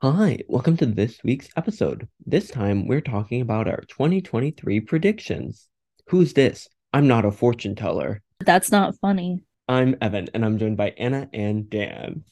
[0.00, 2.06] Hi, welcome to this week's episode.
[2.24, 5.66] This time we're talking about our 2023 predictions.
[6.06, 6.68] Who's this?
[6.92, 8.22] I'm not a fortune teller.
[8.38, 9.42] That's not funny.
[9.66, 12.22] I'm Evan, and I'm joined by Anna and Dan.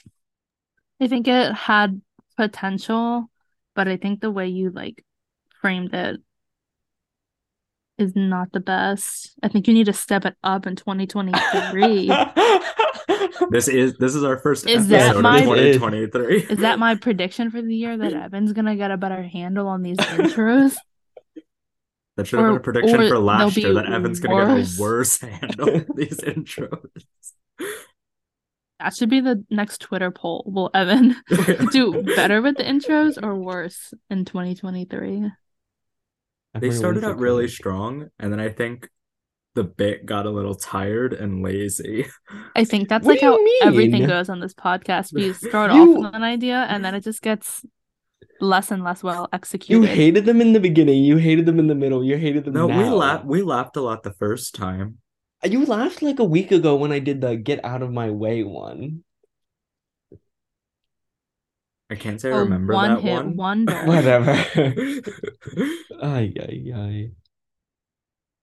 [1.00, 2.00] I think it had
[2.36, 3.28] potential,
[3.74, 5.04] but I think the way you like
[5.60, 6.20] framed it
[7.98, 9.36] is not the best.
[9.42, 12.12] I think you need to step it up in 2023.
[13.50, 16.36] This is this is our first Is that my- of 2023.
[16.50, 19.82] is that my prediction for the year that Evan's gonna get a better handle on
[19.82, 20.76] these intros?
[22.16, 24.76] That should have been a prediction for last year that Evan's gonna worse.
[24.76, 26.80] get a worse handle on these intros.
[28.80, 30.42] That should be the next Twitter poll.
[30.46, 31.16] Will Evan
[31.72, 35.30] do better with the intros or worse in 2023?
[36.58, 38.88] they started out really strong, and then I think
[39.56, 42.06] the bit got a little tired and lazy.
[42.54, 45.12] I think that's What like do you how everything goes on this podcast.
[45.12, 47.66] We start You- off with an idea and then it just gets
[48.40, 49.80] less and less well executed.
[49.82, 52.54] You hated them in the beginning, you hated them in the middle, you hated them
[52.54, 52.94] No, we now.
[52.94, 53.24] laughed.
[53.24, 54.98] We laughed a lot the first time.
[55.44, 58.10] Uh, you laughed like a week ago when I did the get out of my
[58.10, 59.02] way one.
[61.88, 63.36] I can't say I A remember one that hit one.
[63.36, 63.74] wonder.
[63.86, 64.32] Whatever.
[66.02, 67.10] Ay, ay, ay.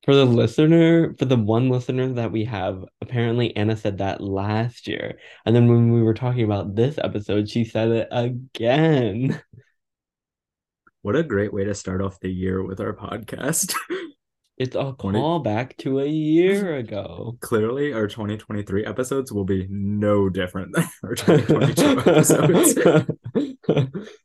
[0.03, 4.87] For the listener, for the one listener that we have, apparently Anna said that last
[4.87, 5.17] year.
[5.45, 9.41] And then when we were talking about this episode, she said it again.
[11.01, 13.73] what a great way to start off the year with our podcast.
[14.55, 17.37] It's a callback to a year ago.
[17.41, 21.99] Clearly, our 2023 episodes will be no different than our 2022
[23.35, 23.97] episodes.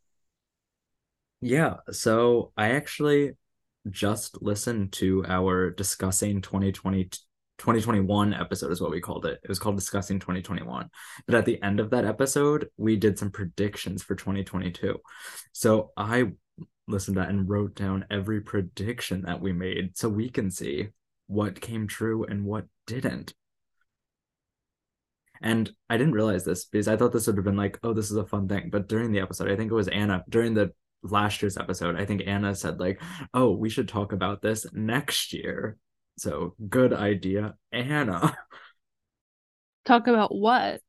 [1.41, 3.37] Yeah, so I actually
[3.91, 7.09] just listen to our discussing 2020
[7.59, 9.41] 2021 episode is what we called it.
[9.43, 10.89] It was called discussing 2021.
[11.27, 15.01] But at the end of that episode, we did some predictions for 2022.
[15.53, 16.31] So I
[16.87, 20.89] listened to that and wrote down every prediction that we made so we can see
[21.27, 23.35] what came true and what didn't.
[25.41, 28.11] And I didn't realize this because I thought this would have been like, oh, this
[28.11, 28.71] is a fun thing.
[28.71, 30.73] But during the episode, I think it was Anna, during the
[31.03, 33.01] last year's episode, I think Anna said, like,
[33.35, 35.77] oh, we should talk about this next year.
[36.19, 38.37] So good idea, Anna.
[39.85, 40.81] Talk about what?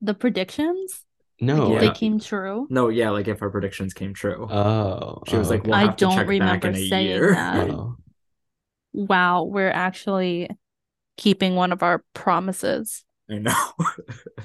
[0.00, 1.04] The predictions?
[1.40, 1.72] No.
[1.72, 1.80] Yeah.
[1.80, 2.66] They came true.
[2.70, 4.46] No, yeah, like if our predictions came true.
[4.50, 5.22] Oh.
[5.26, 5.64] She was oh, like.
[5.64, 7.32] We'll I have don't check back remember in a saying year.
[7.32, 7.70] that.
[7.70, 7.96] Oh.
[8.92, 10.50] Wow, we're actually
[11.16, 13.04] keeping one of our promises.
[13.30, 13.72] I know.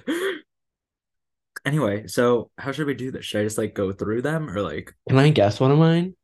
[1.68, 3.26] anyway, so how should we do this?
[3.26, 6.16] Should I just like go through them or like Can I guess one of mine?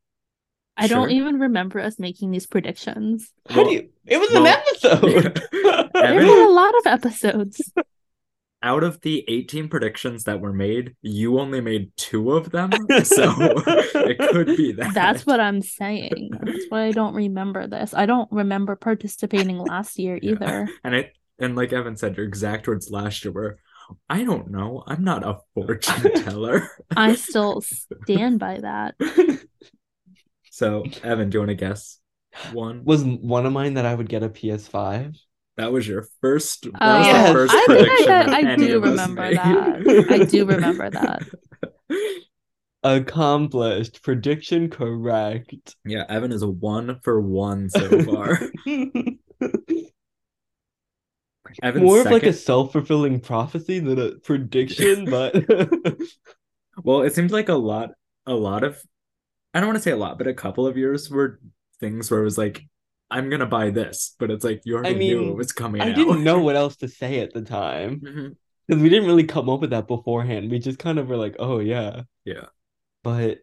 [0.76, 3.30] I don't even remember us making these predictions.
[3.48, 3.90] How do you?
[4.06, 5.42] It was well- an episode.
[5.94, 7.72] There Evan- were a lot of episodes.
[8.62, 12.70] out of the 18 predictions that were made, you only made two of them.
[13.04, 14.92] So it could be that.
[14.92, 16.30] That's what I'm saying.
[16.42, 17.94] That's why I don't remember this.
[17.94, 20.32] I don't remember participating last year Yeah.
[20.32, 20.68] either.
[20.82, 23.58] And it and like Evan said, your exact words last year were,
[24.08, 24.82] I don't know.
[24.86, 26.68] I'm not a fortune teller.
[26.96, 28.94] I still stand by that.
[30.50, 31.98] so Evan, do you want to guess
[32.52, 32.84] one?
[32.84, 35.16] was one of mine that I would get a PS5?
[35.56, 36.62] That was your first.
[36.64, 37.28] That Oh, was Yes.
[37.28, 40.06] the first I think I, got- I do remember that.
[40.10, 41.22] I do remember that.
[42.82, 44.02] Accomplished.
[44.02, 45.76] Prediction correct.
[45.86, 48.40] Yeah, Evan is a one for one so far.
[51.62, 55.34] More of like a self-fulfilling prophecy than a prediction, but
[56.82, 57.90] Well, it seemed like a lot,
[58.26, 58.82] a lot of,
[59.52, 61.40] I don't want to say a lot, but a couple of years were
[61.80, 62.66] things where it was like,
[63.10, 65.90] I'm gonna buy this, but it's like you already knew mean, it was coming I
[65.90, 65.94] out.
[65.94, 68.28] didn't know what else to say at the time mm-hmm.
[68.66, 70.50] because we didn't really come up with that beforehand.
[70.50, 72.46] We just kind of were like, "Oh yeah." Yeah.
[73.04, 73.38] But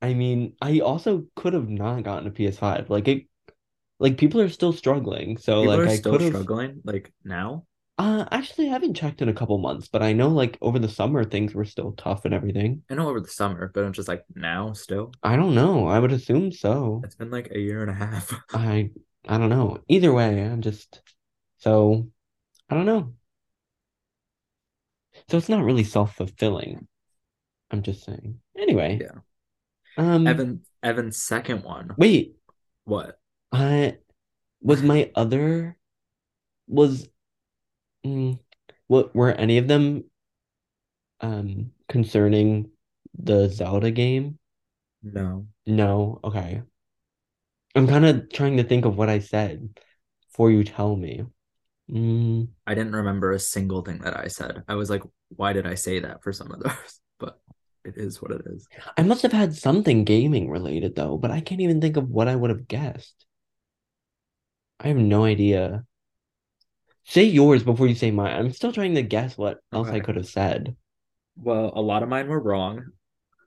[0.00, 2.88] I mean, I also could have not gotten a PS5.
[2.88, 3.26] Like it,
[3.98, 5.36] like people are still struggling.
[5.38, 7.66] So People like are I still could struggling, like now.
[7.96, 10.88] Uh, actually, I haven't checked in a couple months, but I know like over the
[10.88, 12.82] summer things were still tough and everything.
[12.90, 15.12] I know over the summer, but I'm just like now still.
[15.22, 15.86] I don't know.
[15.86, 17.02] I would assume so.
[17.04, 18.32] It's been like a year and a half.
[18.52, 18.90] I
[19.28, 19.78] I don't know.
[19.88, 21.00] Either way, I'm just
[21.58, 22.08] so
[22.68, 23.14] I don't know.
[25.30, 26.88] So it's not really self-fulfilling.
[27.70, 28.40] I'm just saying.
[28.58, 29.00] Anyway.
[29.00, 29.20] Yeah.
[29.96, 31.94] Um Evan, Evan's second one.
[31.96, 32.34] wait,
[32.84, 33.18] What?
[33.54, 33.98] I
[34.60, 35.78] was my other
[36.66, 37.08] was
[38.04, 38.38] mm,
[38.86, 40.04] what were any of them
[41.20, 42.70] um concerning
[43.16, 44.38] the Zelda game?
[45.02, 45.46] No.
[45.66, 46.62] No, okay.
[47.74, 49.68] I'm kind of trying to think of what I said
[50.28, 51.24] before you tell me.
[51.90, 54.64] Mm, I didn't remember a single thing that I said.
[54.68, 56.72] I was like, why did I say that for some of those?
[57.20, 57.38] But
[57.84, 58.66] It is what it is.
[58.96, 62.26] I must have had something gaming related though, but I can't even think of what
[62.26, 63.24] I would have guessed.
[64.80, 65.84] I have no idea.
[67.04, 68.34] Say yours before you say mine.
[68.34, 70.76] I'm still trying to guess what else I could have said.
[71.36, 72.86] Well, a lot of mine were wrong.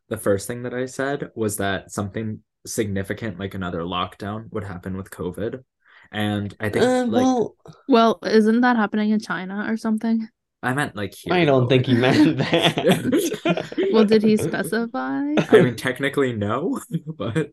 [0.10, 4.96] The first thing that I said was that something significant like another lockdown would happen
[4.96, 5.64] with COVID.
[6.12, 7.56] And I think Uh, like well,
[7.88, 10.30] Well, isn't that happening in China or something?
[10.64, 11.34] I meant like here.
[11.34, 13.88] I don't think he meant that.
[13.92, 15.34] Well, did he specify?
[15.38, 17.52] I mean, technically no, but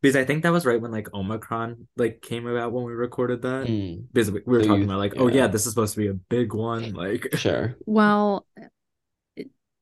[0.00, 3.42] because I think that was right when like Omicron like came about when we recorded
[3.42, 3.66] that.
[3.66, 5.34] Hmm, Because we we were So talking you- about like, oh yeah.
[5.42, 6.92] yeah, this is supposed to be a big one.
[6.94, 7.76] Like, sure.
[7.86, 8.46] Well,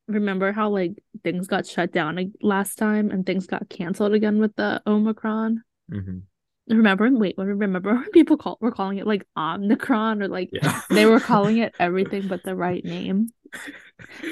[0.07, 4.39] remember how like things got shut down like, last time and things got canceled again
[4.39, 5.63] with the Omicron?
[5.91, 6.21] Mhm.
[6.67, 7.09] Remember?
[7.11, 11.19] Wait, remember when people call were calling it like Omicron or like yeah, they were
[11.19, 13.29] calling it everything but the right name.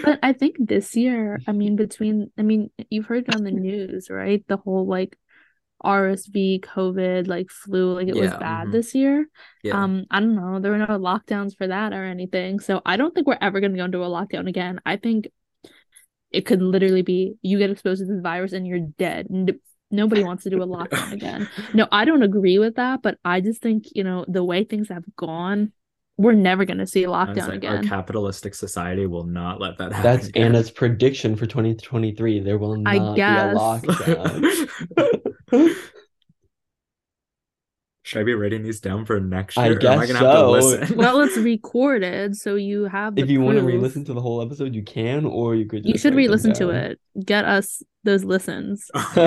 [0.04, 4.10] But I think this year, I mean, between, I mean, you've heard on the news,
[4.10, 4.44] right?
[4.48, 5.18] The whole like
[5.84, 8.72] RSV, COVID, like flu, like it was Yeah, bad mhm.
[8.72, 9.28] this year.
[9.64, 9.82] yeah.
[9.84, 10.60] Um, I don't know.
[10.60, 12.60] There were no lockdowns for that or anything.
[12.60, 14.80] So I don't think we're ever going to go into a lockdown again.
[14.86, 15.28] I think
[16.32, 19.28] it could literally be you get exposed to this virus and you're dead.
[19.32, 19.60] N-
[19.92, 21.48] Nobody wants to do a lockdown again.
[21.76, 24.90] No, I don't agree with that, but I just think, you know, the way things
[24.90, 25.72] have gone,
[26.18, 29.62] we're never going to see a I was lockdown like, our capitalistic society will not
[29.62, 30.12] let that happen.
[30.12, 30.46] That's again.
[30.48, 32.40] Anna's prediction for 2023.
[32.40, 33.54] There will I not guess.
[33.54, 34.70] be a lockdown.
[38.06, 39.78] Should I be writing these down for next I year?
[39.78, 40.52] or am I guess gonna have to so.
[40.52, 40.98] listen?
[40.98, 44.42] well, it's recorded, so you have the if you want to re-listen to the whole
[44.42, 45.86] episode, you can, or you could.
[45.86, 47.00] You should re-listen to it.
[47.24, 48.92] Get us those listens.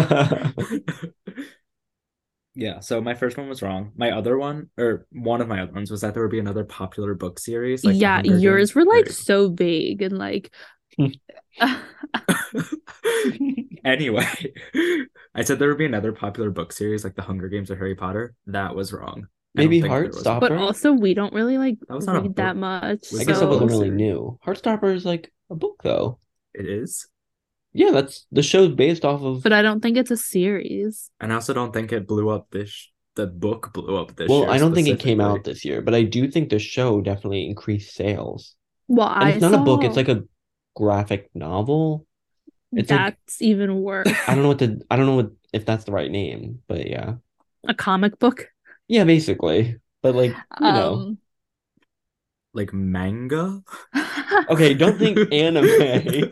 [2.55, 3.93] yeah, so my first one was wrong.
[3.97, 6.65] My other one, or one of my other ones, was that there would be another
[6.65, 7.83] popular book series.
[7.83, 8.75] Like yeah, Hunger yours Games.
[8.75, 10.53] were like Very- so vague and like
[13.85, 14.27] anyway,
[15.35, 17.95] I said there would be another popular book series like The Hunger Games or Harry
[17.95, 18.35] Potter.
[18.47, 19.27] That was wrong.
[19.57, 20.41] I Maybe think there was- Heartstopper.
[20.41, 23.11] but also we don't really like That was not read that much.
[23.13, 24.39] Was I guess it wasn't really new.
[24.47, 26.19] Heartstopper is like a book, though.
[26.55, 27.07] It is,
[27.73, 29.43] Yeah, that's the show's based off of.
[29.43, 31.11] But I don't think it's a series.
[31.21, 32.91] and I also don't think it blew up this.
[33.15, 34.29] The book blew up this.
[34.29, 36.59] well, year I don't think it came out this year, but I do think the
[36.59, 38.55] show definitely increased sales.
[38.89, 40.23] Well, And I it's not a book; it's like a
[40.77, 42.07] graphic novel.
[42.73, 44.07] it's like- that's even worse.
[44.29, 44.81] I don't know what to.
[44.91, 47.15] I don't know what if that's the right name, but yeah,
[47.67, 48.49] a comic book.
[48.89, 49.81] yeah, basically.
[50.03, 51.19] But like you know, Um,
[52.53, 53.63] like manga.
[54.51, 56.29] okay, don't think anime.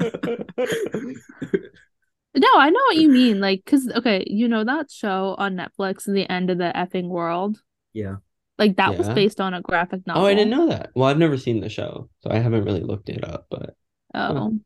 [2.37, 3.39] No, I know what you mean.
[3.41, 7.63] Like, because, okay, you know that show on Netflix, The End of the Effing World?
[7.93, 8.17] yeah.
[8.59, 10.23] Like, that was based on a graphic novel.
[10.23, 10.91] oh, I didn't know that.
[10.95, 13.47] Well, I've never seen the show, so I haven't really looked it up.
[13.51, 13.75] But
[14.15, 14.59] Oh,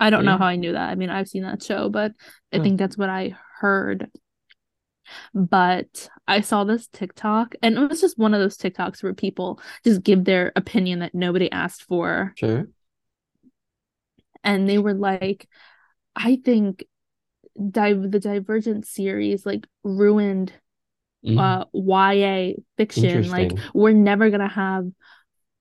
[0.00, 0.90] I don't know how I knew that.
[0.90, 2.12] I mean, I've seen that show, but
[2.52, 2.62] I Huh.
[2.64, 4.10] think that's what I heard.
[5.34, 9.60] But I saw this TikTok, and it was just one of those TikToks where people
[9.84, 12.32] just give their opinion that nobody asked for.
[12.36, 12.68] sure.
[14.44, 15.48] And they were like,
[16.16, 16.84] I think
[17.70, 20.52] di- the Divergent series like ruined
[21.24, 21.38] Mm.
[21.38, 23.30] uh YA fiction.
[23.30, 24.88] Like we're never gonna have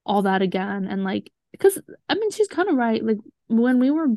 [0.04, 0.88] all that again.
[0.88, 3.04] And like because I mean she's kind of right.
[3.04, 3.18] Like
[3.48, 4.08] when we were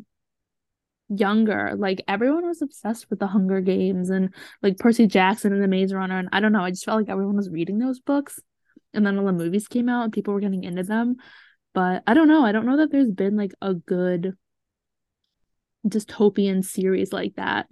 [1.09, 5.67] younger, like everyone was obsessed with the Hunger Games and like Percy Jackson and the
[5.67, 6.17] Maze Runner.
[6.17, 8.39] And I don't know, I just felt like everyone was reading those books.
[8.93, 11.17] And then all the movies came out and people were getting into them.
[11.73, 12.45] But I don't know.
[12.45, 14.37] I don't know that there's been like a good
[15.85, 17.67] dystopian series like that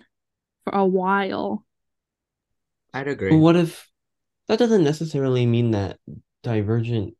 [0.65, 1.65] for a while.
[2.93, 3.31] I'd agree.
[3.31, 3.89] But what if
[4.47, 5.99] that doesn't necessarily mean that
[6.43, 7.15] Divergent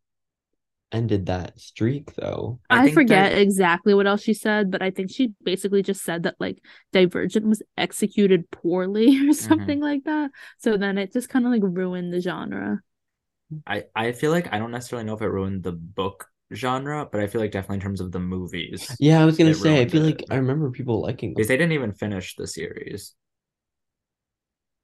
[0.94, 2.60] ended that streak, though?
[2.70, 5.84] I I, think forget that- exactly what else she said, but I think she basically
[5.84, 6.60] just said that like
[6.92, 9.30] Divergent was executed poorly Mm-hmm.
[9.30, 10.32] or something like that.
[10.60, 12.82] So then it just kind of like ruined the genre.
[13.68, 17.22] I I feel like I don't necessarily know if it ruined the book genre, but
[17.22, 18.96] I feel like definitely in terms of the movies.
[19.00, 19.82] Yeah, I was gonna say.
[19.82, 20.06] I feel it.
[20.06, 21.36] like I remember people liking them.
[21.36, 23.16] Because they didn't even finish the series.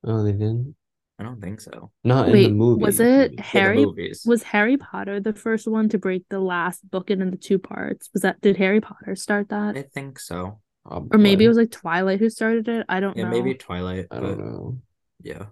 [0.03, 0.75] Oh, they didn't.
[1.19, 1.91] I don't think so.
[2.05, 2.81] Not in the movie.
[2.81, 3.85] was it Yeah, Harry?
[3.85, 4.23] movies.
[4.25, 8.09] Was Harry Potter the first one to break the last book into the two parts?
[8.13, 9.75] Was that did Harry Potter start that?
[9.75, 10.61] I think so.
[10.85, 12.85] Or maybe it was like Twilight who started it.
[12.87, 13.23] I don't know.
[13.23, 13.35] Yeah, know.
[13.37, 14.07] maybe Twilight.
[14.09, 14.81] I but don't know.
[15.21, 15.45] Yeah.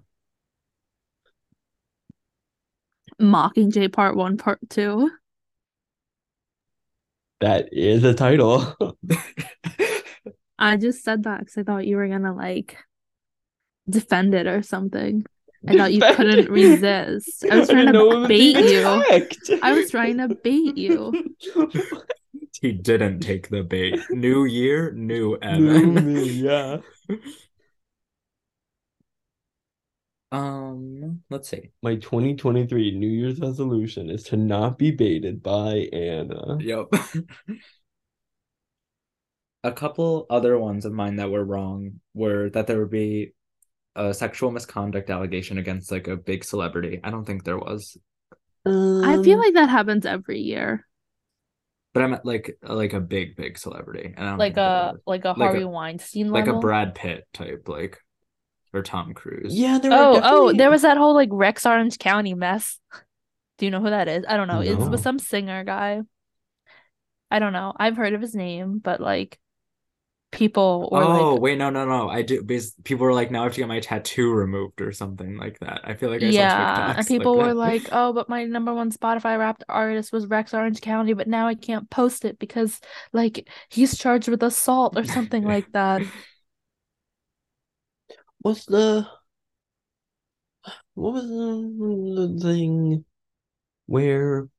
[3.21, 5.11] Mockingjay Part One, Part Two.
[7.41, 8.73] That is a title.
[10.59, 12.77] I just said that because I thought you were gonna like
[13.89, 15.25] defend it or something.
[15.67, 16.49] I thought you Defend couldn't it.
[16.49, 17.45] resist.
[17.49, 18.65] I was trying didn't know it to bait you.
[18.65, 19.51] attacked.
[19.61, 21.35] I was trying to bait you.
[22.61, 23.99] He didn't take the bait.
[24.11, 26.05] New year, new New Evan.
[26.05, 26.77] me, yeah.
[30.31, 31.71] Um, let's see.
[31.81, 36.57] My 2023 New Year's resolution is to not be baited by Anna.
[36.59, 36.87] Yep.
[39.63, 43.33] A couple other ones of mine that were wrong were that there would be
[43.97, 46.99] a sexual misconduct allegation against like a big celebrity.
[47.03, 47.97] I don't think there was,
[48.65, 50.85] I feel Um, like that happens every year.
[51.93, 55.01] but I meant like like a big big celebrity, and I don't Like a was.
[55.07, 56.59] like a Like a- Harvey Weinstein like a.
[56.59, 57.97] Brad Pitt type, like
[58.73, 59.55] or Tom Cruise.
[59.57, 62.79] yeah, there were Oh, oh, there was that whole like Rex Orange County mess.
[63.57, 64.23] Do you know who that is?
[64.27, 64.59] I don't know.
[64.59, 64.89] It's No.
[64.89, 66.01] with some singer guy.
[67.31, 67.73] I don't know.
[67.77, 69.39] I've heard of his name, but like
[70.37, 72.09] people were Oh like wait, no, no, no.
[72.09, 74.91] I do because people were like, now I have to get my tattoo removed or
[74.93, 75.81] something like that.
[75.83, 76.45] I feel like I yeah, saw
[76.95, 77.53] and TikToks people were that.
[77.53, 81.47] like, "Oh, but my number one Spotify Wrapped artist was Rex Orange County, but now
[81.47, 82.79] I can't post it because
[83.13, 86.03] like he's charged with assault or something like that."
[88.39, 89.07] What's the
[90.95, 93.05] what was the, the thing
[93.87, 94.49] where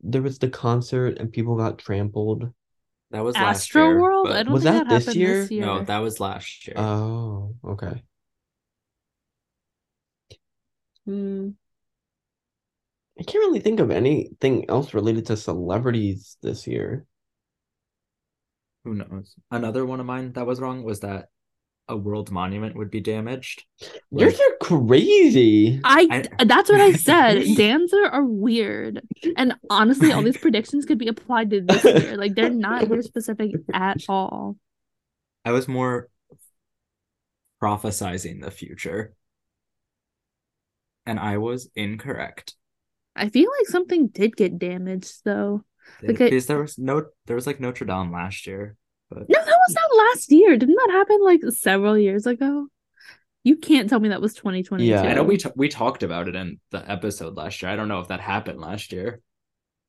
[0.00, 2.52] there was the concert and people got trampled?
[3.10, 4.30] That was last Astro year, World?
[4.30, 5.42] I don't Was think that that this year?
[5.42, 5.64] this year.
[5.66, 6.76] No, that was last year.
[6.78, 8.02] Oh, okay.
[11.06, 11.50] Hmm.
[13.18, 17.06] I can't really think of anything else related to celebrities this year.
[18.84, 19.34] Who knows?
[19.50, 21.28] Another one of mine that was wrong was that
[21.90, 23.64] a world monument would be damaged.
[24.10, 25.80] Yours Like, are crazy.
[25.84, 27.44] I, I- that's what I said.
[27.56, 29.02] Dan's are, are weird.
[29.36, 32.16] And honestly, all these predictions could be applied to this year.
[32.16, 34.56] Like they're not year specific at all.
[35.44, 36.08] I was more
[37.62, 39.14] prophesizing the future.
[41.06, 42.54] And I was incorrect.
[43.16, 45.64] I feel like something did get damaged though.
[46.00, 46.24] Did- Okay.
[46.26, 48.76] Because there was no there was like Notre Dame last year.
[49.10, 50.56] But No, that was not last year.
[50.56, 52.68] Didn't that happen like several years ago?
[53.42, 54.88] You can't tell me that was 2022.
[54.88, 55.02] Yeah.
[55.02, 57.70] I know we t- we talked about it in the episode last year.
[57.72, 59.20] I don't know if that happened last year.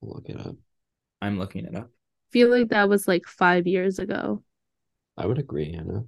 [0.01, 0.55] Look it up.
[1.21, 1.89] I'm looking it up.
[2.31, 4.41] feel like that was like five years ago.
[5.17, 6.05] I would agree, Anna.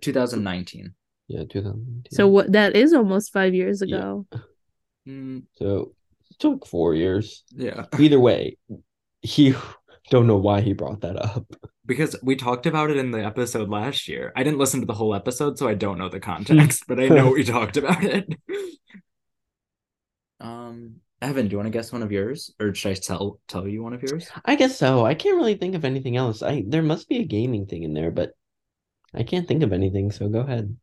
[0.00, 0.94] 2019.
[1.26, 2.04] Yeah, 2019.
[2.12, 3.96] So what that is almost five years Yeah.
[3.96, 4.26] ago.
[5.06, 5.92] Mm, So
[6.30, 7.44] it took four years.
[7.50, 7.86] yeah.
[7.98, 8.56] Either way,
[9.22, 9.54] he
[10.10, 11.46] don't know why he brought that up.
[11.86, 14.32] Because we talked about it in the episode last year.
[14.36, 17.08] I didn't listen to the whole episode, so I don't know the context, but I
[17.08, 18.28] know we talked about it.
[20.40, 23.66] Um, Evan, do you want to guess one of yours, or should I tell tell
[23.66, 24.28] you one of yours?
[24.44, 25.04] I guess so.
[25.04, 26.42] I can't really think of anything else.
[26.42, 28.32] I there must be a gaming thing in there, but
[29.14, 30.76] I can't think of anything, so go ahead.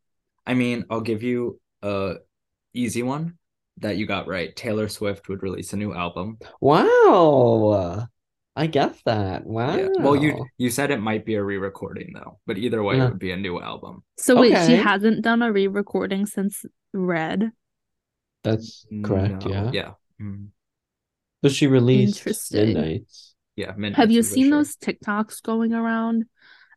[0.46, 2.16] I mean, I'll give you a
[2.74, 3.38] easy one
[3.78, 4.56] that you got right.
[4.56, 6.40] Taylor Swift would release a new album.
[6.60, 8.08] Wow.
[8.56, 9.46] I guess that.
[9.46, 9.76] Wow.
[9.76, 9.90] Yeah.
[10.00, 13.08] Well, you you said it might be a re-recording though, but either way, Yeah.
[13.08, 14.04] it would be a new album.
[14.18, 17.52] So wait, she hasn't done a re-recording since Red.
[18.44, 19.72] That's correct, No, yeah.
[19.74, 19.92] Yeah.
[20.22, 20.48] Mm,
[21.42, 22.74] But she released Interesting.
[22.74, 23.36] Midnights.
[23.56, 23.72] yeah.
[23.72, 24.58] Midnights Have you seen sure.
[24.60, 26.26] those TikToks going around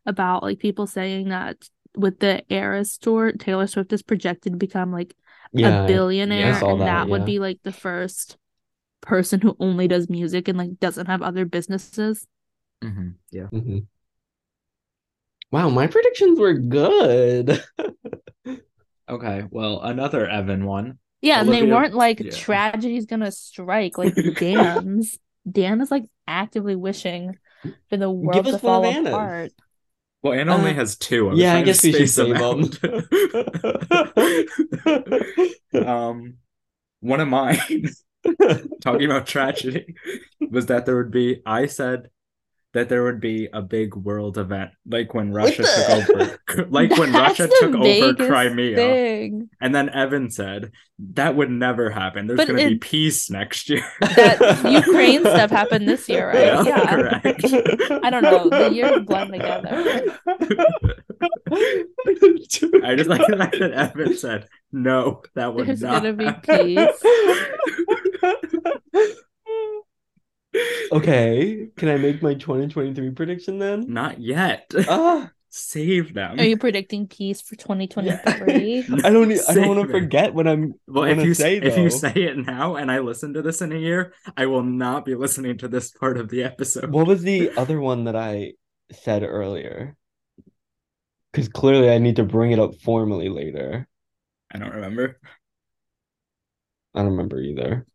[0.05, 1.57] about like people saying that
[1.95, 5.15] with the Eras tour, Taylor Swift is projected to become like
[5.53, 5.83] Yeah.
[5.83, 8.37] a billionaire, I and that, that would be like the first
[9.01, 12.25] person who only does music and like doesn't have other businesses.
[12.83, 13.47] Mhm, Yeah.
[13.51, 13.87] Mhm.
[15.51, 17.63] Wow, my predictions were good.
[19.09, 19.43] Okay.
[19.49, 20.99] Well, another Evan one.
[21.21, 22.29] Yeah, and they weren't like yeah.
[22.29, 25.17] tragedy's gonna strike like Dan's.
[25.49, 27.35] Dan is like actively wishing
[27.89, 29.13] for the world Give to us one fall Anna's.
[29.13, 29.51] apart.
[30.21, 31.27] Well, Anna only Uh, has two.
[31.27, 32.69] I was yeah, I guess we should space save them
[35.87, 36.35] um,
[36.99, 37.57] one of mine
[38.81, 39.95] talking about tragedy
[40.49, 41.41] was that there would be.
[41.45, 42.09] I said
[42.73, 47.11] that there would be a big world event, like when Russia took over, like when
[47.11, 48.75] Russia took over Crimea.
[48.75, 49.49] thing.
[49.59, 50.71] And then Evan said
[51.13, 52.27] that would never happen.
[52.27, 53.83] There's going to be peace next year.
[54.01, 56.37] That Ukraine stuff happened this year, right?
[56.45, 56.89] Yeah, Yeah.
[56.89, 57.43] correct.
[58.03, 58.49] I don't know.
[58.49, 60.17] The years blend together.
[62.83, 65.23] I just like the fact that Evan said no.
[65.33, 66.87] That would There's not gonna be happen."
[70.91, 73.85] Okay, can I make my 2023 prediction then?
[73.93, 74.71] Not yet.
[74.89, 76.39] Ah, Save them.
[76.39, 78.85] Are you predicting peace for 2023?
[79.03, 79.31] I don't.
[79.49, 81.57] I don't want to forget what I'm Well, if you say.
[81.57, 84.61] if you say it now and I listen to this in a year, I will
[84.61, 86.91] not be listening to this part of the episode.
[86.91, 88.53] What was the other one that I
[88.91, 89.95] said earlier?
[91.31, 93.87] Because clearly I need to bring it up formally later.
[94.53, 95.19] I don't remember.
[96.93, 97.87] I don't remember either.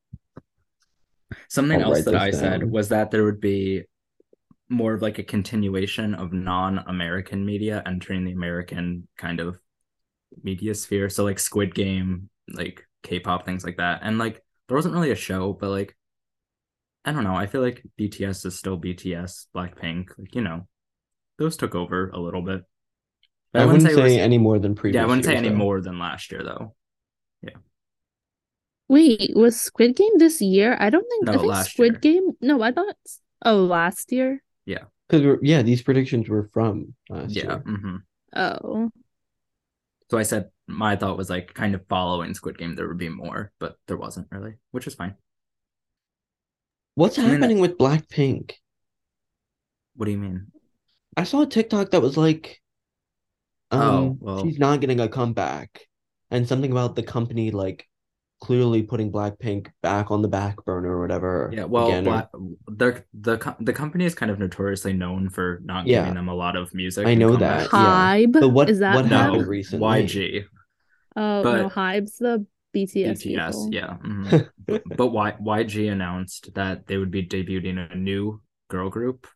[1.49, 3.85] Something I'll else that I said was that there would be
[4.69, 9.59] more of like a continuation of non-American media entering the American kind of
[10.43, 11.09] media sphere.
[11.09, 14.01] So like Squid Game, like K-pop, things like that.
[14.03, 15.97] And like there wasn't really a show, but like
[17.05, 17.37] I don't know.
[17.37, 20.67] I feel like BTS is still BTS, Blackpink, like you know,
[21.39, 22.63] those took over a little bit.
[23.53, 24.99] But I wouldn't it say was- any more than previous.
[24.99, 25.57] Yeah, I wouldn't say years, any though.
[25.57, 26.75] more than last year though.
[28.89, 30.77] Wait, was Squid Game this year?
[30.79, 32.01] I don't think I think last Squid year.
[32.01, 32.31] Game.
[32.41, 32.97] No, I thought.
[33.45, 34.43] Oh, last year.
[34.67, 37.45] Yeah, because yeah, these predictions were from last Yeah.
[37.45, 37.59] year.
[37.61, 37.97] hmm
[38.37, 38.91] Oh,
[40.11, 43.09] So I said my thought was like kind of following Squid Game, there would be
[43.09, 45.15] more, but there wasn't really, which is fine.
[46.95, 48.53] What's I mean, that- happening with Blackpink?
[49.97, 50.49] What do you mean?
[51.17, 52.61] I saw a TikTok that was like,
[53.71, 54.45] um, Oh, well.
[54.45, 55.87] she's not getting a comeback,
[56.31, 57.89] and something about the company like
[58.41, 61.51] clearly putting Blackpink back on the back burner or whatever.
[61.53, 62.29] Yeah, well, again, Black,
[62.69, 66.01] they're, the the company is kind of notoriously known for not Yeah.
[66.01, 67.07] giving them a lot of music.
[67.07, 68.21] I know that, comebacks.
[68.21, 68.27] yeah.
[68.27, 69.13] But what- is that what them?
[69.13, 69.87] happened No, recently?
[69.87, 70.45] YG,
[71.17, 73.23] Oh no, but- Hybe's the BTS.
[73.23, 73.69] BTS, people.
[73.73, 73.97] yeah.
[74.05, 74.49] mhm.
[74.97, 79.27] but y, YG announced that they would be debuting a new girl group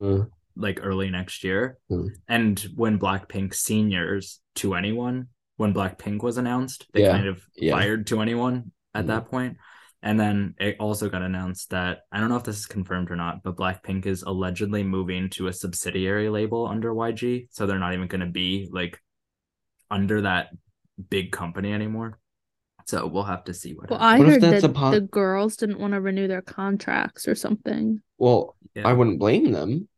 [0.00, 0.24] Uh,
[0.56, 1.76] like early next year.
[1.90, 2.06] Hmm.
[2.28, 5.26] And when Blackpink seniors to anyone,
[5.58, 7.72] when Blackpink was announced, they Yeah, kind of yeah.
[7.72, 9.08] fired to anyone at Hmm.
[9.08, 9.58] that point.
[10.02, 13.16] And then it also got announced that I don't know if this is confirmed or
[13.16, 17.48] not, but Blackpink is allegedly moving to a subsidiary label under YG.
[17.50, 19.00] So they're not even going to be like
[19.90, 20.50] under that
[21.10, 22.18] big company anymore.
[22.86, 24.14] So we'll have to see what Well, happens.
[24.14, 26.42] I What if heard that's that a po- the girls didn't want to renew their
[26.42, 28.86] contracts or something well, Yeah.
[28.88, 29.88] I wouldn't blame them.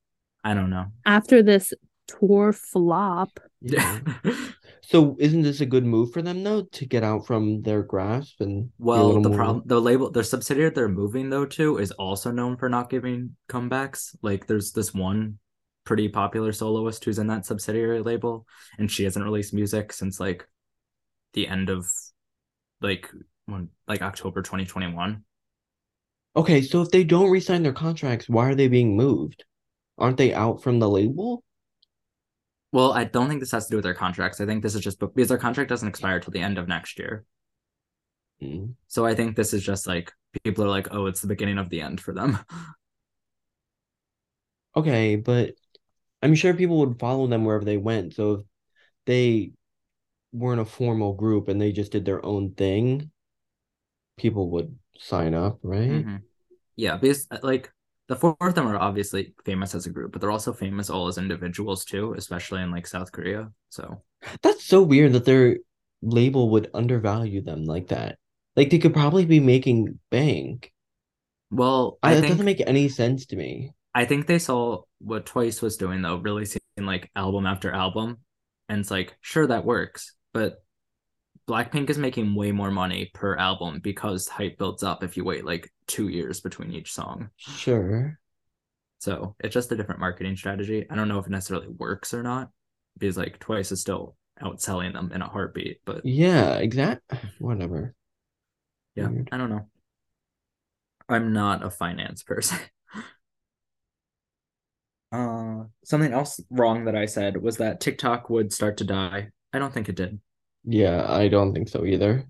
[0.42, 0.86] I don't know.
[1.04, 1.74] after this
[2.08, 3.38] tour flop.
[3.60, 4.00] Yeah.
[4.90, 8.40] So isn't this a good move for them though to get out from their grasp
[8.40, 12.32] and Well, the more- problem, the label, the subsidiary they're moving though to is also
[12.32, 14.16] known for not giving comebacks.
[14.20, 15.38] Like, there's this one
[15.84, 18.46] pretty popular soloist who's in that subsidiary label,
[18.78, 20.44] and she hasn't released music since like
[21.34, 21.86] the end of
[22.80, 23.08] like
[23.46, 25.22] when like October 2021.
[26.34, 29.44] Okay, so if they don't re-sign their contracts, why are they being moved?
[29.98, 31.44] Aren't they out from the label?
[32.72, 34.40] Well, I don't think this has to do with their contracts.
[34.40, 36.98] I think this is just because their contract doesn't expire till the end of next
[36.98, 37.24] year.
[38.42, 38.74] Mm.
[38.86, 40.12] So I think this is just like
[40.44, 42.38] people are like, oh, it's the beginning of the end for them.
[44.76, 45.54] Okay, but
[46.22, 48.14] I'm sure people would follow them wherever they went.
[48.14, 48.40] So if
[49.04, 49.50] they
[50.32, 53.10] weren't a formal group and they just did their own thing,
[54.16, 56.06] people would sign up, right?
[56.06, 56.22] Mhm.
[56.76, 57.72] Yeah, because uh, like
[58.10, 61.06] the four of them are obviously famous as a group, but they're also famous all
[61.06, 63.52] as individuals too, especially in like South Korea.
[63.68, 64.02] So
[64.42, 65.58] That's so weird that their
[66.02, 68.18] label would undervalue them like that.
[68.56, 70.72] Like they could probably be making bank.
[71.52, 73.70] well, I, I that think doesn't make any sense to me.
[73.94, 78.18] I think they saw what Twice was doing though, really releasing like album after album,
[78.68, 80.64] and it's like sure that works, but
[81.50, 85.44] Blackpink is making way more money per album because hype builds up if you wait
[85.44, 87.30] like two years between each song.
[87.36, 88.20] Sure.
[89.00, 90.86] So it's just a different marketing strategy.
[90.88, 92.50] I don't know if it necessarily works or not,
[92.96, 95.80] because like Twice is still outselling them in a heartbeat.
[95.84, 97.02] But Yeah, exact.
[97.40, 97.96] Whatever.
[98.94, 99.30] yeah, Weird.
[99.32, 99.66] I don't know.
[101.08, 102.58] I'm not a finance person.
[105.12, 109.30] uh, something else wrong that I said was that TikTok would start to die.
[109.52, 110.20] I don't think it did.
[110.64, 112.26] Yeah, I don't think so either.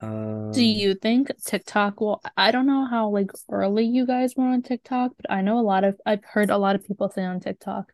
[0.00, 0.06] Uh,
[0.52, 4.62] Do you think TikTok will, I don't know how like early you guys were on
[4.62, 7.40] TikTok, but I know a lot of, I've heard a lot of people say on
[7.40, 7.90] TikTok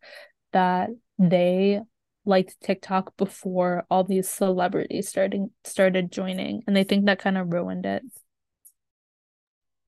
[0.52, 1.80] that they
[2.24, 7.52] liked TikTok before all these celebrities starting started joining, and they think that kind of
[7.52, 8.02] ruined it.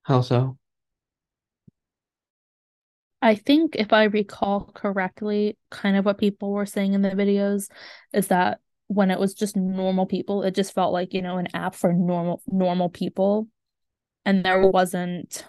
[0.03, 0.57] How so?
[3.21, 7.69] I think if I recall correctly, kind of what people were saying in the videos
[8.13, 11.47] is that when it was just normal people, it just felt like, you know, an
[11.53, 13.47] app for normal normal people.
[14.25, 15.45] And there wasn't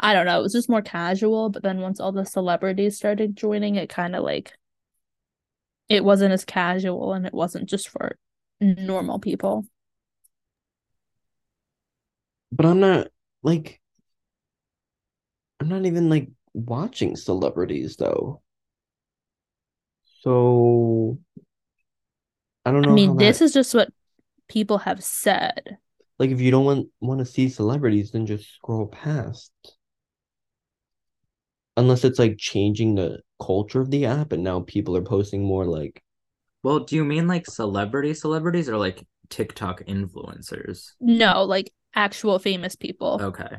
[0.00, 3.36] I don't know, it was just more casual, but then once all the celebrities started
[3.36, 4.52] joining, it kind of like
[5.88, 8.16] it wasn't as casual and it wasn't just for
[8.60, 9.66] normal people.
[12.50, 13.08] But I'm not
[13.42, 13.81] like
[15.62, 18.42] I'm not even like watching celebrities though.
[20.22, 21.18] So
[22.64, 22.88] I don't know.
[22.88, 23.90] I mean, this that is just what
[24.48, 25.78] people have said.
[26.18, 29.52] like if you don't want want to see celebrities, then just scroll past.
[31.76, 35.64] Unless it's like changing the culture of the app and now people are posting more
[35.64, 36.02] like
[36.64, 40.92] well, do you mean like celebrity celebrities or like TikTok influencers.
[41.00, 43.58] No, like actual famous people, Okay.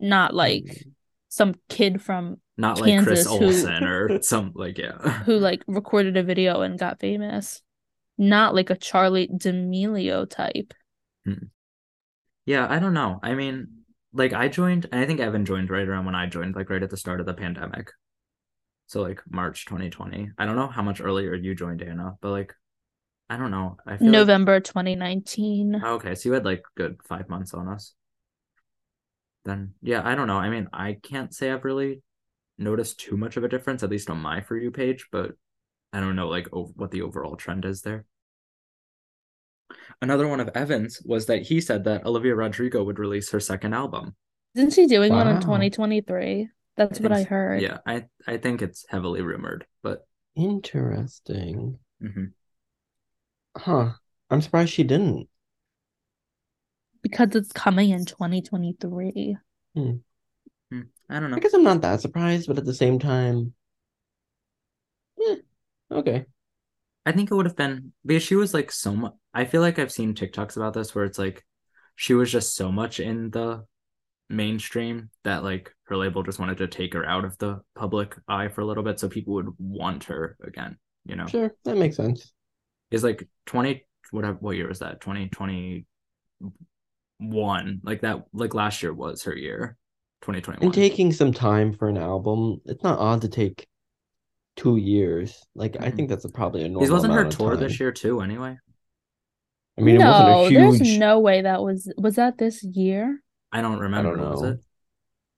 [0.00, 0.92] not like Mm.
[1.28, 4.98] Some kid from Not like Chris Kansas who- Olsen or some like yeah.
[5.24, 7.62] who like recorded a video and got famous.
[8.16, 10.74] Not like a Charli D'Amelio type.
[11.24, 11.46] Hmm.
[12.46, 13.20] Yeah, I don't know.
[13.22, 13.68] I mean,
[14.12, 16.82] like I joined, and I think Evan joined right around when I joined, like right
[16.82, 17.90] at the start of the pandemic.
[18.86, 20.30] So like March 2020.
[20.38, 22.54] I don't know how much earlier you joined Anna, but like
[23.28, 23.76] I don't know.
[23.86, 25.82] I feel like- November 2019.
[25.84, 27.92] Oh, okay, so you had like good five months on us.
[29.48, 30.36] Then yeah, I don't know.
[30.36, 32.02] I mean, I can't say I've really
[32.58, 35.32] noticed too much of a difference, at least on my for you page, but
[35.92, 38.04] I don't know like ov- what the overall trend is there.
[40.02, 43.72] Another one of Evan's was that he said that Olivia Rodrigo would release her second
[43.72, 44.14] album.
[44.54, 46.48] Isn't she doing one in 2023?
[46.76, 47.62] That's what I heard.
[47.62, 50.06] Yeah, I I think it's heavily rumored, but
[50.36, 51.78] Interesting.
[52.02, 52.32] mhm.
[53.56, 53.92] Huh.
[54.30, 55.28] I'm surprised she didn't.
[57.02, 59.36] Because it's coming in 2023.
[60.70, 61.36] Hmm, I don't know.
[61.36, 63.54] I guess I'm not that surprised, but at the same time,
[65.20, 65.36] eh,
[65.90, 66.26] okay.
[67.06, 69.14] I think it would have been because she was like so much.
[69.32, 71.44] I feel like I've seen TikToks about this where it's like
[71.96, 73.64] she was just so much in the
[74.28, 78.48] mainstream that like her label just wanted to take her out of the public eye
[78.48, 81.26] for a little bit so people would want her again, you know.
[81.26, 82.32] Sure, that makes sense.
[82.90, 85.00] Is like 20 what what year was that?
[87.20, 87.80] 2021.
[87.82, 89.76] Like that like last year was her year.
[90.22, 90.64] 2021.
[90.64, 93.66] And taking some time for an album, it's not odd to take
[94.56, 95.46] two years.
[95.54, 95.96] Like I Mhm.
[95.96, 96.80] think that's a, probably a normal.
[96.80, 98.56] This wasn't her amount of tour this year too anyway.
[99.76, 103.22] I mean, it no, wasn't a there's no way that was was that this year?
[103.52, 104.48] I don't remember was know.
[104.48, 104.60] it?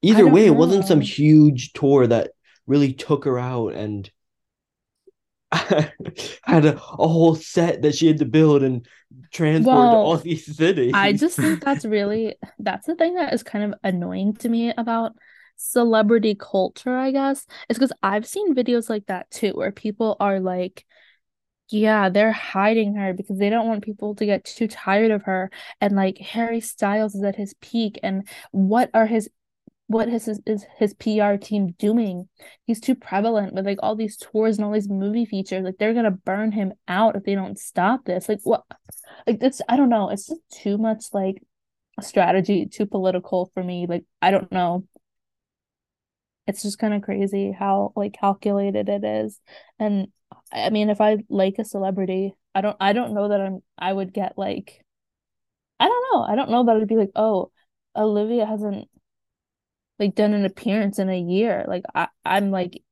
[0.03, 2.31] Either don't way, it wasn't some huge tour that
[2.67, 4.11] really took her out and
[6.45, 8.87] had a, a whole set that she had to build and
[9.33, 10.93] transport to all these cities.
[10.95, 14.73] I just think that's really that's the thing that is kind of annoying to me
[14.77, 15.13] about
[15.57, 17.47] celebrity culture, I guess.
[17.69, 20.85] Is because I've seen videos like that too, where people are like,
[21.69, 25.51] yeah, they're hiding her because they don't want people to get too tired of her.
[25.81, 29.29] And like Harry Styles is at his peak, and what are his
[29.91, 32.29] what is his is his PR team doing?
[32.65, 35.65] He's too prevalent with like all these tours and all these movie features.
[35.65, 38.29] Like they're gonna burn him out if they don't stop this.
[38.29, 38.63] Like what?
[39.27, 40.09] Like it's I don't know.
[40.11, 41.43] It's just too much like
[42.01, 43.87] strategy, too political for me.
[43.89, 44.87] Like I don't know.
[46.47, 49.41] It's just kind of crazy how like calculated it is.
[49.81, 50.13] And
[50.53, 53.93] I mean, if I like a celebrity, I don't I don't know that I'm I
[53.93, 54.85] would get like
[55.81, 56.23] I don't know.
[56.23, 57.51] I don't know that I'd be like, oh,
[57.97, 58.89] Olivia hasn't
[60.01, 61.65] like done an appearance in a year.
[61.69, 62.83] Like I, I'm like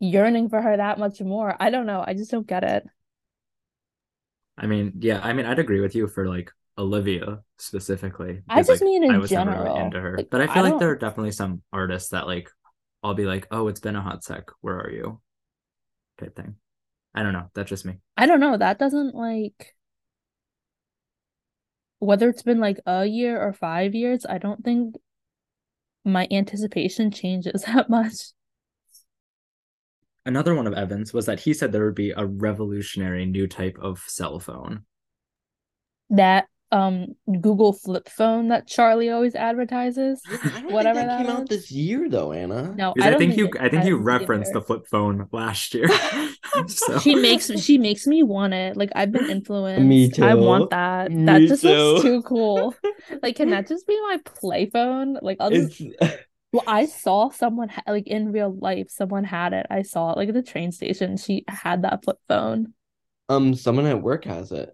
[0.00, 1.56] yearning for her that much more.
[1.58, 2.04] I don't know.
[2.06, 2.84] I just don't get it.
[4.58, 8.42] I mean, yeah, I mean, I'd agree with you for like Olivia specifically.
[8.48, 9.74] I just like, mean in I was never general.
[9.74, 10.16] really into her.
[10.16, 12.50] Like, but I I feel like there are definitely some artists that like
[13.02, 14.44] I'll be like, oh, it's been a hot sec.
[14.60, 15.20] Where are you?
[16.18, 16.56] Type thing.
[17.14, 17.50] I don't know.
[17.54, 17.98] That's just me.
[18.16, 18.56] I don't know.
[18.56, 19.74] That doesn't like
[22.04, 24.96] whether it's been like a year or five years, I don't think
[26.04, 28.14] my anticipation changes that much.
[30.26, 33.78] Another one of Evans was that he said there would be a revolutionary new type
[33.80, 34.84] of cell phone.
[36.10, 40.20] That um Google flip phone that Charli always advertises.
[40.28, 42.74] I don't think Whatever that that came out this year though, Anna.
[42.76, 44.60] No, I I, don't think you it- I think you referenced either.
[44.60, 45.88] the flip phone last year.
[46.66, 48.76] so She makes she makes me want it.
[48.76, 49.86] Like I've been influenced.
[49.86, 50.24] Me too.
[50.24, 51.12] I want that.
[51.12, 51.68] Me that just too.
[51.68, 52.74] looks too cool.
[53.22, 55.18] Like, can that just be my play phone?
[55.20, 55.78] Like, I'll just.
[55.80, 56.16] It's
[56.52, 58.86] Well, I saw someone ha- like in real life.
[58.90, 59.66] Someone had it.
[59.70, 61.16] I saw it like at the train station.
[61.18, 62.72] She had that flip phone.
[63.28, 64.70] um someone at work has it.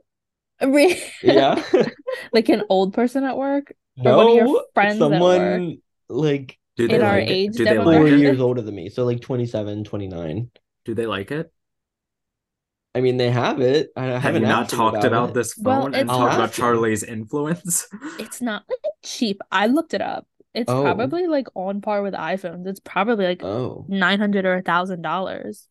[0.66, 1.62] Re- Yeah.
[2.32, 3.72] like an old person at work.
[4.04, 5.12] Or one of your no, friends at work.
[5.12, 7.28] someone like do in they our it?
[7.30, 8.18] age Do they like four it?
[8.18, 10.50] years older than me, so like 27, 29.
[10.86, 11.52] Do they like it?
[12.94, 13.90] I mean, they have it.
[13.96, 15.34] I Have haven't you not talked about it.
[15.34, 17.86] this Well, phone and it's talked not- about Charli's influence?
[18.18, 19.40] It's not like cheap.
[19.52, 20.26] I looked it up.
[20.54, 20.82] It's Oh.
[20.82, 22.66] probably like on par with iPhones.
[22.66, 23.48] It's probably like oh.
[23.48, 25.68] Oh, nine hundred or a thousand dollars.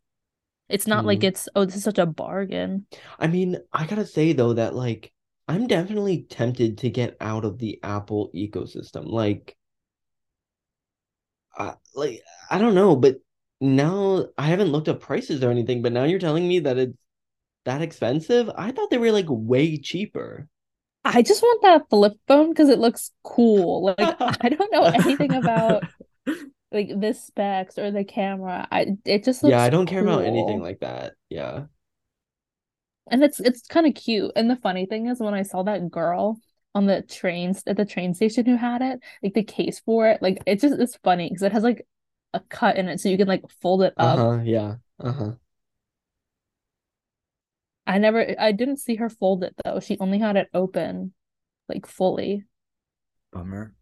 [0.69, 1.23] It's not like Hmm.
[1.23, 2.85] it's oh this is such a bargain.
[3.19, 5.13] I mean, I gotta say though that like
[5.47, 9.05] I'm definitely tempted to get out of the Apple ecosystem.
[9.05, 9.57] Like,
[11.57, 13.17] I like I don't know, but
[13.61, 15.81] now I haven't looked up prices or anything.
[15.81, 16.97] But now you're telling me that it's
[17.65, 18.49] that expensive.
[18.55, 20.49] I thought they were like way cheaper.
[21.05, 23.83] I just want that flip phone because it looks cool.
[23.97, 25.85] Like I don't know anything about
[26.71, 28.67] like the specs or the camera.
[28.71, 31.13] I it just looks Yeah, I don't care about anything like that.
[31.29, 31.65] Yeah.
[33.11, 34.31] And it's it's kind of cute.
[34.35, 36.39] And the funny thing is when I saw that girl
[36.75, 40.21] on the trains at the train station who had it, like the case for it,
[40.21, 41.87] like it just it's funny because it has like
[42.33, 44.19] a cut in it so you can like fold it up.
[44.19, 44.75] Uh-huh, yeah.
[44.99, 45.31] Uh-huh.
[47.87, 49.79] I never I didn't see her fold it though.
[49.79, 51.13] She only had it open
[51.67, 52.45] like fully.
[53.31, 53.73] Bummer.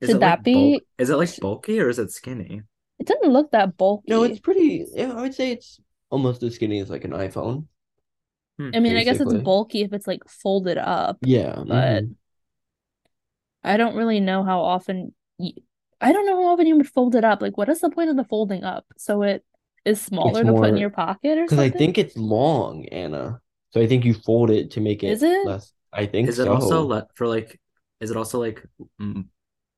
[0.00, 2.62] Is Should it like that be- bulk- Is it like bulky or is it skinny?
[2.98, 4.10] It doesn't look that bulky.
[4.10, 5.80] No, it's pretty, yeah, I would say it's
[6.10, 7.66] almost as skinny as like an iPhone.
[8.60, 11.18] I mean, I guess it's bulky if it's like folded up.
[11.22, 11.56] Yeah.
[11.56, 12.14] But mhm.
[13.62, 15.52] I don't really know how often you,
[16.00, 17.40] I don't know how often you would fold it up.
[17.42, 18.84] Like, what is the point of the folding up?
[18.96, 19.44] So it
[19.84, 21.58] is smaller to put in your pocket or something?
[21.58, 23.40] Because I think it's long, Anna.
[23.70, 25.46] So I think you fold it to make it Is it?
[25.46, 25.72] less.
[25.92, 27.60] I think Is it also le for like?
[28.00, 28.64] Is it also like
[29.00, 29.28] m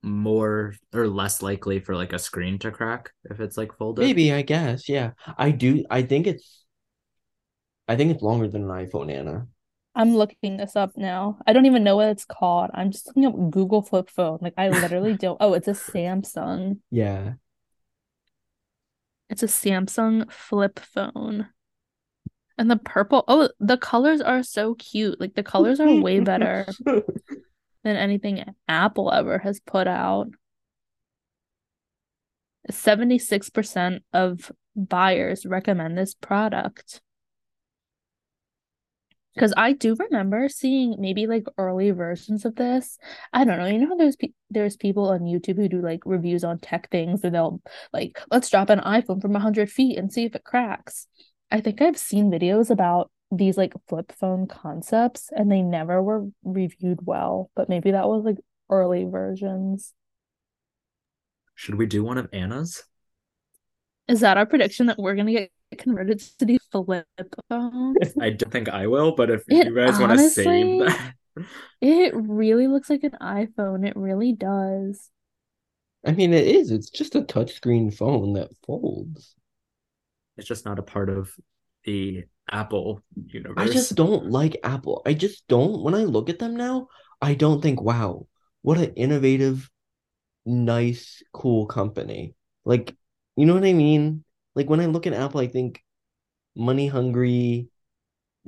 [0.02, 4.02] more or less likely for like a screen to crack if it's like folded?
[4.02, 4.88] Maybe, I guess.
[4.88, 5.12] Yeah.
[5.36, 5.84] I do.
[5.90, 6.64] I think it's.
[7.88, 9.46] I think it's longer than an iPhone, Anna.
[9.94, 11.38] I'm looking this up now.
[11.46, 12.70] I don't even know what it's called.
[12.74, 14.38] I'm just looking up Google flip phone.
[14.40, 15.36] Like, I literally don't.
[15.40, 16.78] Oh, it's a Samsung.
[16.90, 17.32] Yeah.
[19.28, 21.48] It's a Samsung flip phone.
[22.56, 25.20] And the purple, oh, the colors are so cute.
[25.20, 26.66] Like, the colors are way better
[27.84, 30.28] than anything Apple ever has put out.
[32.70, 37.00] 76% of buyers recommend this product.
[39.34, 42.98] Because I do remember seeing maybe like early versions of this.
[43.32, 43.66] I don't know.
[43.66, 47.24] You know there's pe there's people on YouTube who do like reviews on tech things,
[47.24, 47.62] or they'll
[47.92, 51.06] like, let's drop an iPhone from 100 feet and see if it cracks.
[51.50, 56.26] I think I've seen videos about these like flip phone concepts, and they never were
[56.44, 57.50] reviewed well.
[57.54, 58.38] But maybe that was like
[58.68, 59.92] early versions.
[61.54, 62.84] Should we do one of Anna's?
[64.08, 67.06] Is that our prediction that we're gonna get converted to these flip
[67.48, 67.96] phones?
[68.20, 71.14] I don't think I will, but if It you guys want to save that,
[71.80, 73.86] It really looks like an iPhone.
[73.86, 75.10] It really does.
[76.04, 76.70] I mean, it is.
[76.70, 79.34] It's just a touchscreen phone that folds.
[80.36, 81.30] it's just not a part of
[81.84, 83.56] the Apple universe.
[83.56, 85.02] I just don't like Apple.
[85.06, 85.82] I just don't.
[85.82, 86.88] When I look at them now,
[87.20, 88.26] I don't think, wow,
[88.62, 89.70] what an innovative,
[90.44, 92.34] nice, cool company.
[92.64, 92.94] Like,
[93.36, 94.24] you know what I mean?
[94.54, 95.82] Like when I look at Apple, I think
[96.56, 97.68] money hungry,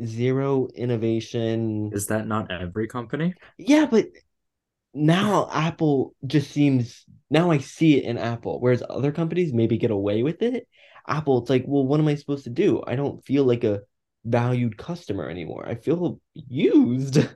[0.04, 1.90] zero innovation.
[1.92, 3.34] Is that not every company?
[3.58, 4.06] Yeah, but
[4.94, 9.90] now Apple just seems now I see it in Apple, whereas other companies maybe get
[9.90, 10.68] away with it.
[11.08, 12.82] Apple, it's like, well, what am I supposed to do?
[12.86, 13.80] I don't feel like a
[14.24, 15.66] valued customer anymore.
[15.66, 17.18] I feel used.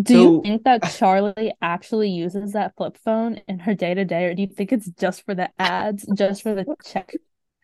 [0.00, 4.24] Do you think that Charli actually uses that flip phone in her day to day,
[4.26, 7.18] or do you think it's just for the ads, just for the check?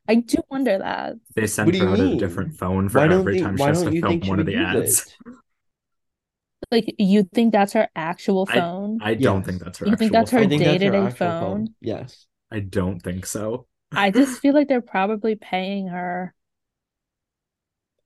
[0.08, 1.16] I do wonder that.
[1.34, 3.92] They What sent her out a different phone for every they, time she has to
[3.92, 5.06] you film one of the ads.
[5.06, 5.38] it?
[6.70, 9.00] Like, you think that's her actual phone?
[9.00, 9.44] I don't Yes.
[9.44, 11.14] think that's her You think actual that's her I think that's her day-to-day phone.
[11.38, 11.74] phone?
[11.80, 12.26] Yes.
[12.50, 13.66] I don't think so.
[13.94, 16.34] I just feel like they're probably paying her.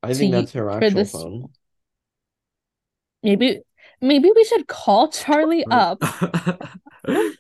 [0.03, 1.49] I think that's her actual this- phone.
[3.23, 3.61] Maybe,
[4.01, 6.03] maybe we should call Charli up.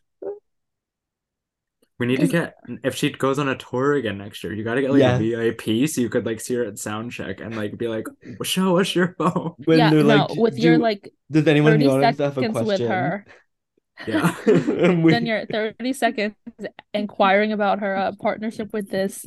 [1.99, 4.81] We need to get if she goes on a tour again next year, you gotta
[4.81, 5.19] get like Yeah.
[5.19, 8.09] a VIP so you could like see her at sound check and like be like,
[8.43, 9.55] show us your phone.
[9.67, 12.43] When yeah, they're no, like, with your like does anyone in 30 the have a
[12.43, 13.25] seconds with her.
[14.09, 14.35] Yeah.
[14.47, 16.35] And we- Then you're 30 seconds
[16.93, 19.25] inquiring about her uh, partnership with this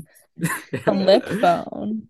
[0.84, 2.10] flip phone.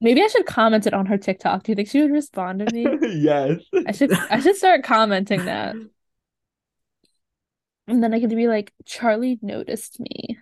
[0.00, 1.62] Maybe I should comment it on her TikTok.
[1.62, 2.86] Do you think she would respond to me?
[3.02, 3.60] yes.
[3.86, 5.76] I should I should start commenting that.
[7.86, 10.38] And then I could be like, Charli noticed me.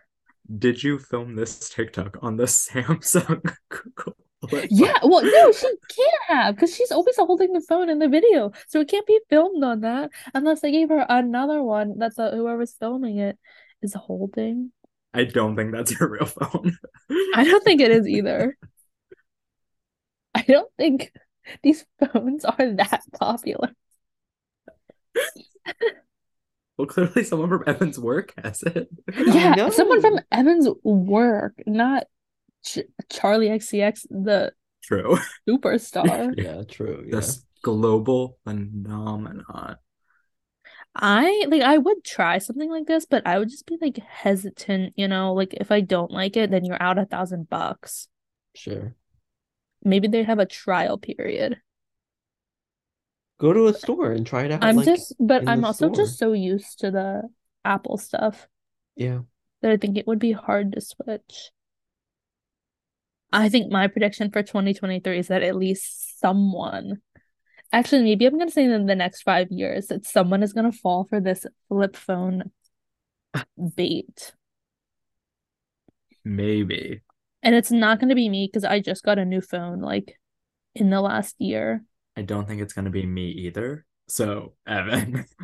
[0.59, 4.17] Did you film this TikTok on the Samsung Google
[4.71, 8.53] Yeah, well, no, she can't have because she's always holding the phone in the video.
[8.69, 12.31] So it can't be filmed on that unless they gave her another one that's uh,
[12.33, 13.38] whoever's filming it
[13.83, 14.73] is holding.
[15.15, 16.79] I don't think that's her real phone.
[17.35, 18.57] I don't think it is either.
[20.35, 21.12] I don't think
[21.62, 23.71] these phones are that popular.
[26.79, 28.88] Well, clearly someone from Evan's work has it.
[29.16, 30.18] Yeah, someone from.
[30.31, 32.05] Evan's work, not
[32.64, 32.79] Ch
[33.11, 35.18] Charli XCX, the True.
[35.49, 36.35] superstar.
[36.38, 37.05] Yeah, true.
[37.07, 37.16] Yeah.
[37.16, 39.77] This global phenomenon.
[40.95, 44.95] I like I would try something like this, but I would just be like hesitant,
[44.97, 48.09] you know, like if I don't like it, then you're out a thousand bucks.
[48.55, 48.95] Sure.
[49.85, 51.59] Maybe they have a trial period.
[53.38, 54.62] Go to a store and try it out.
[54.62, 57.23] I'm like, just, but I'm the also just so used to the
[57.64, 58.47] Apple stuff
[58.97, 59.21] yeah.
[59.62, 61.51] that I think it would be hard to switch.
[63.33, 67.01] I think my prediction for 2023 is that at least someone,
[67.73, 70.71] actually, maybe I'm going to say in the next five years, that someone is going
[70.71, 72.53] to fall for this flip phone
[73.75, 74.35] bait.
[76.25, 77.01] Maybe.
[77.42, 80.18] And it's not going to be me because I just got a new phone like
[80.74, 81.83] in the last year.
[82.16, 83.85] I don't think it's going to be me either.
[84.09, 85.24] So, Evan.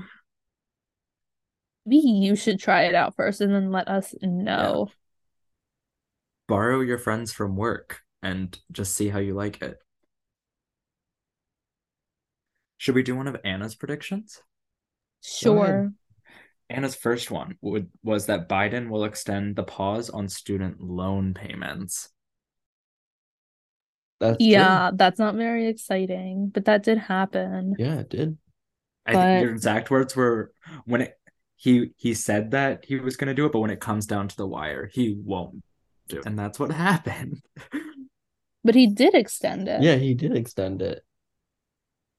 [1.86, 4.88] Maybe you should try it out first and then let us know.
[6.46, 9.78] borrow your friends from work and just see how you like it.
[12.76, 14.42] Should we do one of Anna's predictions?
[15.22, 15.92] Sure.
[16.70, 22.08] Anna's first one would was that Biden will extend the pause on student loan payments.
[24.20, 24.46] That's true.
[24.46, 27.76] Yeah, that's not very exciting, but that did happen.
[27.78, 28.36] Yeah, it did.
[29.06, 30.52] I think your exact words were
[30.84, 31.14] when it
[31.56, 34.36] he he said that he was gonna do it, but when it comes down to
[34.36, 35.62] the wire, he won't
[36.08, 36.26] do it.
[36.26, 37.40] And that's what happened.
[38.64, 39.82] But he did extend it.
[39.82, 41.02] Yeah, he did extend it.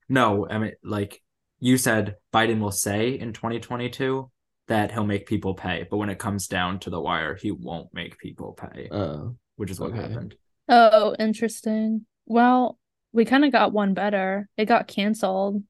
[0.07, 1.21] no, I mean like
[1.59, 4.31] you said Biden will say in 2022
[4.69, 7.93] that he'll make people pay, but when it comes down to the wire, he won't
[7.93, 9.35] make people pay, Oh.
[9.57, 10.01] which is what okay.
[10.01, 10.35] happened.
[10.69, 12.05] Oh, interesting.
[12.25, 12.79] Well,
[13.11, 14.47] we kind of got one better.
[14.55, 15.63] It got canceled.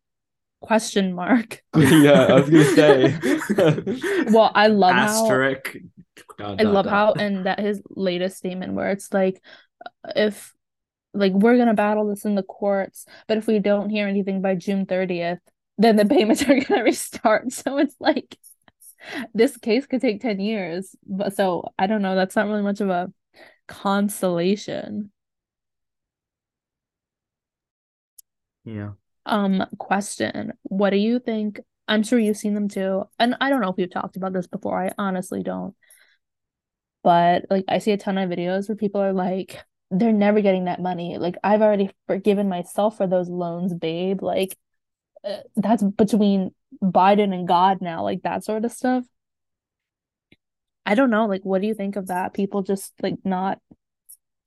[0.61, 1.63] Question mark.
[1.75, 4.25] yeah, I was gonna say.
[4.31, 5.77] Well, I love how Asterisk.
[6.37, 6.91] dot, I love dot.
[6.93, 9.41] how and that his latest statement where it's like
[9.85, 10.53] uh, if
[11.13, 14.55] like we're gonna battle this in the courts, but if we don't hear anything by
[14.55, 15.39] June 30th,
[15.77, 17.53] then the payments are gonna restart.
[17.53, 18.37] So it's like
[19.33, 20.95] this case could take 10 years.
[21.05, 23.11] But so I don't know, that's not really much of a
[23.67, 25.11] consolation.
[28.65, 28.91] Yeah.
[29.25, 30.53] Um, question.
[30.63, 31.59] What do you think?
[31.87, 33.03] I'm sure you've seen them too.
[33.17, 34.79] And I don't know if we've talked about this before.
[34.83, 35.75] I honestly don't.
[37.03, 40.65] But like I see a ton of videos where people are like, they're never getting
[40.65, 41.17] that money.
[41.17, 44.21] Like I've already forgiven myself for those loans, babe.
[44.21, 44.57] Like
[45.23, 46.53] uh, that's between
[46.83, 49.05] Biden and God now, like that sort of stuff.
[50.85, 51.25] I don't know.
[51.25, 52.33] Like, what do you think of that?
[52.33, 53.59] People just like not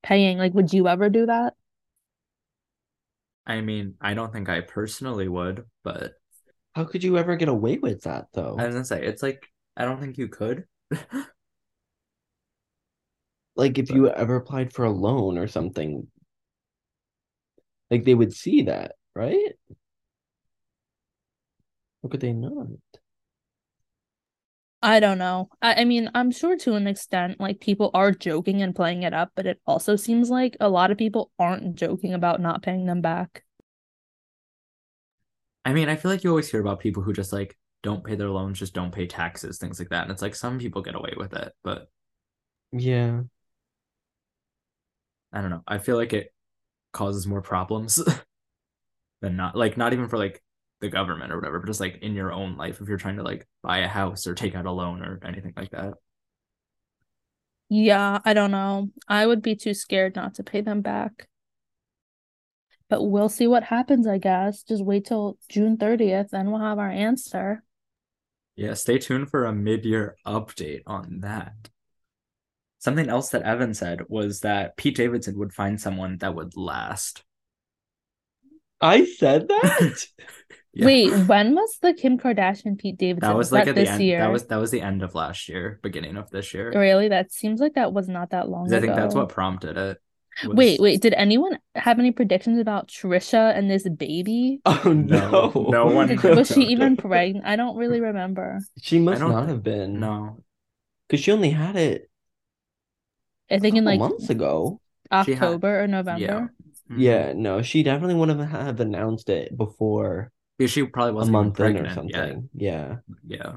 [0.02, 0.38] paying.
[0.38, 1.54] Like, would you ever do that?
[3.46, 6.14] I mean, I don't think I personally would, but
[6.74, 8.56] How could you ever get away with that though?
[8.58, 10.66] I was gonna say it's like I don't think you could.
[13.56, 16.06] Like if you ever applied for a loan or something,
[17.90, 19.52] like they would see that, right?
[22.02, 22.66] How could they not?
[24.82, 25.48] I don't know.
[25.60, 29.14] I, I mean, I'm sure to an extent, like people are joking and playing it
[29.14, 32.86] up, but it also seems like a lot of people aren't joking about not paying
[32.86, 33.44] them back.
[35.64, 38.14] I mean, I feel like you always hear about people who just like don't pay
[38.16, 40.02] their loans, just don't pay taxes, things like that.
[40.02, 41.88] And it's like some people get away with it, but
[42.72, 43.24] Yeah.
[45.32, 45.62] I don't know.
[45.66, 46.32] I feel like it
[46.92, 48.02] causes more problems
[49.20, 50.42] than not like not even for like
[50.82, 53.22] the government or whatever, but just like in your own life if you're trying to
[53.22, 55.94] like buy a house or take out a loan or anything like that.
[57.70, 58.90] Yeah, I don't know.
[59.08, 61.28] I would be too scared not to pay them back.
[62.90, 64.62] But we'll see what happens, I guess.
[64.64, 67.62] Just wait till June 30th, then we'll have our answer.
[68.56, 71.70] Yeah, stay tuned for a mid-year update on that.
[72.80, 77.22] Something else that Evan said was that Pete Davidson would find someone that would last.
[78.82, 80.06] I said that?
[80.74, 80.86] Yeah.
[80.86, 83.28] Wait, when was the Kim Kardashian Pete Davidson?
[83.28, 84.02] That was Was like that at the this end.
[84.02, 84.20] year?
[84.20, 86.72] That was that was the end of last year, beginning of this year.
[86.74, 87.08] Really?
[87.08, 89.98] That seems like that was not that long 'Cause I think that's what prompted it.
[90.46, 94.62] was- Wait, wait, did anyone have any predictions about Trisha and this baby?
[94.66, 95.66] Oh No, no.
[95.68, 97.44] no one Did- was she even pregnant?
[97.44, 98.60] I don't really remember.
[98.80, 100.00] She must don't not have been.
[100.00, 100.42] No,
[101.06, 102.08] Because she only had it
[103.50, 104.80] I think in like months ago.
[105.26, 106.22] She had- October or November.
[106.22, 106.48] yeah,
[106.90, 106.98] Mhm.
[106.98, 111.60] Yeah, no, she definitely wouldn't have announced it before Because she probably wasn't even month
[111.60, 112.30] in or pregnant yet.
[112.30, 112.50] something.
[112.54, 112.96] Yeah.
[113.26, 113.56] Yeah,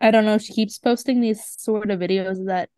[0.00, 0.38] I don't know.
[0.38, 2.68] She keeps posting these sort of videos that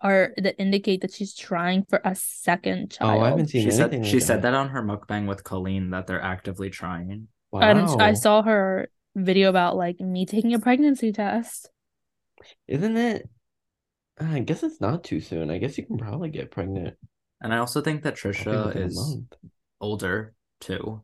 [0.00, 3.18] are that indicate that she's trying for a second child.
[3.18, 3.50] Oh, I haven't child.
[3.50, 6.22] seen she said anything she like said that on her mukbang with Colleen that they're
[6.22, 7.28] actively trying.
[7.60, 11.70] I don't, I saw her video about like me taking a pregnancy test.
[12.66, 13.28] Isn't it?
[14.20, 15.50] Uh, I guess it's not too soon.
[15.50, 16.96] I guess you can probably get pregnant
[17.40, 19.18] And I also think that Trisha is
[19.80, 21.02] older too.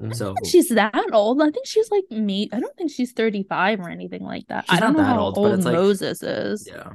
[0.00, 0.14] Mm.
[0.14, 1.40] So She's that old.
[1.40, 2.48] I think she's like me.
[2.52, 4.64] I don't think she's 35 or anything like that.
[4.68, 6.66] She's I don't not know that how old, old, but it's like- Moses is.
[6.70, 6.92] yeah,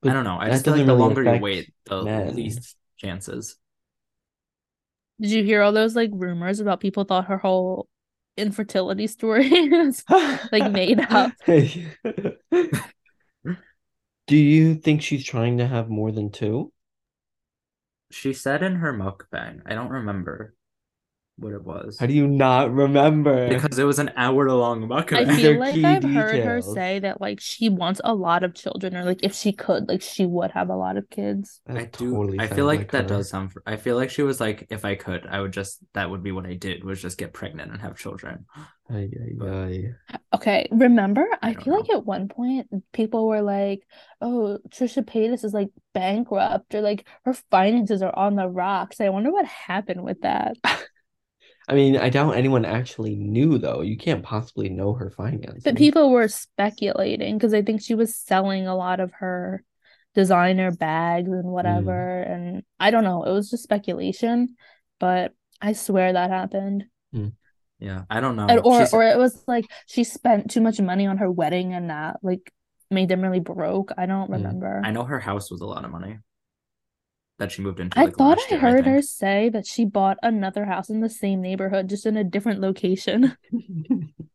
[0.00, 0.38] But I don't know.
[0.38, 2.34] I that just feel like the really longer you wait, the men.
[2.34, 3.56] least chances.
[5.20, 7.88] Did you hear all those like rumors about people thought her whole
[8.36, 10.02] infertility story was
[10.52, 11.32] like made up?
[14.26, 16.72] Do you think she's trying to have more than two?
[18.10, 19.60] she said in her mukbang.
[19.66, 20.54] I don't remember
[21.38, 21.98] what it was.
[21.98, 23.48] How do you not remember?
[23.48, 25.02] Because it was an hour long I
[25.36, 28.96] feel like key I've heard her say that like she wants a lot of children,
[28.96, 31.60] or like if she could, like she would have a lot of kids.
[31.66, 32.10] That I do.
[32.12, 33.08] totally I feel like, that her.
[33.08, 33.52] does sound.
[33.66, 35.78] I feel like she was like, if I could, I would just.
[35.94, 36.84] That would be what I did.
[36.84, 38.46] Was just get pregnant and have children.
[38.90, 39.84] Ay, ay, But- ay.
[40.12, 41.26] Uh, okay, remember?
[41.42, 43.86] I, I don't feel like at one point people were like,
[44.20, 49.10] "Oh, Trisha Paytas is like bankrupt, or like her finances are on the rocks." I
[49.10, 50.56] wonder what happened with that.
[51.68, 53.82] I mean, I doubt anyone actually knew though.
[53.82, 55.62] You can't possibly know her finances.
[55.64, 59.62] But people were speculating because I think she was selling a lot of her
[60.14, 63.24] designer bags and whatever, and I don't know.
[63.24, 64.56] It was just speculation,
[64.98, 66.84] but I swear that happened.
[67.80, 68.46] Yeah, I don't know.
[68.48, 71.74] And, or She's- or it was like she spent too much money on her wedding
[71.74, 72.52] and that like
[72.90, 73.92] made them really broke.
[73.96, 74.32] I don't Mm.
[74.32, 74.80] remember.
[74.84, 76.18] I know her house was a lot of money
[77.38, 78.00] that she moved into.
[78.00, 81.10] I thought last I year, heard her say that she bought another house in the
[81.10, 83.36] same neighborhood, just in a different location.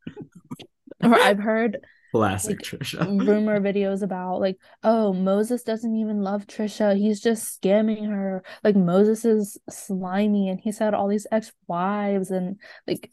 [1.03, 1.77] Or I've heard
[2.13, 3.07] Classic like, Trisha.
[3.07, 6.97] rumor videos about like, oh, Moses doesn't even love Trisha.
[6.97, 8.43] He's just scamming her.
[8.63, 13.11] Like Moses is slimy and he's had all these ex-wives and like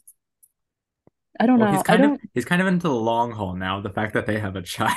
[1.39, 1.67] I don't Well, know.
[1.67, 3.81] he's I kind don't of he's kind of into the long haul now.
[3.81, 4.95] The fact that they have a child,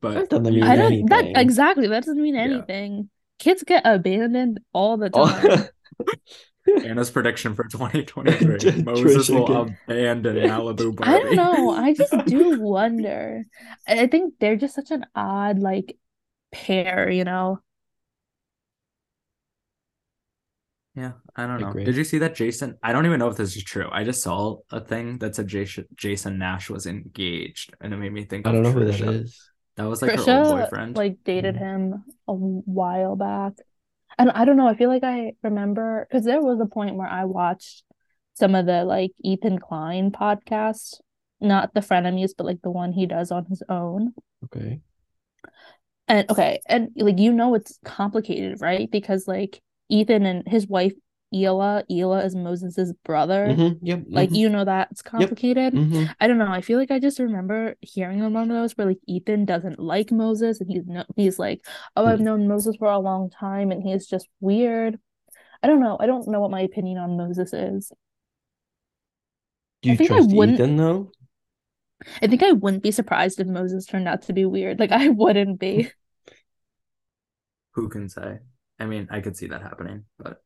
[0.00, 2.64] but That doesn't mean I don't that exactly that doesn't mean Yeah.
[2.66, 3.10] anything.
[3.38, 5.68] Kids get abandoned all the Oh, time.
[6.84, 11.70] Anna's prediction for 2023: Moses will get- abandon Malibu I don't know.
[11.72, 13.44] I just do wonder.
[13.88, 15.96] I I think they're just such an odd like
[16.52, 17.58] pair, you know.
[20.94, 21.70] Yeah, I don't know.
[21.70, 21.84] Agree.
[21.84, 22.76] Did you see that Jason?
[22.82, 23.88] I don't even know if this is true.
[23.90, 28.12] I just saw a thing that said Jason Jason Nash was engaged, and it made
[28.12, 29.24] me think I of don't know who that Trisha.
[29.24, 29.51] is.
[29.76, 30.96] That was like her old boyfriend.
[30.96, 31.58] like dated Mhm.
[31.58, 33.54] him a while back.
[34.18, 37.08] And I don't know, I feel like I remember because there was a point where
[37.08, 37.84] I watched
[38.34, 41.00] some of the like Ethan Klein podcast,
[41.40, 44.12] not the frenemies, but like the one he does on his own.
[44.44, 44.80] Okay.
[46.08, 48.90] And okay, and like you know it's complicated, right?
[48.90, 50.92] Because like Ethan and his wife
[51.32, 53.46] Hila, Hila is Moses's brother.
[53.48, 54.04] Mhm, Yep.
[54.08, 55.72] Like mhm, you know that's complicated.
[55.74, 56.14] mhm.
[56.20, 56.50] I don't know.
[56.50, 59.78] I feel like I just remember hearing on one of those where like Ethan doesn't
[59.78, 61.64] like Moses and he's no he's like,
[61.96, 62.24] Oh, I've Hmm.
[62.24, 64.98] known Moses for a long time and he's just weird.
[65.62, 65.96] I don't know.
[66.00, 67.92] I don't know what my opinion on Moses is.
[69.82, 71.12] Do you think I trust wouldn't- Ethan though?
[72.20, 74.80] I think I wouldn't be surprised if Moses turned out to be weird.
[74.80, 75.90] Like I wouldn't be.
[77.74, 78.40] Who can say?
[78.78, 80.42] I mean, I could see that happening, but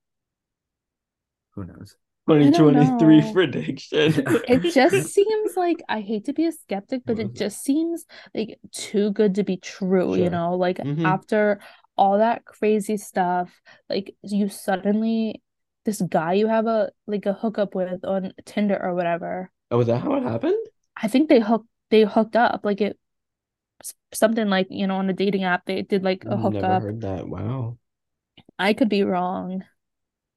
[1.57, 1.97] who knows?
[2.27, 3.33] 2023 know.
[3.33, 4.27] prediction.
[4.47, 7.37] It just seems like I hate to be a skeptic, but it Mhm.
[7.37, 10.55] just seems like too good to be true, you know?
[10.57, 11.05] Like Mhm.
[11.05, 11.61] after
[11.97, 15.43] all that crazy stuff, like you suddenly
[15.85, 19.51] this guy you have a like a hookup with on Tinder or whatever.
[19.71, 20.67] Oh, is that how it happened?
[20.97, 22.99] I think they hooked they hooked up like it
[24.13, 26.83] something like, you know, on a dating app they did like a Never hookup.
[26.83, 27.29] heard that.
[27.29, 27.79] Wow.
[28.59, 29.65] I could be wrong.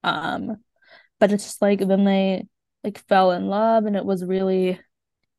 [0.03, 0.63] Um,
[1.20, 2.47] but it's just like then they
[2.84, 4.80] like fell in love and it was really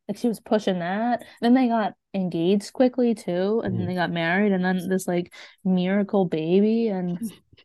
[0.08, 1.24] like she was pushing that.
[1.40, 3.88] Then they got engaged quickly too, and then Mhm.
[3.88, 5.32] they got married, and then this like
[5.64, 7.18] miracle baby, and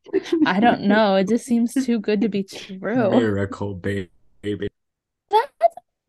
[0.45, 3.11] I don't know, it just seems too good to be true.
[3.11, 4.07] Miracle ba-
[4.41, 4.69] baby.
[5.29, 5.49] That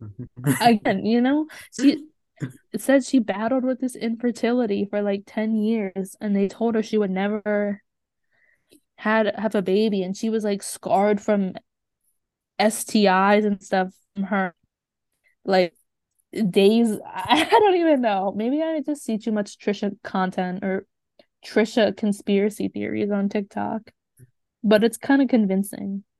[0.60, 2.06] again, you know, she
[2.72, 6.82] it said she battled with this infertility for like 10 years, and they told her
[6.82, 7.82] she would never
[8.96, 11.54] had have a baby, and she was like scarred from
[12.60, 14.54] STIs and stuff from her
[15.44, 15.74] like
[16.50, 16.96] days.
[17.06, 18.32] I don't even know.
[18.34, 20.86] Maybe I just see too much Trisha content or
[21.44, 23.90] Trisha conspiracy theories on TikTok,
[24.62, 26.04] but it's kind of convincing.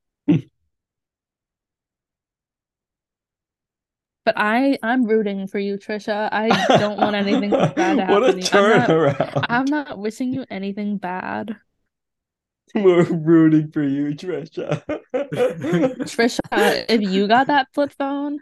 [4.27, 6.29] But I I'm rooting for you, Trisha.
[6.33, 8.49] I don't want anything bad to happen What a you.
[8.53, 9.51] I'm not.
[9.51, 11.55] I'm not wishing you anything bad.
[12.75, 14.83] We're rooting for you, Trisha.
[16.05, 18.41] Trisha, if you got that flip phone,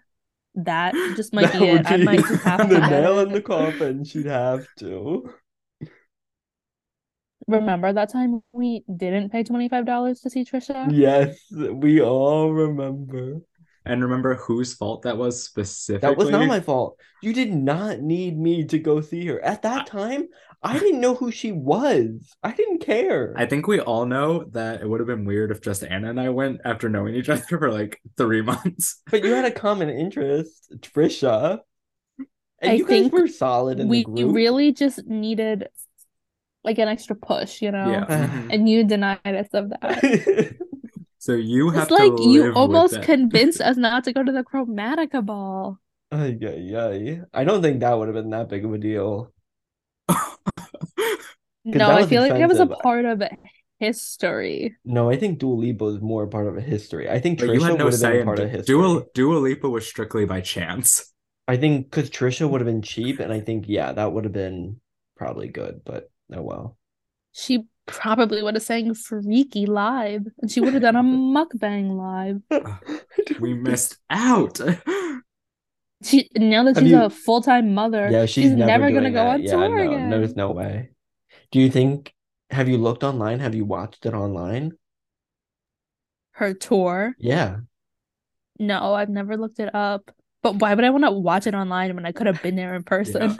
[0.54, 1.86] that just might That be would it.
[1.86, 4.04] I might just have to the get nail in the coffin.
[4.04, 5.34] She'd have to.
[7.46, 10.90] Remember that time we didn't pay $25 to see Trisha?
[10.90, 13.40] Yes, we all remember.
[13.86, 16.08] And remember whose fault that was specifically?
[16.08, 16.98] That was not my fault.
[17.22, 19.44] You did not need me to go see her.
[19.44, 20.28] At that time,
[20.62, 22.34] I didn't know who she was.
[22.42, 23.34] I didn't care.
[23.36, 26.18] I think we all know that it would have been weird if just Anna and
[26.20, 29.02] I went after knowing each other for like three months.
[29.10, 31.60] But you had a common interest, Trisha.
[32.60, 34.34] And I you guys think were solid in we the group.
[34.34, 35.68] really just needed
[36.62, 37.90] like an extra push, you know?
[37.90, 38.06] Yeah.
[38.08, 38.54] mhm.
[38.54, 40.56] And you denied us of that.
[41.24, 44.22] So you have It's like to you live with almost convinced us not to go
[44.22, 45.78] to the Chromatica ball.
[46.12, 47.20] Ay, ay, ay.
[47.32, 49.32] I don't think that would have been that big of a deal.
[51.64, 53.22] No, I was feel like it was a part of
[53.78, 54.76] history.
[54.84, 57.08] No, I think Dua Lipa is more a part of a history.
[57.08, 58.56] I think But you Trisha had no would have say been in part of Du-
[58.58, 58.74] history.
[58.74, 61.10] Dua Dua Lipa was strictly by chance.
[61.48, 64.32] I think because Trisha would have been cheap, and I think yeah, that would have
[64.32, 64.80] been
[65.16, 65.82] probably good.
[65.84, 66.78] But oh well.
[67.32, 72.40] She probably would have sang Freaky live, and she would have done a mukbang live.
[73.40, 74.60] We missed out.
[76.02, 79.12] She now that Have she's you- a full time mother, Yeah, she's, never, gonna doing
[79.14, 79.34] go that.
[79.34, 80.10] on yeah, tour no, again.
[80.10, 80.90] there's no way.
[81.50, 82.12] Do you think?
[82.50, 83.38] Have you looked online?
[83.40, 84.72] Have you watched it online?
[86.32, 87.14] Her tour.
[87.18, 87.58] Yeah.
[88.58, 90.10] No, I've never looked it up.
[90.42, 92.74] But why would I want to watch it online when I could have been there
[92.74, 93.38] in person?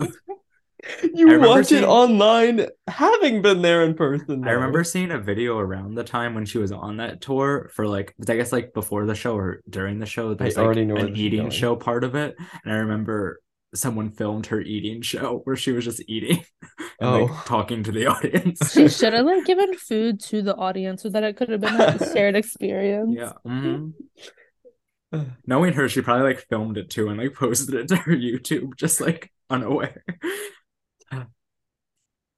[1.03, 1.09] Yeah.
[1.15, 4.47] You remember watch seeing- it online, having been there in person.
[4.47, 7.87] I remember seeing a video around the time when she was on that tour for
[7.87, 10.35] like I guess like before the show or during the show.
[10.35, 11.51] There's like already know an eating going.
[11.51, 13.41] show part of it, and I remember
[13.75, 16.45] someone filmed her eating show where she was just eating
[17.01, 17.25] and Oh.
[17.25, 18.73] like talking to the audience.
[18.73, 21.77] She should have like given food to the audience so that it could have been
[21.79, 23.15] like a shared experience.
[23.17, 23.33] Yeah.
[23.47, 23.93] mhm.
[25.47, 28.77] Knowing her, she probably like filmed it too and like posted it to her YouTube,
[28.77, 30.03] just like unaware.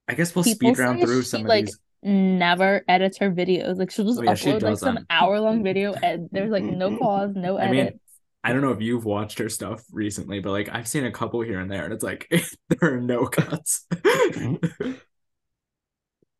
[0.08, 1.78] I guess we'll People speed round through she, some of like, these.
[2.02, 3.78] Never edits her videos.
[3.78, 5.06] Like she'll just Oh, yeah, she upload like some doesn't.
[5.10, 8.00] hour long video and there's like no pause, no I mean, edit.
[8.44, 11.40] I don't know if you've watched her stuff recently, but like I've seen a couple
[11.40, 12.28] here and there, and it's like
[12.68, 13.86] there are no cuts.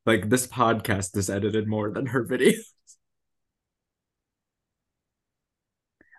[0.07, 2.61] like this podcast is edited more than her videos.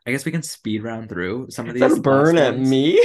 [0.06, 2.00] I guess we can speed round through some of these.
[2.00, 3.00] burn last at me?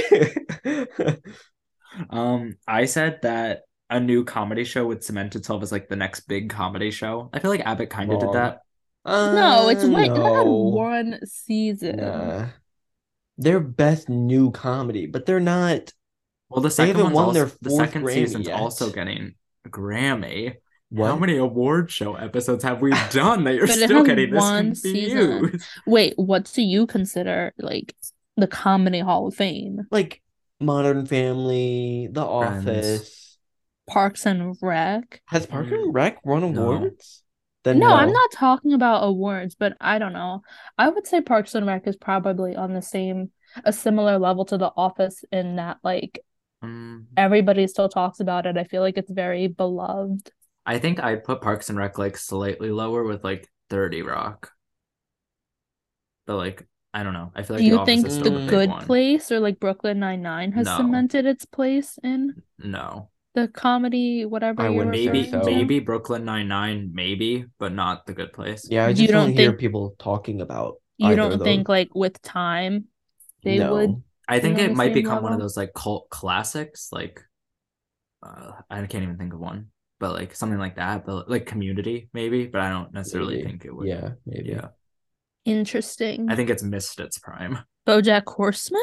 [2.09, 3.63] Um, I said that
[3.93, 7.29] a new comedy show would cement itself as like the next big comedy show.
[7.33, 8.33] I feel like Abbott kind of did Wrong.
[8.33, 8.59] that.
[9.05, 10.43] no, it's Uh, wait, no.
[10.45, 11.97] one season.
[11.97, 12.47] Nah.
[13.37, 15.91] They're best new comedy, but they're not.
[16.49, 18.59] Well, the second haven't one's won also, their the second Grammy season's yet.
[18.59, 19.35] also getting
[19.65, 20.55] a Grammy.
[20.89, 21.07] What?
[21.07, 25.59] How many award show episodes have we done that you're still getting this one season.
[25.87, 27.95] Wait, what do you consider like
[28.37, 29.87] the comedy hall of fame?
[29.89, 30.21] Like
[30.59, 32.67] Modern Family, The Friends.
[32.67, 33.22] Office.
[33.87, 35.21] Parks and Rec?
[35.27, 36.71] Has Park Mm, and Rec won no.
[36.71, 37.23] awards?
[37.63, 40.41] Then No, I'm not talking about awards, but I don't know.
[40.77, 43.31] I would say Parks and Rec is probably on the same,
[43.63, 46.23] a similar level to The Office in that like
[46.61, 48.57] Um, everybody still talks about it.
[48.57, 50.31] I feel like it's very beloved.
[50.65, 54.51] I think I'd put Parks and Rec like slightly lower with like 30 Rock.
[56.25, 57.31] But like, I don't know.
[57.35, 58.85] I feel like Do you Office think is The the Good one.
[58.85, 60.77] Place or like Brooklyn Nine-Nine has No.
[60.77, 63.09] cemented its place in No.
[63.35, 65.41] The comedy, whatever I wouldn't Maybe so.
[65.43, 68.67] maybe Brooklyn Nine-Nine, maybe, but not The Good Place.
[68.69, 72.21] Yeah, I You don't, don't hear think- people talking about You don't think like with
[72.21, 72.85] time
[73.43, 73.73] they No.
[73.73, 77.21] would I think it might same become one of those like cult classics, like
[78.25, 79.67] uh, I can't even think of one,
[79.99, 83.47] but like something like that, but like Community maybe, but I don't necessarily Maybe.
[83.49, 83.87] think it would.
[83.87, 84.49] Yeah, maybe.
[84.49, 84.67] yeah.
[85.43, 86.29] interesting.
[86.29, 87.59] I think it's missed its prime.
[87.87, 88.81] BoJack Horseman?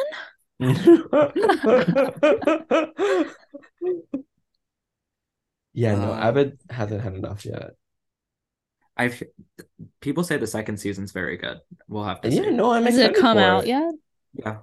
[5.73, 7.71] Yeah, no, Uh, Abbott hasn't had enough yet.
[8.97, 9.23] I've
[10.01, 11.59] people say the second season's very good.
[11.89, 12.43] We'll have to And see.
[12.43, 13.68] yeah, no, I'm Has it come out it.
[13.68, 13.95] yet?
[14.35, 14.59] Yeah.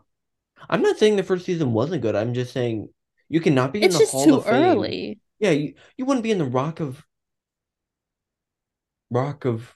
[0.69, 2.15] I'm not saying the first season wasn't good.
[2.15, 2.89] I'm just saying
[3.29, 4.53] you cannot be in the just Hall too of Fame.
[4.53, 5.19] early.
[5.39, 7.03] Yeah, you, you wouldn't be in the Rock of
[9.09, 9.75] Rock of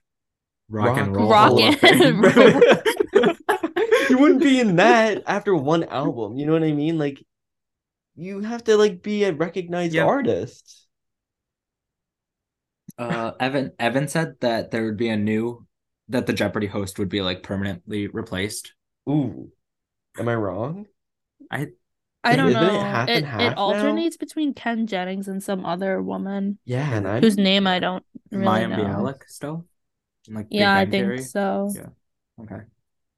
[0.70, 1.30] Rock, and roll.
[1.30, 1.52] Rock
[1.84, 2.24] and
[4.10, 6.38] you wouldn't be in that after one album.
[6.38, 6.98] You know what I mean?
[6.98, 7.24] Like
[8.16, 10.08] you have to like be a recognized Yep.
[10.08, 10.81] artist.
[12.98, 15.66] Uh, Evan Evan said that there would be a new
[16.10, 18.74] that the Jeopardy host would be like permanently replaced.
[19.10, 19.52] Ooh.
[20.18, 20.88] Am I wrong?
[22.24, 22.80] I Isn't don't it know.
[22.82, 27.22] half It half it alternates between Ken Jennings and some other woman Yeah, and I'm
[27.22, 28.78] whose name I don't really Mayim know.
[28.78, 29.66] Bialik still?
[30.28, 31.18] Like Yeah, I think Theory?
[31.18, 31.72] so.
[31.76, 31.90] Yeah.
[32.42, 32.62] Okay.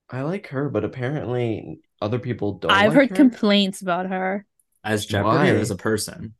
[0.10, 3.16] I like her, but apparently other people don't I've like heard her.
[3.16, 4.46] complaints about her.
[4.84, 5.60] As Jeopardy or Why?
[5.60, 6.36] as a person?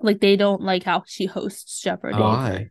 [0.00, 2.18] Like they don't like how she hosts Jeopardy.
[2.18, 2.70] Why?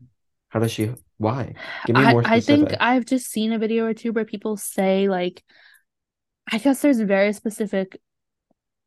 [0.49, 1.53] How does she why?
[1.85, 2.73] Give me I, more I think.
[2.79, 5.43] I've just seen a video or two where people say like
[6.51, 7.99] I guess there's very specific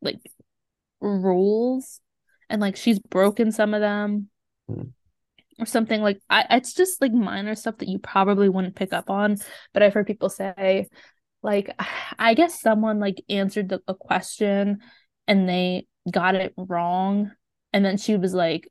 [0.01, 0.21] like
[1.01, 2.01] rules
[2.49, 4.29] and like she's broken some of them
[4.69, 4.83] Hmm.
[5.59, 9.11] or something like I it's just like minor stuff that you probably wouldn't pick up
[9.11, 9.37] on
[9.73, 10.89] but I've heard people say
[11.43, 11.75] like
[12.19, 14.79] I guess someone like answered the, a question
[15.27, 17.33] and they got it wrong
[17.73, 18.69] and then she was like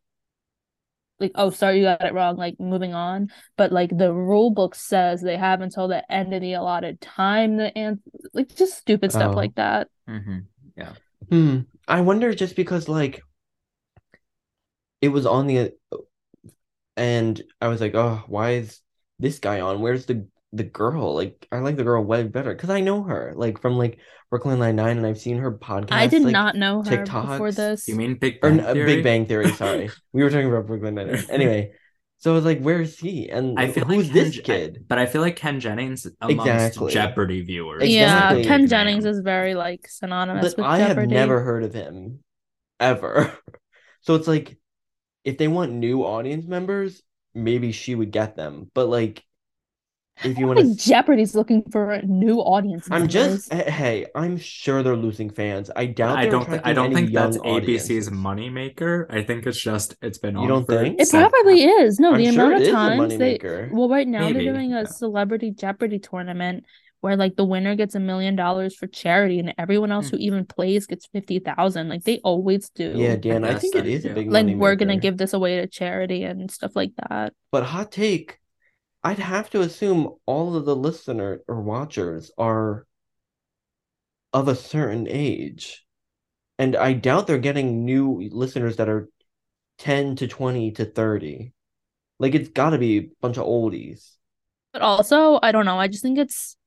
[1.19, 4.73] like oh sorry you got it wrong like moving on but like the rule book
[4.73, 8.01] says they have until the end of the allotted time to answer
[8.33, 9.35] like just stupid stuff Oh.
[9.35, 10.39] like that hmm
[10.77, 10.93] Yeah.
[11.29, 11.59] Hmm.
[11.87, 13.21] I wonder just because like
[15.01, 15.73] it was on the
[16.97, 18.81] and I was like, oh, why is
[19.19, 19.81] this guy on?
[19.81, 21.13] Where's the the girl?
[21.15, 24.59] Like I like the girl way better because I know her like from like Brooklyn
[24.59, 25.91] Nine Nine and I've seen her podcast.
[25.91, 28.73] i did like, not know her before this You mean Big or Bang n- uh,
[28.73, 28.85] Theory?
[28.95, 29.49] Big Bang Theory.
[29.53, 31.25] Sorry, we were talking about Brooklyn Nine Nine.
[31.29, 31.71] Anyway,
[32.17, 33.29] so I was like, where is he?
[33.29, 34.85] And I feel who's like this Ken, kid?
[34.87, 36.91] but I feel like Ken Jennings amongst Exactly.
[36.91, 37.87] Jeopardy viewers.
[37.87, 42.19] yeah ken jennings is very like synonymous But with I have never heard of him
[42.79, 43.31] ever.
[44.01, 44.57] So it's like
[45.25, 48.71] if they want new audience members, maybe she would get them.
[48.73, 49.21] But like
[50.23, 53.13] if you I want think to jeopardy's looking for a new audience I'm members.
[53.13, 55.71] just eh, hey, I'm sure they're losing fans.
[55.75, 56.47] I doubt I they're don't.
[56.49, 58.09] Th- I don't any think that's young ABC's audiences.
[58.09, 59.05] moneymaker.
[59.09, 60.99] I think it's just it's been You on don't for think?
[60.99, 63.37] it seven- probably is no I'm the sure amount it of is a times they
[63.39, 63.71] moneymaker.
[63.71, 64.85] well right now Maybe, they're doing a yeah.
[64.85, 66.65] celebrity jeopardy tournament
[67.01, 70.17] where like the winner gets a million dollars for charity and everyone else Hmm.
[70.17, 73.85] who even plays gets 50,000 like they always do Yeah, Dan, I guess think it
[73.87, 76.91] is then, a big like we're gonna give this away to charity and stuff like
[77.09, 78.38] that But hot take,
[79.03, 82.85] I'd have to assume all of the listeners or watchers are
[84.33, 85.85] of a certain age.
[86.57, 89.09] And I doubt they're getting new listeners that are
[89.77, 91.53] 10 to 20 to 30.
[92.19, 94.15] Like it's got to be a bunch of oldies.
[94.73, 96.57] but also I don't know I just think it's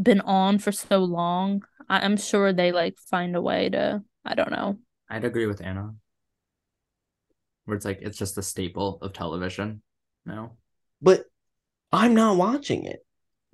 [0.00, 4.34] been on for so long I- I'm sure they like find a way to I
[4.34, 4.78] don't know
[5.08, 5.94] I'd agree with Anna.
[7.64, 9.82] Where it's like it's just a staple of television.
[10.24, 10.56] No.
[11.00, 11.26] But
[11.96, 13.05] I'm not watching it.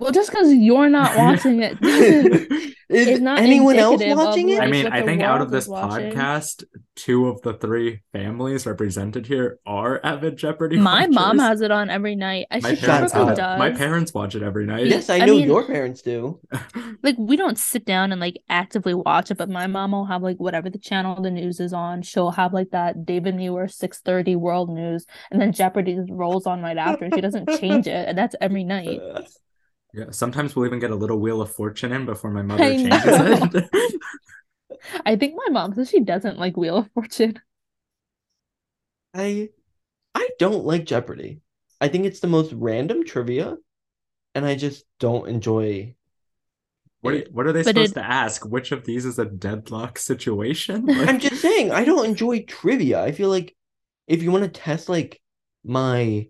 [0.03, 1.79] Well just because you're not watching it
[2.95, 4.61] It's not anyone else watching it?
[4.61, 9.59] I mean, I think out of this podcast, two of the three families represented here
[9.65, 10.77] are avid Jeopardy.
[10.77, 12.49] My mom has it on every night.
[12.51, 13.37] I My parents, Shut probably up.
[13.39, 13.59] does.
[13.59, 14.89] my parents watch it every night.
[14.89, 16.39] Yes, I I know mean- your parents do.
[17.03, 20.23] like we don't sit down and like actively watch it, but my mom will have
[20.23, 22.03] like whatever the channel the news is on.
[22.03, 26.61] She'll have like that David Muir six thirty World News, and then Jeopardy rolls on
[26.61, 27.09] right after.
[27.15, 29.01] She doesn't change it, and that's every night.
[29.95, 32.77] Yeah, sometimes we'll even get a little Wheel of Fortune in before my mother I
[32.77, 33.49] changes know.
[33.55, 33.71] it.
[35.07, 37.39] I think my mom says she doesn't like Wheel of Fortune.
[39.15, 39.51] I
[40.15, 41.41] I don't like Jeopardy.
[41.81, 43.57] I think it's the most random trivia,
[44.35, 45.95] and I just don't enjoy
[47.01, 47.33] what, it.
[47.33, 48.45] what are they But supposed it- to ask?
[48.47, 50.89] Which of these is a deadlock situation?
[50.91, 53.03] I'm just saying I don't enjoy trivia.
[53.03, 53.55] I feel like
[54.07, 55.21] if you want to test like
[55.65, 56.29] my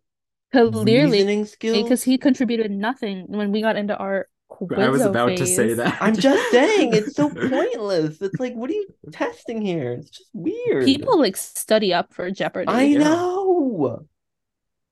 [0.53, 4.29] Clearly, reasoning skills, because he contributed nothing when we got into our.
[4.51, 5.97] I was Quizzo about to say that.
[6.01, 8.21] I'm just saying it's so pointless.
[8.21, 9.93] It's like, what are you testing here?
[9.93, 10.85] It's just weird.
[10.85, 12.71] People like study up for Jeopardy.
[12.71, 12.99] I Yeah.
[12.99, 14.07] know.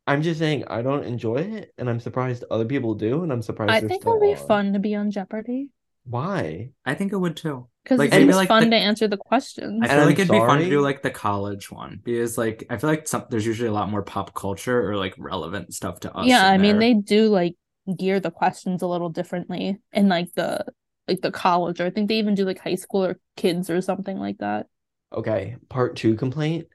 [0.07, 3.43] I'm just saying I don't enjoy it, and I'm surprised other people do, and I'm
[3.43, 4.49] surprised I think it'll be on.
[4.49, 5.69] fun to be on Jeopardy
[6.05, 6.73] Why?
[6.85, 7.69] I think it would too.
[7.85, 9.81] because Like, it's maybe, just like, fun the- to answer the questions.
[9.83, 12.37] I And feel I'm like it'd be fun to do like the college one because
[12.39, 15.75] like I feel like some there's usually a lot more pop culture or like relevant
[15.75, 16.27] stuff to us.
[16.27, 16.81] yeah, I mean there.
[16.81, 17.57] they do like
[17.99, 20.65] gear the questions a little differently in like the
[21.09, 23.81] like the college or I think they even do like high school or kids or
[23.81, 24.67] something like that.
[25.13, 26.69] Okay, part two complaint.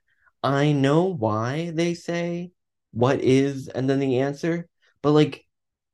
[0.43, 2.51] I know why they say
[2.91, 4.67] what is and then the answer,
[5.01, 5.45] but like,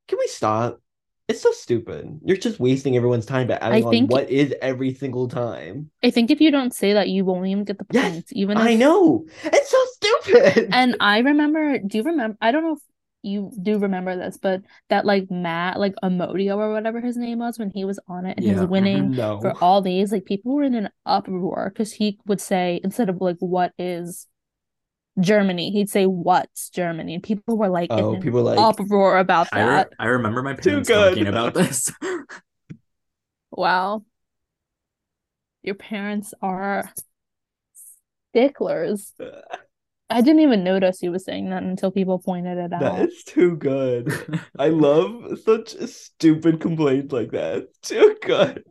[0.08, 0.80] can we stop?
[1.28, 2.20] It's so stupid.
[2.24, 5.90] You're just wasting everyone's time by adding on think- what is every single time.
[6.02, 8.32] I think if you don't say that, you won't even get the Yes, points.
[8.34, 9.26] Even I know.
[9.44, 10.68] It's so stupid.
[10.72, 12.36] And I remember, do you remember?
[12.40, 12.82] I don't know if
[13.22, 17.58] you do remember this, but that like Matt, like Amodio or whatever his name was
[17.58, 19.40] when he was on it and he was winning no.
[19.40, 23.20] for all these, like people were in an uproar because he would say instead of
[23.20, 24.26] like what is
[25.20, 29.48] Germany, he'd say what's Germany, and people were like Oh, people were like uproar about
[29.52, 29.92] I, re- that.
[29.98, 31.92] I remember my parents talking about this.
[33.54, 34.06] Wow,
[35.62, 36.90] your parents are
[38.30, 39.12] sticklers.
[40.12, 42.80] I didn't even notice he was saying that until people pointed it out.
[42.80, 44.12] That is too good.
[44.58, 47.68] I love such stupid complaints like that.
[47.82, 48.64] Too good.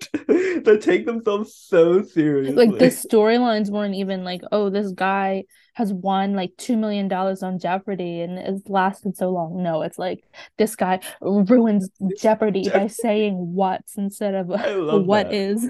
[0.65, 2.53] they take themselves so seriously.
[2.67, 7.43] like the storylines weren't even like oh this guy has won like two million dollars
[7.43, 10.23] on jeopardy and it's lasted so long no it's like
[10.57, 15.35] this guy ruins jeopardy by saying what's instead of I love what that.
[15.35, 15.69] is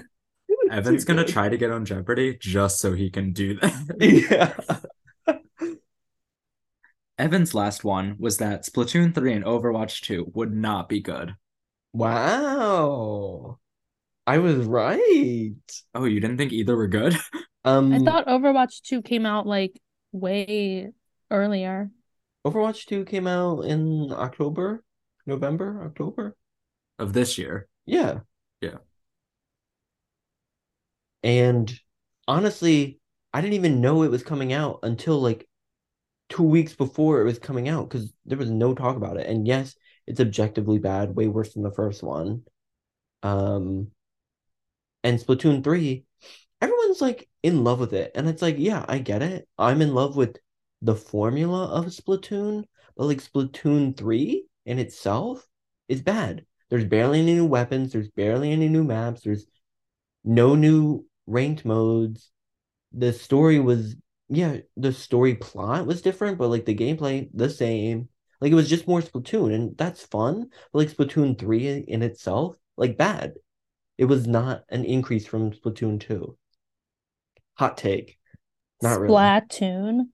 [0.70, 3.96] Evan's gonna try to get on Jeopardy just so he can do that.
[4.00, 4.54] Yeah.
[7.18, 11.34] Evan's last one was that Splatoon 3 and Overwatch 2 would not be good.
[11.92, 13.58] Wow.
[14.26, 15.52] I was right.
[15.94, 17.16] Oh, you didn't think either were good?
[17.64, 20.90] Um i thought overwatch 2 came out like way
[21.30, 21.92] earlier.
[22.44, 24.82] Overwatch 2 came out in October,
[25.26, 26.34] November, October.
[26.98, 27.68] Of this year.
[27.86, 28.20] Yeah.
[28.60, 28.78] Yeah.
[31.22, 31.72] And
[32.26, 32.98] honestly,
[33.32, 35.48] I didn't even know it was coming out until like
[36.32, 39.26] two weeks before it was coming out because there was no talk about it.
[39.26, 39.74] And yes,
[40.06, 42.42] it's objectively bad, way worse than the first one.
[43.22, 43.88] Um,
[45.04, 46.04] and Splatoon 3,
[46.60, 48.12] everyone's like in love with it.
[48.14, 49.46] And it's like, yeah, I get it.
[49.58, 50.38] I'm in love with
[50.80, 52.64] the formula of Splatoon,
[52.96, 55.46] but like Splatoon 3 in itself
[55.88, 56.46] is bad.
[56.70, 59.44] There's barely any new weapons, there's barely any new maps, there's
[60.24, 62.30] no new ranked modes.
[62.92, 63.96] The story was
[64.32, 68.08] yeah, the story plot was different, but like the gameplay the same.
[68.40, 70.48] Like it was just more Splatoon, and that's fun.
[70.72, 73.34] But like Splatoon 3 in itself, like bad.
[73.98, 76.36] It was not an increase from Splatoon 2.
[77.58, 78.18] Hot take.
[78.80, 79.14] Not really.
[79.14, 80.08] Splatoon.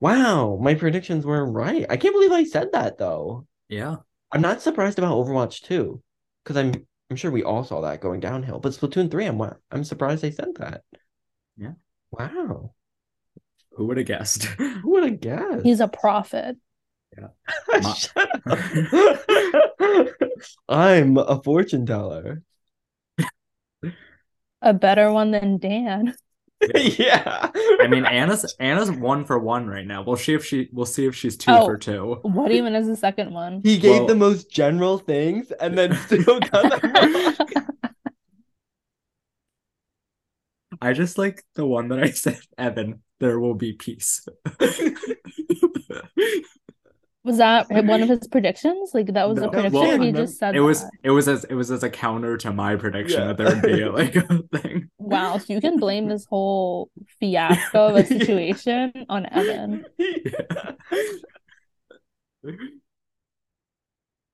[0.00, 1.86] Wow, my predictions were right.
[1.88, 3.46] I can't believe I said that though.
[3.68, 3.96] Yeah.
[4.32, 6.02] I'm not surprised about Overwatch 2
[6.44, 8.60] because I'm I'm sure we all saw that going downhill.
[8.60, 10.82] But Splatoon 3, I'm wa- I'm surprised they said that.
[11.56, 11.72] Yeah.
[12.10, 12.74] Wow.
[13.80, 14.44] Who would have guessed?
[14.58, 15.64] Who would have guessed?
[15.64, 16.58] He's a prophet.
[17.16, 17.28] Yeah.
[17.96, 18.28] Shut.
[20.68, 22.42] I'm a fortune teller.
[24.60, 26.14] A better one than Dan.
[26.74, 27.50] yeah.
[27.80, 30.02] I mean, Anna's Anna's one for one right now.
[30.02, 31.64] We'll see if she we'll see if she's two Oh.
[31.64, 32.18] for two.
[32.20, 33.62] What even is the second one?
[33.64, 37.34] he gave Well- the most general things and then still got them.
[40.82, 43.02] I just like the one that I said, Evan.
[43.20, 44.26] There will be peace.
[47.22, 48.92] Was that one of his predictions?
[48.94, 49.48] Like that was No.
[49.48, 50.90] a prediction, Well, or he remember- just said it was that?
[51.02, 53.26] it was as it was as a counter to my prediction Yeah.
[53.34, 54.88] that there would be like a thing.
[54.98, 56.90] Wow, so you can blame this whole
[57.20, 59.84] fiasco of a situation on Evan.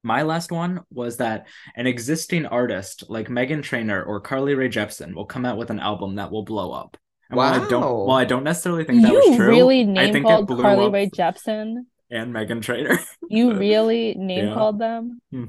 [0.05, 5.13] My last one was that an existing artist like Meghan Trainor or Carly Rae Jepsen
[5.15, 6.97] will come out with an album that will blow up.
[7.31, 8.05] And while I don't, Wow.
[8.05, 10.47] while I don't necessarily think that was You true, really I name think it called
[10.47, 11.87] blew Carly up Rae Jepsen.
[12.11, 12.99] and Meghan Trainor.
[13.29, 14.55] You really name Yeah.
[14.55, 15.21] called them.
[15.33, 15.49] You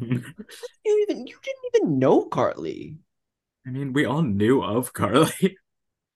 [1.10, 2.98] even you didn't even know Carly.
[3.66, 5.58] I mean, we all knew of Carly.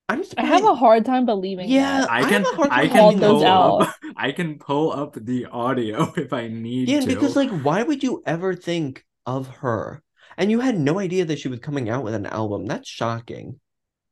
[0.09, 2.12] I'm I have a hard time believing Yeah, that.
[2.12, 3.82] I I can have a hard I can Called those pull out.
[3.84, 6.91] up I can pull up the audio if I need to.
[6.91, 7.07] Yeah, to.
[7.07, 10.01] because like why would you ever think of her?
[10.38, 12.66] And you had no idea that she was coming out with an album.
[12.66, 13.61] That's shocking.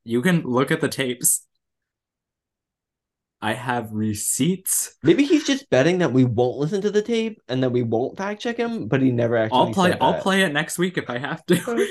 [0.10, 1.45] You can look at the tapes.
[3.41, 4.95] I have receipts.
[5.03, 8.18] Maybe he's just betting that we won't listen to the tape and that we won't
[8.18, 10.24] fact check him, but he never actually I'll play said I'll that.
[10.24, 11.88] play it next week if I have to.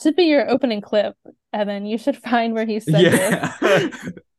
[0.00, 1.16] Should be your opening clip,
[1.52, 1.86] Evan.
[1.86, 3.50] You should find where he said this.
[3.62, 3.90] yeah.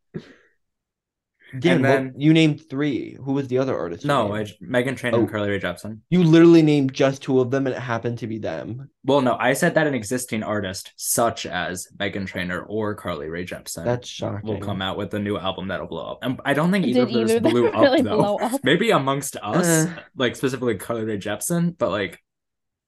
[1.60, 3.18] Dan, And what- then- you named three.
[3.24, 4.06] Who was the other artist?
[4.06, 4.54] no, I, named?
[4.64, 5.32] Meghan Trainor and Oh.
[5.32, 5.99] Carly Rae Jepsen.
[6.10, 8.89] You literally named just two of them and it happened to be them.
[9.04, 13.45] Well, no, I said that an existing artist such as Meghan Trainor or Carly Rae
[13.45, 14.47] Jepsen That's shocking.
[14.47, 16.20] will come out with a new album that'll blow up.
[16.22, 18.18] And I don't think Did either of those either of them blew up really though.
[18.18, 18.62] blow up?
[18.64, 19.93] Maybe amongst us, Uh.
[20.16, 22.20] like specifically Carly Rae Jepsen, but like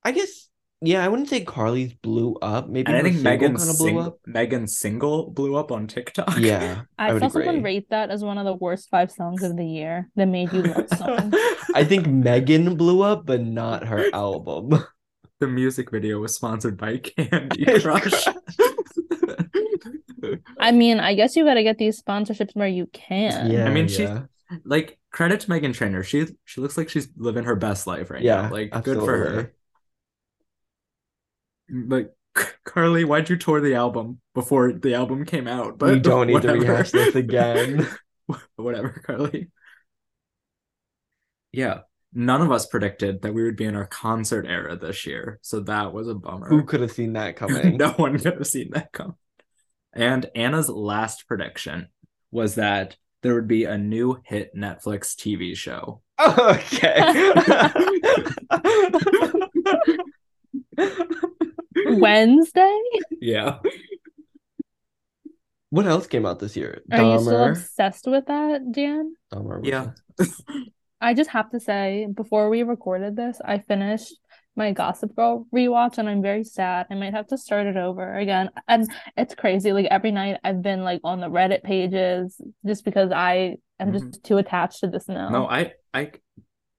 [0.06, 0.50] I guess,
[0.84, 2.68] yeah, I wouldn't say Carly's blew up.
[2.68, 4.20] Maybe and I think single Meghan's kind of blew sing- up.
[4.28, 6.38] Meghan's single blew up on TikTok.
[6.38, 7.46] Yeah, I, I, would saw agree.
[7.46, 10.52] someone rate that as one of the worst five songs of the year that made
[10.52, 11.34] you love someone.
[11.74, 14.84] I think Meghan blew up, but not her album.
[15.40, 18.28] the music video was sponsored by Candy Crush.
[20.60, 23.52] I mean, I guess you gotta get these sponsorships where you can.
[23.52, 24.08] yeah, I mean, she-
[24.66, 26.04] like credit to Meghan Trainor.
[26.04, 28.52] She she looks like she's living her best life right yeah, now.
[28.52, 29.54] Like good for her.
[31.70, 32.04] Absolutely.
[32.04, 32.16] But
[32.64, 35.78] Carly, why'd you tour the album before the album came out?
[35.78, 36.60] But we don't need whatever.
[36.60, 37.88] to rehash this again.
[38.56, 39.50] whatever, Carly.
[41.52, 41.82] Yeah,
[42.14, 45.60] none of us predicted that we would be in our concert era this year, so
[45.62, 46.48] that was a bummer.
[46.50, 47.78] Who could have seen that coming?
[47.78, 49.16] no one could have seen that come.
[49.94, 51.90] And Anna's last prediction
[52.32, 56.02] was that there would be a new hit Netflix TV show.
[56.20, 57.32] Okay.
[61.88, 62.80] Wednesday?
[63.22, 63.60] Yeah.
[65.70, 66.82] what else came out this year?
[66.92, 69.16] Are you still obsessed with that, Dan?
[69.32, 69.92] Dahmer Yeah.
[71.02, 74.14] I just have to say, before we recorded this, I finished
[74.56, 76.86] my Gossip Girl rewatch and I'm very sad.
[76.92, 78.52] I might have to start it over again.
[78.68, 79.74] And it's crazy.
[79.74, 84.12] Like every night I've been like on the Reddit pages just because I am Mhm.
[84.12, 85.30] just too attached to this now.
[85.30, 86.12] No, I, I,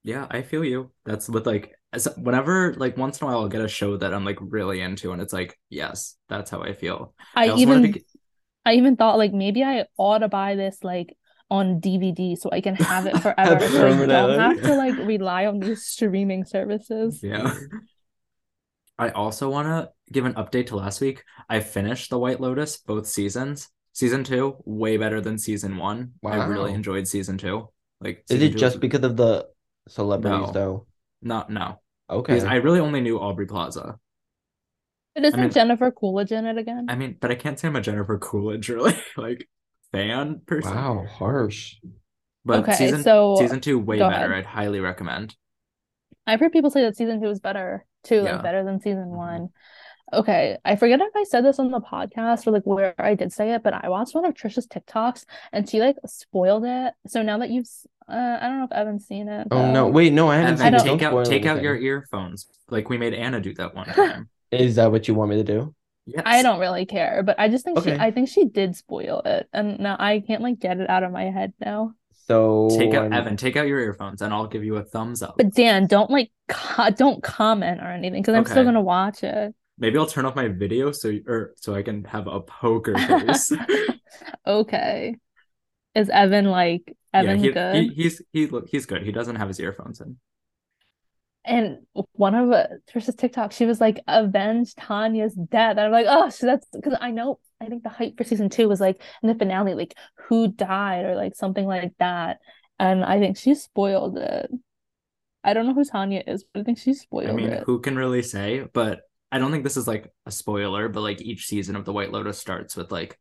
[0.04, 0.92] yeah, I feel you.
[1.04, 4.12] That's with like, as whenever, like, once in a while, I'll get a show that
[4.12, 7.14] I'm like really into, and it's like, yes, that's how I feel.
[7.34, 8.00] I also wanted even to
[8.66, 11.16] I even thought like maybe I ought to buy this like
[11.50, 13.60] on DVD so I can have it forever.
[13.60, 17.20] Have so I don't have to like rely on these streaming services.
[17.22, 17.54] Yeah.
[18.98, 21.24] I also want to give an update to last week.
[21.48, 23.68] I finished The White Lotus, both seasons.
[23.92, 26.12] Season two, way better than season one.
[26.22, 26.32] Wow.
[26.32, 27.68] I really enjoyed season two.
[28.00, 29.46] Like, Is it two just was- because of the
[29.88, 30.52] celebrities No.
[30.52, 30.86] though?
[31.22, 31.80] Not no.
[32.10, 32.34] Okay.
[32.34, 33.98] Because I really only knew Aubrey Plaza.
[35.14, 36.86] But isn't mean- Jennifer Coolidge in it again?
[36.88, 39.48] I mean, but I can't say I'm a Jennifer Coolidge really like
[39.92, 40.74] fan person.
[40.74, 41.76] Wow, harsh.
[42.44, 44.12] But Okay, season so- season two way better.
[44.14, 44.32] ahead.
[44.32, 45.36] I'd highly recommend.
[46.26, 48.32] I've heard people say that season two is better too, Yeah.
[48.34, 49.16] like better than season Mhm.
[49.16, 49.48] one.
[50.12, 53.32] Okay, I forget if I said this on the podcast or like where I did
[53.32, 56.92] say it, but I watched one of Trisha's TikToks and she like spoiled it.
[57.06, 59.48] So now that you've, s- uh, I don't know if Evan's seen it.
[59.50, 62.46] Oh no, wait, no, I haven't Evan, seen take out spoil take out your earphones.
[62.68, 64.28] Like we made Anna do that one time.
[64.50, 65.74] Is that what you want me to do?
[66.06, 66.22] yes.
[66.26, 69.48] I don't really care, but I just think she, I think she did spoil it,
[69.52, 71.94] and now I can't like get it out of my head now.
[72.26, 75.20] So Take out I'm- Evan, take out your earphones and I'll give you a thumbs
[75.22, 75.34] up.
[75.36, 79.54] But Dan, don't like, co- don't comment or anything because I'm still gonna watch it.
[79.78, 83.52] Maybe I'll turn off my video so or so I can have a poker face.
[84.46, 85.16] Okay,
[85.94, 89.02] is Evan like Evan yeah, he, he he's he look he's good.
[89.02, 90.16] He doesn't have his earphones in.
[91.46, 91.78] And
[92.12, 96.28] one of uh, Trisha's TikTok, she was like, "Avenge Tanya's death." And I'm like, "Oh,
[96.28, 99.28] so that's because I know." I think the hype for season two was like in
[99.28, 99.94] the finale, like
[100.28, 102.38] who died or like something like that.
[102.78, 104.50] And I think she spoiled it.
[105.44, 107.62] I don't know who Tanya is, but I think she spoiled I mean, it.
[107.64, 108.66] who can really say?
[108.72, 111.92] But I don't think this is like a spoiler, but like each season of the
[111.92, 113.18] White Lotus starts with like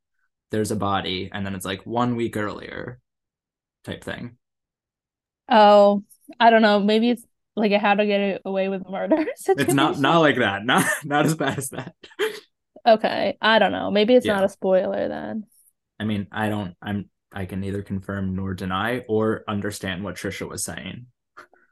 [0.52, 3.00] there's a body and then it's like one week earlier
[3.84, 4.38] type thing.
[5.50, 6.04] Oh,
[6.40, 6.80] I don't know.
[6.80, 7.26] Maybe it's
[7.56, 10.66] like a How to Get Away with Murder It's not not like that.
[10.66, 11.94] Not not as bad as that.
[12.86, 13.92] Okay, I don't know.
[13.92, 15.46] Maybe it's not a spoiler then.
[16.00, 20.48] I mean, I don't I'm I can neither confirm nor deny or understand what Trisha
[20.48, 21.08] was saying.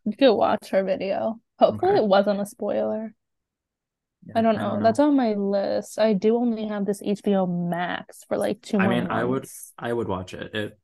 [0.06, 1.40] You could watch her video.
[1.60, 2.02] Hopefully, Okay.
[2.04, 3.14] it wasn't a spoiler.
[4.26, 4.80] Yeah, I don't know.
[4.82, 6.00] That's on my list.
[6.00, 9.46] I do only have this HBO Max for like two I mean, I would.
[9.78, 10.54] I would watch it.
[10.54, 10.80] It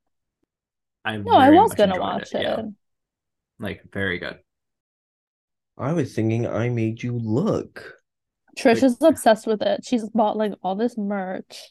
[1.08, 2.42] I No, I was gonna watch it.
[2.42, 2.64] Yeah,
[3.60, 4.40] like very good.
[5.78, 7.94] I was thinking I made you look.
[8.58, 9.86] Trisha's obsessed with it.
[9.86, 11.62] She's bought like all this merch.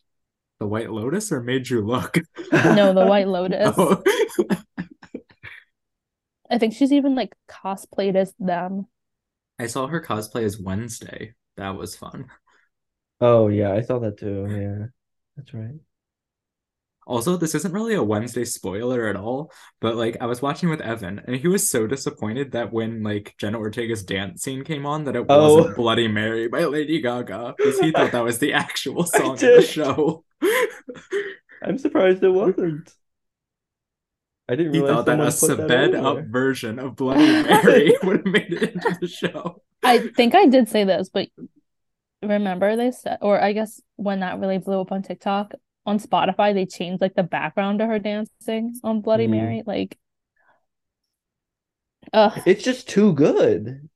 [0.58, 2.16] The White Lotus or made you look?
[2.50, 3.74] No, the White Lotus.
[3.76, 4.02] Oh.
[6.50, 8.86] I think she's even like cosplayed as them.
[9.58, 11.34] I saw her cosplay as Wednesday.
[11.58, 12.28] That was fun.
[13.20, 14.46] Oh yeah, I saw that too.
[14.48, 14.86] Yeah,
[15.36, 15.74] that's right.
[17.06, 20.80] Also, this isn't really a Wednesday spoiler at all, but like I was watching with
[20.80, 25.04] Evan and he was so disappointed that when like Jenna Ortega's dance scene came on
[25.04, 25.54] that it Oh.
[25.56, 29.38] wasn't Bloody Mary by Lady Gaga because he thought that was the actual song of
[29.40, 30.24] the show.
[31.62, 32.92] I'm surprised it wasn't.
[34.48, 37.96] I didn't he thought that a someone put that sped up version of Bloody Mary
[38.02, 39.62] would have made it into the show.
[39.82, 41.28] I think I did say this, but
[42.22, 45.52] remember they said, or I guess when that really blew up on TikTok,
[45.86, 49.30] on Spotify, they changed like the background to her dancing on Bloody Mhm.
[49.30, 49.62] Mary.
[49.66, 49.98] Like,
[52.12, 53.88] ugh, It's just too good.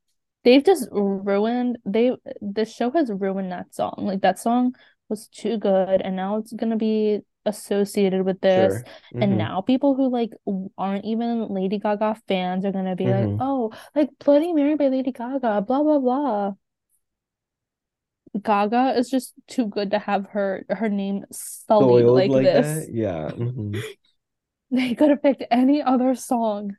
[0.45, 3.95] they've just ruined they the show has ruined that song.
[3.99, 4.75] Like that song
[5.09, 8.75] was too good, and now it's gonna be associated with this.
[8.75, 8.85] Sure.
[9.21, 9.39] And Mhm.
[9.39, 10.33] now people who like
[10.79, 13.37] aren't even Lady Gaga fans are gonna be like, Mhm.
[13.41, 16.55] oh, like Bloody Mary by Lady Gaga, blah blah blah.
[18.41, 22.53] Gaga is just too good to have her her name sullied Soiled like like this.
[22.53, 22.89] that?
[22.93, 23.31] Yeah.
[23.33, 23.85] mhm.
[24.71, 26.77] They could have picked any other song.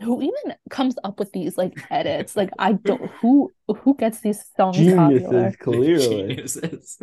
[0.00, 2.36] Who even comes up with these like edits?
[2.36, 5.52] Like I don't who who gets these songs popular?
[5.52, 6.26] Geniuses, clearly.
[6.28, 6.98] Geniuses.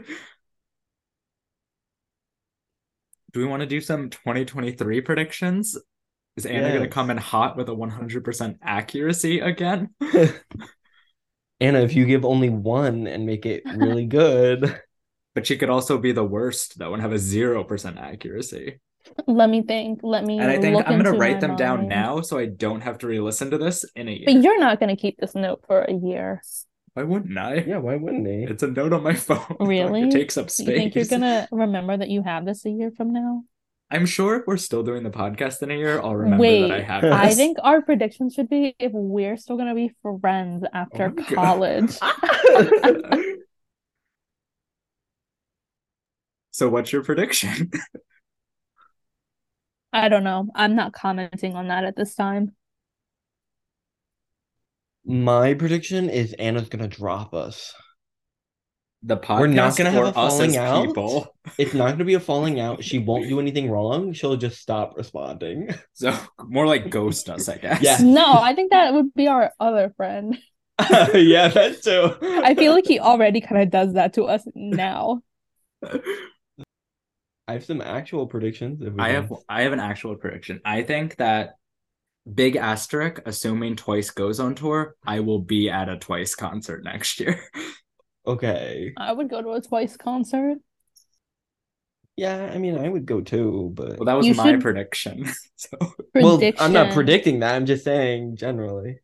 [3.32, 5.78] Do we want to do some 2023 predictions?
[6.36, 9.90] Is Anna going to come in hot with a 100% accuracy again?
[11.64, 14.82] Anna, if you give only one and make it really good.
[15.36, 18.80] But she could also be the worst though and have a 0% accuracy.
[19.28, 20.00] Let me think.
[20.04, 22.38] Let me And I think look I'm going to write my them down now so
[22.38, 24.24] I don't have to re-listen to this in a year.
[24.26, 26.42] But you're not gonna keep this note for a year.
[26.94, 27.56] Why wouldn't I?
[27.56, 28.44] Yeah, why wouldn't he?
[28.44, 29.58] It's a note on my phone.
[29.60, 30.04] Like, Really?
[30.04, 30.68] it takes up space.
[30.68, 33.44] You think you're gonna remember that you have this a year from now?
[33.94, 36.72] I'm sure if we're still doing the podcast in a year, I'll remember Wait, that
[36.72, 41.14] I have I think our prediction should be if we're still gonna be friends after
[41.16, 41.92] Oh college.
[46.50, 47.70] so what's your prediction?
[49.94, 50.48] I don't know.
[50.56, 52.56] I'm not commenting on that at this time.
[55.06, 57.76] My prediction is Anna's gonna drop us.
[59.06, 60.86] The podcast We're not gonna have a falling out.
[60.88, 61.28] people.
[61.58, 62.84] It's not going to be a falling out.
[62.86, 64.14] She won't do anything wrong.
[64.14, 65.70] She'll just stop responding.
[65.94, 67.82] So more like ghost us, I guess.
[67.82, 67.98] Yeah.
[68.02, 70.38] No, I think that would be our other friend.
[71.14, 72.16] yeah, that's too.
[72.22, 75.22] I feel like he already kind of does that to us now.
[75.84, 78.82] I have some actual predictions.
[78.82, 79.44] If we I have want.
[79.50, 80.62] I have an actual prediction.
[80.66, 81.56] I think that
[82.34, 87.20] big asterisk, assuming Twice goes on tour, I will be at a Twice concert next
[87.20, 87.44] year.
[88.26, 88.94] Okay.
[88.98, 90.58] I would go to a Twice concert.
[92.16, 95.26] Yeah, I mean, I would go too, but Well, that was You my should- prediction.
[95.56, 95.78] So
[96.14, 96.66] well, Prediction.
[96.66, 97.56] I'm not predicting that.
[97.56, 99.00] I'm just saying generally.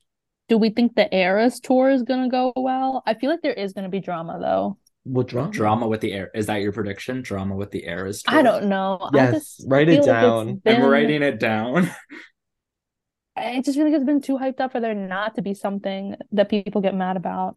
[0.50, 3.02] Do we think the Eras tour is gonna go well?
[3.06, 4.78] I feel like there is gonna be drama though.
[5.04, 5.52] What drama?
[5.52, 7.22] drama with the air is that your prediction?
[7.22, 8.98] Drama with the air is I don't know.
[9.02, 10.50] I Yes, just write it feel like it's down.
[10.50, 11.90] I'm been- writing it down.
[13.38, 16.16] I just feel like it's been too hyped up for there not to be something
[16.34, 17.56] that people get mad about.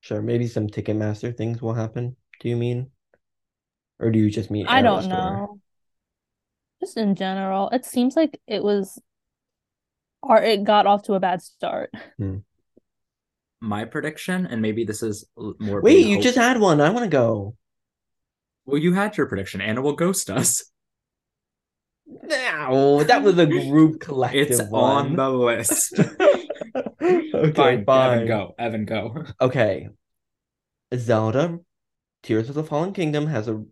[0.00, 2.16] Sure, maybe some Ticketmaster things will happen.
[2.40, 2.90] Do you mean?
[3.98, 5.60] Or do you just mean I don't Eras know.
[6.80, 8.98] Just in general, it seems like it was
[10.22, 11.90] or it got off to a bad start.
[12.18, 12.38] Hmm.
[13.60, 15.26] My prediction, and maybe this is
[15.58, 15.82] more.
[15.82, 16.80] Wait, you hope- just had one.
[16.80, 17.56] I want to go.
[18.64, 19.60] Well, you had your prediction.
[19.60, 20.64] Anna will ghost us.
[22.06, 25.08] No, that was a group collective It's one.
[25.08, 25.94] on the list.
[27.02, 28.12] okay, fine, fine.
[28.18, 28.54] Evan, go.
[28.58, 29.24] Evan, go.
[29.40, 29.88] Okay.
[30.94, 31.60] Zelda
[32.22, 33.64] Tears of the Fallen Kingdom has a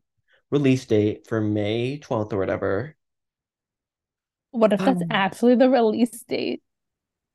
[0.50, 2.96] release date for May 12th or whatever.
[4.50, 6.62] What if that's Um, actually the release date?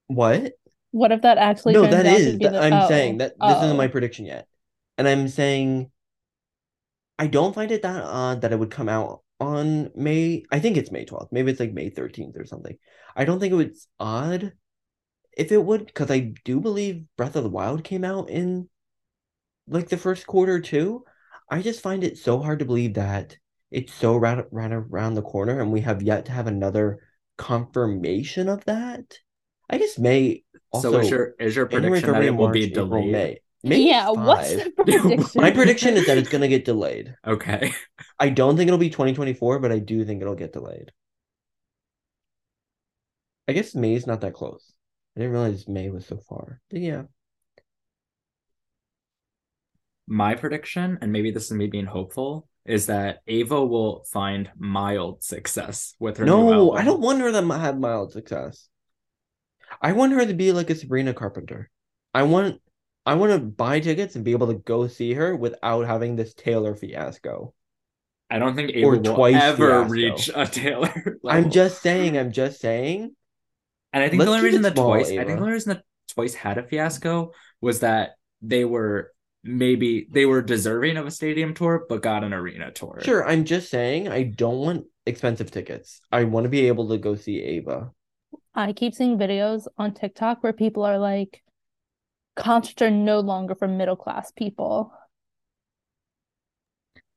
[0.08, 0.54] What?
[0.92, 3.18] What if that actually No, turns that out to be that- the- I'm oh, saying
[3.20, 3.90] that this isn't my oh.
[3.90, 4.48] prediction yet.
[4.98, 5.92] And I'm saying
[7.20, 10.44] I don't find it that odd that it would come out on May.
[10.52, 11.32] I think it's May 12th.
[11.32, 12.78] Maybe it's like May 13th or something.
[13.16, 14.54] I don't think it was odd
[15.38, 18.70] if it would, because I do believe Breath of the Wild came out in
[19.68, 21.04] like the first quarter too.
[21.50, 23.38] I just find it so hard to believe that
[23.72, 27.00] it's so right, right around the corner and we have yet to have another
[27.38, 29.20] confirmation of that.
[29.70, 32.48] I guess May also so is your is your January, prediction that February, it will
[32.48, 33.12] March, be April, delayed?
[33.12, 33.40] May.
[33.64, 35.30] Maybe yeah, what's the prediction?
[35.36, 37.16] My prediction is that it's gonna get delayed.
[37.28, 37.74] Okay.
[38.20, 40.92] I don't think it'll be 2024, but I do think it'll get delayed.
[43.48, 44.73] I guess May's not that close.
[45.16, 46.60] I didn't realize May was so far.
[46.70, 47.04] But yeah.
[50.08, 55.24] My prediction, and maybe this is me being hopeful, is that Ava will find mild
[55.24, 56.72] success with her new No.
[56.74, 58.70] I don't want her to have mild success.
[59.82, 61.70] I want her to be like a Sabrina Carpenter.
[62.14, 62.62] I want
[63.06, 66.34] I want to buy tickets and be able to go see her without having this
[66.34, 67.54] Taylor fiasco.
[68.30, 69.90] I don't think Ava Or will twice ever fiasco.
[69.90, 71.18] reach a Taylor.
[71.28, 73.16] I'm just saying, I'm just saying.
[73.94, 75.74] And I think Let's the only reason that small, twice, I think the only reason
[75.76, 77.32] that twice had a fiasco
[77.62, 79.14] was that they were
[79.44, 83.00] maybe they were deserving of a stadium tour, but got an arena tour.
[83.04, 86.02] Sure, I'm just saying I don't want expensive tickets.
[86.12, 87.92] I want to be able to go see Ava.
[88.56, 91.44] I keep seeing videos on TikTok where people are like,
[92.36, 94.94] concerts are no longer for middle class people.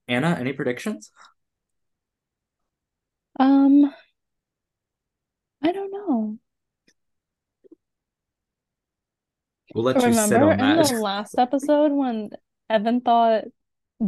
[0.09, 1.11] Anna, any predictions?
[3.39, 3.93] Um,
[5.63, 6.39] I don't know.
[9.77, 12.31] We'll let you sit Remember on in the last episode when
[12.71, 13.45] Evan thought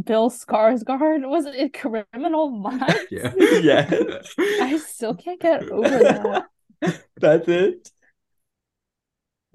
[0.03, 2.95] Bill Skarsgård was a criminal mind?
[3.11, 3.31] yeah.
[3.61, 3.87] Yeah.
[4.39, 6.45] I still can't get over that.
[7.17, 7.91] That's it.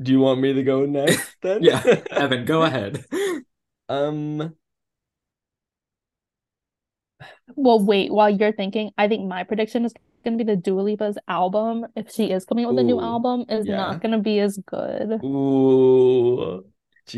[0.00, 1.64] Do you want me to go next then?
[1.64, 3.04] Yeah, Evan, go ahead.
[3.88, 4.54] Um
[7.56, 9.92] Well, wait, while you're thinking, I think my prediction is
[10.24, 13.44] gonna be the Dua Lipa's album, if she is coming out with a new album,
[13.48, 13.76] is yeah.
[13.76, 15.20] not gonna be as good.
[15.24, 16.64] ooh.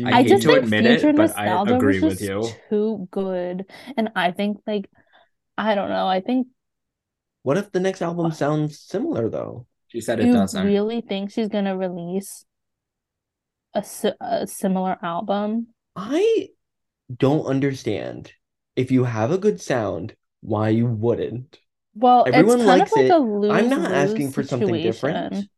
[0.03, 2.19] I I hate just to think admit it, Future but I Nostalgia was agree with
[2.19, 2.55] just you.
[2.69, 3.65] too good.
[3.97, 4.89] And I think like
[5.57, 6.47] I don't know, I think
[7.43, 9.65] What if the next album uh, sounds similar though?
[9.87, 10.63] She said it you doesn't.
[10.63, 12.45] really think she's gonna release
[13.73, 13.83] a,
[14.21, 15.67] a similar album?
[15.95, 16.49] I
[17.15, 18.33] don't understand.
[18.75, 21.59] If you have a good sound, why you wouldn't.
[21.99, 23.09] Well, it's Everyone kind likes of like it.
[23.09, 23.17] a
[23.49, 25.33] I'm not lose-lose asking for something different.
[25.33, 25.49] situation.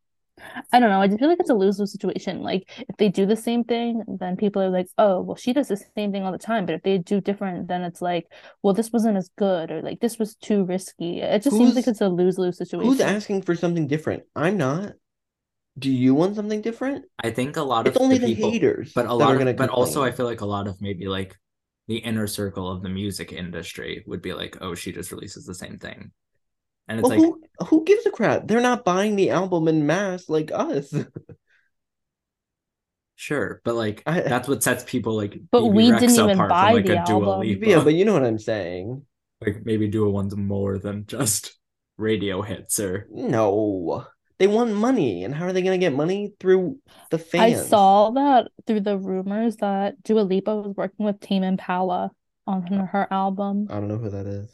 [0.71, 1.01] I don't know.
[1.01, 2.41] I just feel like it's a lose-lose situation.
[2.41, 5.67] Like if they do the same thing, then people are like, "Oh, well, she does
[5.67, 8.31] the same thing all the time." But if they do different, then it's like,
[8.63, 11.87] "Well, this wasn't as good," or like, "This was too risky." It just seems like
[11.87, 12.89] it's a lose-lose situation.
[12.89, 14.23] Who's asking for something different?
[14.35, 14.93] I'm not.
[15.77, 17.05] Do you want something different?
[17.23, 19.33] I think a lot It's of only the the people, haters but a lot are
[19.33, 21.37] of, gonna but also I feel like a lot of maybe like
[21.87, 25.55] the inner circle of the music industry would be like, oh, she just releases the
[25.55, 26.11] same thing,
[26.89, 28.47] and it's Well, like, who who gives a crap?
[28.47, 30.93] They're not buying the album in mass like us.
[33.15, 36.47] Sure, but like I- that's what sets people like But BB we Rex didn't even
[36.47, 37.43] buy from like the a album.
[37.43, 39.05] Yeah, but you know what I'm saying.
[39.45, 41.57] like maybe Dua one's more than just
[41.97, 44.05] radio hits or No.
[44.37, 45.25] They want money.
[45.25, 46.31] And how are they gonna get money?
[46.39, 46.79] Through
[47.09, 47.59] the fans?
[47.59, 52.11] I saw that through the rumors that Dua Lipa was working with Tame Impala
[52.47, 53.67] on her album.
[53.69, 54.49] I don't know who that is.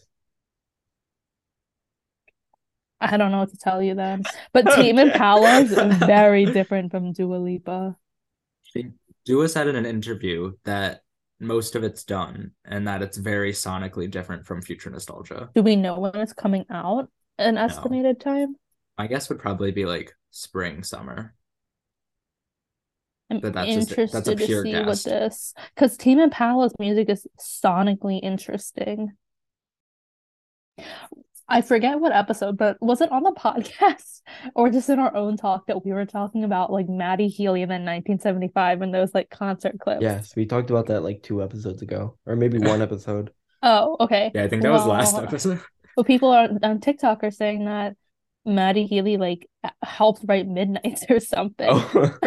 [3.01, 4.23] I don't know what to tell you then.
[4.53, 7.95] But Tame Impala is very different from Dua Lipa.
[9.25, 11.01] Dua said in an interview that
[11.39, 15.49] most of it's done and that it's very sonically different from Future Nostalgia.
[15.55, 17.09] Do we know when it's coming out?
[17.37, 18.55] An estimated time?
[18.97, 21.33] I guess would probably be like spring, summer.
[23.29, 24.85] I'm But that's just- that's a interested to see guess.
[24.85, 29.17] what this because Tame Impala's music is sonically interesting.
[31.47, 34.21] I forget what episode, but was it on the podcast
[34.55, 37.71] or just in our own talk that we were talking about like Matty Healy and
[37.71, 40.01] then 1975 and those like concert clips?
[40.01, 43.31] Yes, we talked about that like two episodes ago, or maybe one episode.
[43.61, 44.31] Oh, okay.
[44.33, 45.61] Yeah, I think that was last episode.
[45.97, 47.95] But people are on TikTok are saying that
[48.45, 49.49] Matty Healy like
[49.81, 51.69] helped write Midnights or something.
[51.69, 52.17] Oh.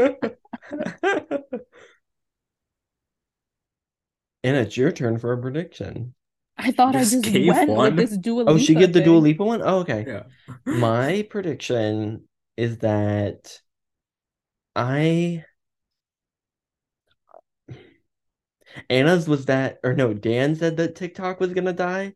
[4.42, 6.14] and it's your turn for a prediction.
[6.58, 7.96] I thought I Just just gave went one.
[7.96, 9.22] with this Dua Oh, she Lipa get the Dua thing.
[9.22, 9.62] Lipa one?
[9.62, 10.04] Oh, okay.
[10.06, 10.22] Yeah.
[10.66, 13.60] My prediction is that
[14.74, 15.44] I
[18.90, 22.14] Anna's was that or no, Dan said that TikTok was gonna die.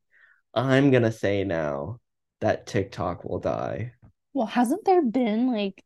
[0.55, 2.01] I'm gonna say now
[2.41, 3.93] that TikTok will die.
[4.35, 5.83] Well, hasn't there been like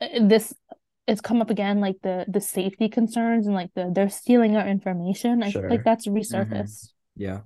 [0.00, 0.54] uh, this
[1.06, 4.66] it's come up again like the the safety concerns and like the they're stealing our
[4.66, 5.42] information.
[5.42, 6.92] I feel like that's resurfaced.
[7.16, 7.40] Yeah.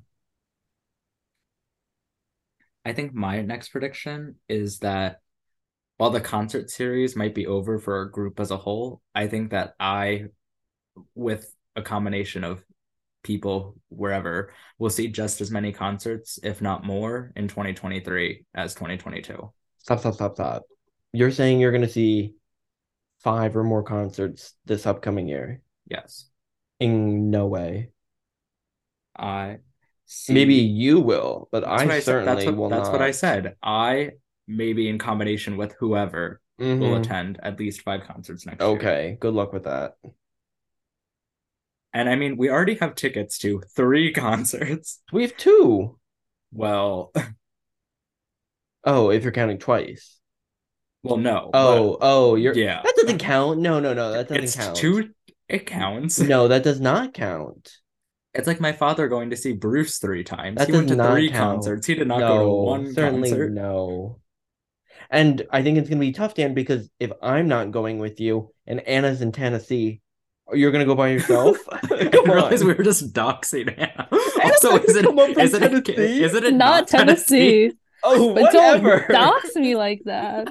[2.84, 5.20] I think my next prediction is that
[5.96, 9.50] while the concert series might be over for our group as a whole, I think
[9.50, 10.26] that I,
[11.14, 12.64] with a combination of
[13.22, 19.52] people wherever, will see just as many concerts, if not more, in 2023 as 2022.
[19.78, 20.62] Stop, stop, stop, stop.
[21.12, 22.34] You're saying you're gonna see
[23.20, 25.62] five or more concerts this upcoming year?
[25.86, 26.26] Yes.
[26.80, 27.90] In no way.
[29.16, 29.58] I
[30.14, 30.32] see.
[30.34, 31.88] Maybe you will, but I I said.
[31.88, 32.92] That's certainly what, will that's not.
[32.92, 33.56] what I said.
[33.62, 34.12] I,
[34.46, 37.00] maybe in combination with whoever, will Mhm.
[37.00, 38.70] attend at least five concerts next year.
[38.70, 39.96] Okay, good luck with that.
[41.92, 45.00] And I mean, we already have tickets to three concerts.
[45.12, 45.98] We have two.
[46.52, 47.12] Well,
[48.84, 50.18] Oh, if you're counting twice.
[51.02, 51.50] well, no.
[51.54, 52.82] Oh, oh, you're yeah.
[52.82, 53.58] that doesn't count.
[53.60, 54.76] No, no, no, that doesn't it's count.
[54.76, 55.10] two.
[55.48, 56.18] It counts.
[56.20, 57.72] No, that does not count.
[58.34, 60.58] It's like my father going to see Bruce three times.
[60.58, 61.62] That he went to three count.
[61.62, 61.86] concerts.
[61.86, 63.52] He did not no, go to one certainly concert.
[63.52, 64.20] no.
[65.10, 68.50] And I think it's gonna be tough, Dan, because if I'm not going with you
[68.66, 70.00] and Anna's in Tennessee,
[70.52, 71.58] you're gonna go by yourself.
[71.70, 72.68] I Come realized on.
[72.68, 74.08] we were just doxing Anna.
[74.42, 76.24] Anna Also, is it, come up from is, it a, Tennessee.
[76.24, 77.72] is it a Not Tennessee.
[78.02, 79.06] Oh, But don't whatever.
[79.12, 80.48] dox me like that.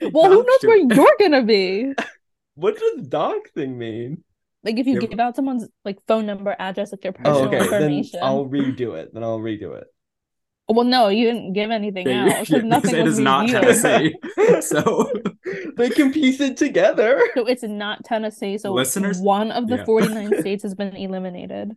[0.12, 1.92] Well, who knows where you're gonna be?
[2.54, 4.24] what does dog thing mean?
[4.62, 7.48] Like if you You're- give out someone's like phone number, address, like your Oh, personal
[7.48, 7.58] okay.
[7.58, 8.20] Then information.
[8.22, 9.12] I'll redo it.
[9.14, 9.86] Then I'll redo it.
[10.68, 13.82] Well, no, you didn't give anything Yeah, out yeah, nothing it is not revealed.
[13.82, 14.60] Tennessee.
[14.60, 15.10] So
[15.76, 17.20] they can piece it together.
[17.34, 18.56] So it's not Tennessee.
[18.58, 19.84] So Listeners- one of the yeah.
[19.84, 21.72] 49 states has been eliminated.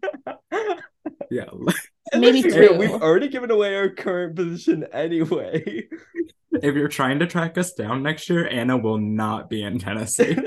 [1.32, 1.46] yeah,
[2.14, 2.76] Maybe two.
[2.78, 5.88] We've already given away our current position anyway.
[6.62, 10.36] if you're trying to track us down next year, Anna will not be in Tennessee.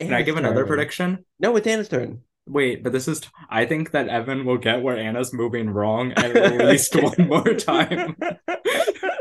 [0.00, 1.24] Can I give another prediction?
[1.40, 2.22] No, it's Anna's turn.
[2.46, 3.20] Wait, but this is.
[3.50, 8.16] I think that Evan will get where Anna's moving wrong at least one more time,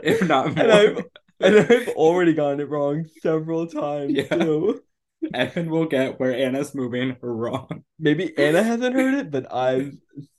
[0.04, 1.04] if not And I've
[1.40, 4.28] and I've already gotten it wrong several times Yeah.
[4.28, 4.82] too.
[5.34, 7.84] Evan will get where Anna's moving wrong.
[7.99, 9.94] Maybe Anna hasn't heard it, but I've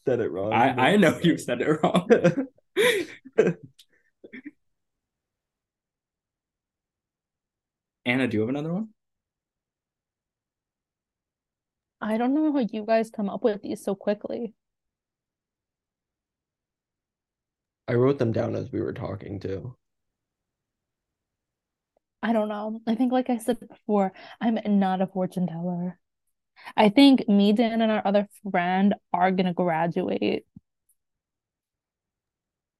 [0.06, 0.52] said it wrong.
[0.52, 2.08] I I know you said it wrong.
[8.06, 8.88] Anna, do you have another one?
[12.00, 14.54] I don't know how you guys come up with these so quickly.
[17.88, 19.77] I wrote them down as we were talking too.
[22.28, 22.80] I don't know.
[22.86, 25.98] I think, like I said before, I'm not a fortune teller.
[26.76, 30.44] I think me, Dan, and our other friend are gonna graduate.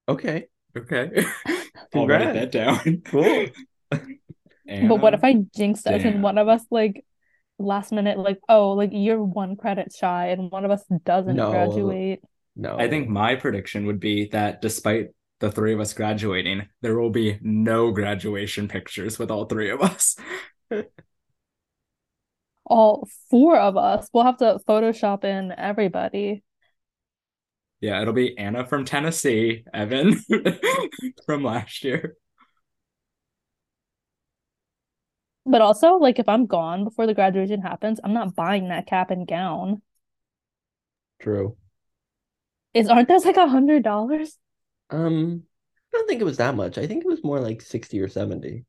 [0.07, 1.25] Okay, Okay.
[1.95, 2.35] I'll write Congrats.
[2.35, 3.03] that down.
[3.05, 3.47] cool.
[3.91, 5.33] But what if Anna?
[5.33, 7.05] I um, jinx us and one of us like
[7.59, 11.51] last minute like oh like you're one credit shy and one of us doesn't No.
[11.51, 12.23] graduate?
[12.55, 12.77] No.
[12.79, 15.09] I think my prediction would be that despite
[15.41, 19.81] the three of us graduating, there will be no graduation pictures with all three of
[19.81, 20.17] us.
[22.71, 24.11] All four of us.
[24.13, 26.43] We'll have to Photoshop in everybody.
[27.81, 30.23] Yeah, it'll be Anna from Tennessee, Evan
[31.27, 32.17] from last year.
[35.47, 39.11] But also, like, if I'm gone before the graduation happens, I'm not buying that cap
[39.11, 39.81] and gown.
[41.21, 41.57] True.
[42.75, 44.37] Is aren't those like a hundred dollars?
[44.91, 45.43] Um,
[45.93, 46.79] I don't think it was that much.
[46.79, 48.65] I think it was more like 60 or 70.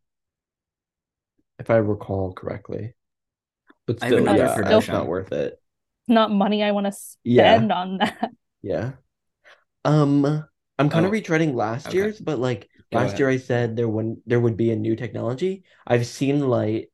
[1.59, 2.95] If I recall correctly.
[3.85, 4.93] But I still, another yeah, it's prediction.
[4.93, 5.61] not worth it.
[6.07, 6.91] Not money I want to
[7.23, 7.55] Yeah.
[7.55, 8.31] spend on that.
[8.61, 8.93] Yeah.
[9.85, 10.25] Um,
[10.77, 11.97] I'm kind of Oh, retreading last okay.
[11.97, 13.19] year's, but like Go last ahead.
[13.19, 15.63] year I said there wouldn't there would be a new technology.
[15.87, 16.89] I've seen light.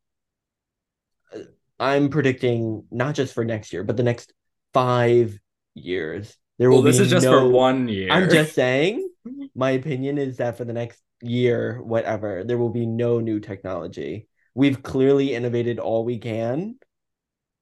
[1.34, 1.40] Uh,
[1.80, 4.34] I'm predicting not just for next year, but the next
[4.74, 5.38] five
[5.74, 6.36] years.
[6.58, 8.12] There will this be is just no, for one year.
[8.12, 9.10] I'm just saying,
[9.56, 14.28] my opinion is that for the next year, whatever, there will be no new technology.
[14.54, 16.76] We've clearly innovated all we can.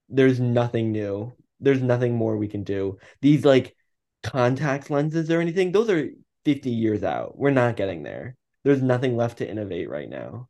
[0.09, 1.33] There's nothing new.
[1.59, 2.97] There's nothing more we can do.
[3.21, 3.75] These like
[4.21, 6.09] contact lenses or anything, those are
[6.45, 7.37] 50 years out.
[7.37, 8.35] We're not getting there.
[8.63, 10.49] There's nothing left to innovate right now.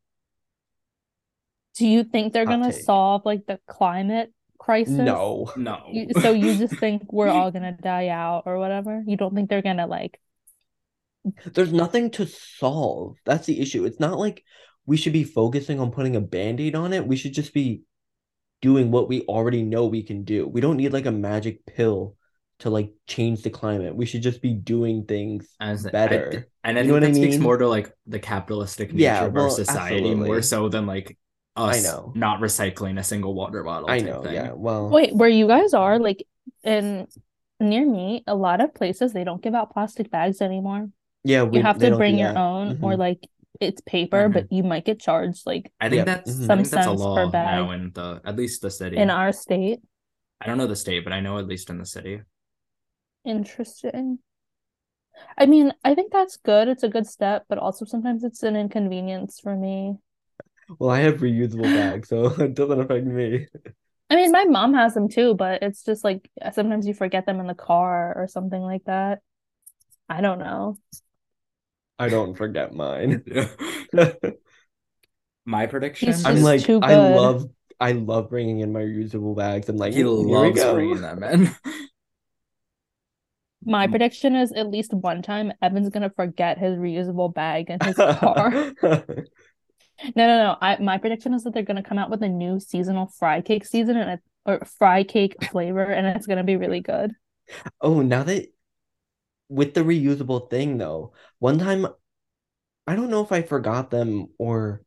[1.76, 4.94] Do you think they're gonna solve like the climate crisis?
[4.94, 5.52] No.
[5.56, 5.88] no.
[5.92, 9.04] You, so you just think we're all gonna die out or whatever?
[9.08, 10.20] You don't think they're gonna like
[11.54, 13.18] There's nothing to solve.
[13.26, 13.86] That's the issue.
[13.86, 14.44] It's not like
[14.86, 17.08] we should be focusing on putting a band-aid on it.
[17.08, 17.84] We should just be
[18.62, 20.48] doing what we already know we can do.
[20.48, 22.16] We don't need like a magic pill
[22.60, 23.96] to like change the climate.
[23.96, 26.32] We should just be doing things As I better.
[26.32, 27.44] thi- and I You know think what I that speaks mean?
[27.44, 31.18] more to like the capitalistic nature Yeah, of our well, society more so than like
[31.56, 32.14] I us know.
[32.16, 33.90] not recycling a single water bottle.
[33.90, 34.34] I know, thing.
[34.36, 34.52] yeah.
[34.54, 36.26] Well, wait, where you guys are, like
[36.64, 37.08] in
[37.60, 40.90] near me, a lot of places they don't give out plastic bags anymore.
[41.24, 43.00] Yeah, we, You have to bring your own or Mhm.
[43.00, 43.20] like
[43.60, 44.34] it's paper, Mhm.
[44.34, 46.48] but you might get charged like I think Yep, that's mhm.
[46.48, 47.66] Some think that's a cents per law bag.
[47.66, 48.98] now in the at least the city.
[48.98, 49.80] in our state.
[50.42, 52.22] I don't know the state, but I know at least in the city.
[53.26, 54.20] Interesting.
[55.38, 56.68] I mean, I think that's good.
[56.68, 59.98] It's a good step, but also sometimes it's an inconvenience for me.
[60.80, 63.48] Well, I have reusable bags, so it doesn't affect me.
[64.10, 67.40] I mean, my mom has them too, but it's just like sometimes you forget them
[67.40, 69.22] in the car or something like that.
[70.10, 70.78] I don't know.
[72.00, 73.24] I don't forget mine.
[75.46, 76.08] My prediction.
[76.08, 77.50] He's I'm just like, too I love,
[77.80, 79.68] I love bringing in my reusable bags.
[79.68, 81.54] I'm like, he "Ooh, here we loves bringing them in.
[83.66, 87.96] My prediction is at least one time Evan's gonna forget his reusable bag in his
[88.20, 88.74] car.
[88.82, 90.58] No, no, no.
[90.62, 93.66] I my prediction is that they're gonna come out with a new seasonal fry cake
[93.66, 97.14] season and it, or fry cake flavor, and it's gonna be really good.
[97.80, 98.48] Oh, now that
[99.54, 101.88] with the reusable thing though, one time
[102.88, 104.82] I don't know if I forgot them or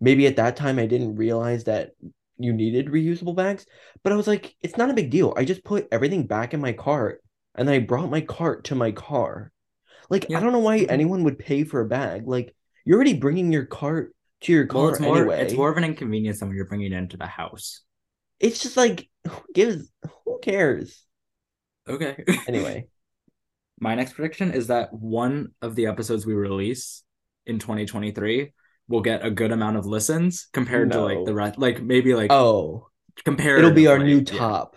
[0.00, 1.92] maybe at that time I didn't realize that
[2.38, 3.66] you needed reusable bags,
[4.02, 5.34] but I was like, it's not a big deal.
[5.36, 7.22] I just put everything back in my cart
[7.54, 9.52] and I brought my cart to my car.
[10.10, 10.38] Like, Yeah.
[10.38, 10.90] I don't know why Mhm.
[10.90, 12.26] anyone would pay for a bag.
[12.28, 12.54] Like,
[12.84, 15.42] you're already bringing your cart to your well, car it's more anyway.
[15.42, 17.82] it's more of an inconvenience than when you're bringing it into the house.
[18.38, 19.90] It's just like, who gives,
[20.24, 21.04] who cares?
[21.88, 22.24] Okay.
[22.48, 22.88] Anyway,
[23.78, 27.02] My next prediction is that one of the episodes we release
[27.44, 28.52] in 2023
[28.88, 32.32] will get a good amount of listens compared to like the rest, like maybe like
[32.32, 32.88] oh,
[33.24, 33.58] compare.
[33.58, 34.76] it'll be our new top.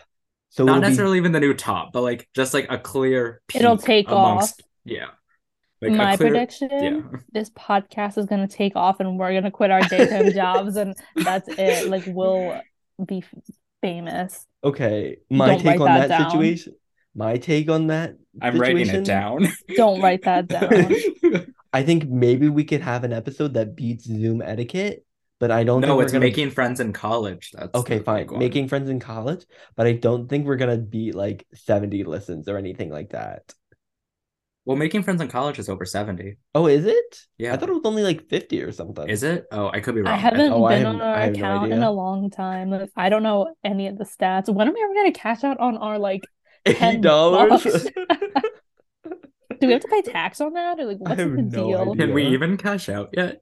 [0.49, 3.41] So Not it'll be- necessarily even the new top, but like just like a clear.
[3.53, 4.67] It'll take amongst- off.
[4.84, 5.05] Yeah.
[5.81, 7.01] Like My clear- prediction, Yeah.
[7.31, 11.47] this podcast is gonna take off and we're gonna quit our daytime jobs and that's
[11.47, 11.88] it.
[11.88, 12.59] Like we'll
[13.05, 13.23] be
[13.81, 14.45] famous.
[14.61, 16.73] Okay, my Don't take on that that situation.
[17.15, 19.48] My take on that I'm writing it down.
[19.76, 21.53] Don't write that down.
[21.73, 25.06] I think maybe we could have an episode that beats Zoom etiquette,
[25.40, 27.52] but I don't think no, it's gonna making friends in college.
[27.53, 28.27] That's Okay, fine.
[28.38, 29.45] Making friends in college,
[29.76, 33.53] but I don't think we're gonna beat like 70 listens or anything like that.
[34.65, 36.38] Well, making friends in college is over 70.
[36.53, 37.19] Oh, is it?
[37.38, 37.53] Yeah.
[37.53, 39.07] I thought it was only like 50 or something.
[39.10, 39.45] Is it?
[39.52, 40.14] Oh, I could be wrong.
[40.14, 42.30] I haven't oh, I been have- on our I have no account in a long
[42.30, 42.88] time.
[42.95, 44.53] I don't know any of the stats.
[44.53, 46.22] When am we ever gonna cash out on our like?
[46.65, 47.91] $10 $80?
[49.60, 51.81] Do we have to pay tax on that or like what's the no deal?
[51.91, 51.95] idea.
[51.95, 53.41] Can we even cash out yet?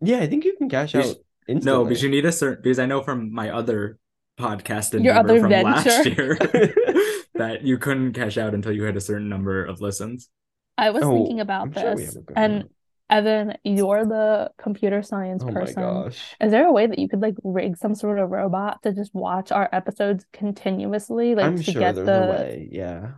[0.00, 1.16] Yeah, I think you can cash out
[1.48, 1.60] instantly.
[1.64, 3.98] No, because you need a certain because I know from my other
[4.38, 6.10] podcast Your other from last venture.
[6.22, 6.36] year
[7.34, 10.28] that you couldn't cash out until you had a certain number of listens.
[10.76, 12.70] I was Oh, thinking about I'm this, have a good and amount.
[13.10, 15.82] Evan, you're the computer science Oh my person.
[15.82, 16.34] gosh.
[16.40, 19.14] Is there a way that you could like rig some sort of robot to just
[19.14, 22.68] watch our episodes continuously, like I'm to sure get the way.
[22.72, 23.12] Yeah.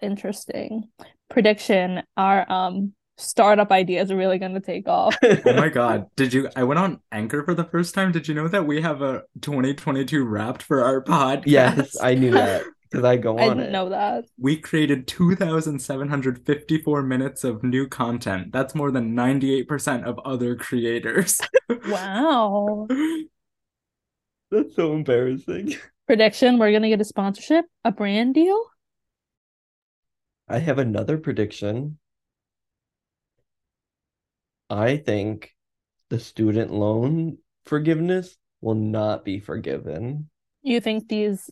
[0.00, 0.88] interesting.
[1.30, 5.16] Prediction: Our um startup ideas are really going to take off.
[5.46, 6.06] Oh my god.
[6.16, 8.12] Did you I went on Anchor for the first time.
[8.12, 11.42] Did you know that we have a 2022 wrapped for our podcast?
[11.46, 13.70] yes, I knew that because I go I on I didn't it.
[13.70, 14.26] know that.
[14.38, 18.52] We created 2,754 minutes of new content.
[18.52, 21.40] That's more than 98% of other creators.
[21.84, 22.86] Wow.
[24.50, 25.74] That's so embarrassing.
[26.06, 28.66] Prediction: We're going to get a sponsorship, a brand deal.
[30.48, 31.98] I have another prediction.
[34.70, 35.54] I think
[36.08, 40.28] the student loan forgiveness will not be forgiven.
[40.62, 41.50] You think these?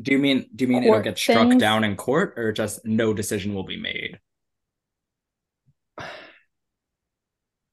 [0.00, 1.60] Do you mean do you mean it'll get struck things?
[1.60, 4.18] down in court or just no decision will be made?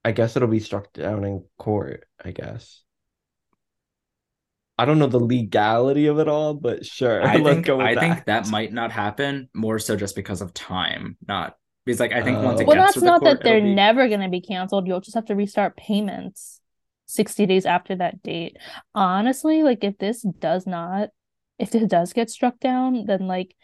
[0.04, 2.84] I guess it'll be struck down in court, I guess.
[4.78, 7.24] I don't know the legality of it all, but sure.
[7.24, 8.00] I think go with I that.
[8.00, 12.22] think that might not happen more so just because of time, not because like I
[12.24, 12.68] think once it.
[12.68, 14.88] Well, gets that's to the not court, that they're be- never going to be canceled.
[14.88, 16.60] You'll just have to restart payments
[17.08, 18.58] 60 days after that date.
[18.94, 21.10] Honestly, like if this does not,
[21.60, 23.56] if this does get struck down, then like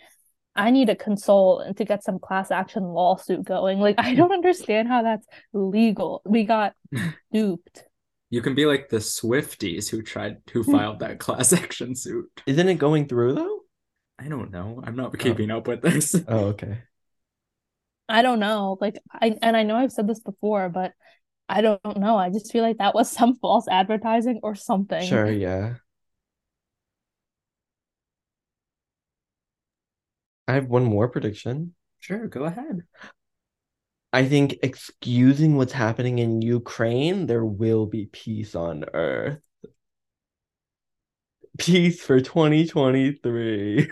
[0.56, 3.80] I need to consult and to get some class action lawsuit going.
[3.80, 6.22] Like I don't understand how that's legal.
[6.26, 6.74] We got
[7.34, 7.84] duped.
[8.30, 10.72] You can be like the Swifties who tried who Hmm.
[10.72, 12.30] filed that class action suit.
[12.46, 13.60] Isn't it going through though?
[14.20, 14.82] I don't know.
[14.84, 16.16] I'm not keeping up with this.
[16.28, 16.84] Oh, okay.
[18.10, 18.78] I don't know.
[18.82, 20.94] Like I and I know I've said this before, but
[21.48, 22.18] I don't know.
[22.18, 25.04] I just feel like that was some false advertising or something.
[25.04, 25.76] Sure, yeah.
[30.52, 31.76] I have one more prediction.
[32.00, 32.84] Sure, go ahead.
[34.12, 39.40] I think excusing what's happening in Ukraine, there will be peace on Earth.
[41.58, 43.92] Peace for 2023.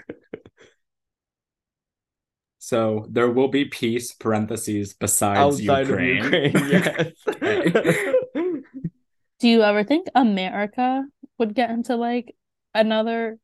[2.57, 6.17] So there will be peace parentheses besides Outside Ukraine.
[6.17, 7.13] of Ukraine, yes.
[9.39, 11.05] Do you ever think America
[11.37, 12.35] would get into like
[12.75, 13.39] another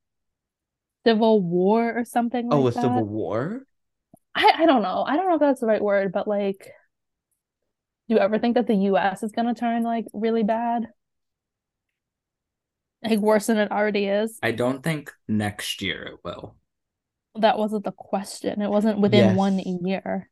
[1.05, 3.65] civil war or something Oh, like a civil war?
[4.33, 5.03] I, I don't know.
[5.07, 6.71] I don't know if that's the right word, but like,
[8.07, 10.87] do you ever think that the US is gonna turn like really bad?
[13.03, 14.39] Like worse than it already is?
[14.41, 16.55] I don't think next year it will.
[17.35, 18.61] That wasn't the question.
[18.61, 20.29] It wasn't within one year.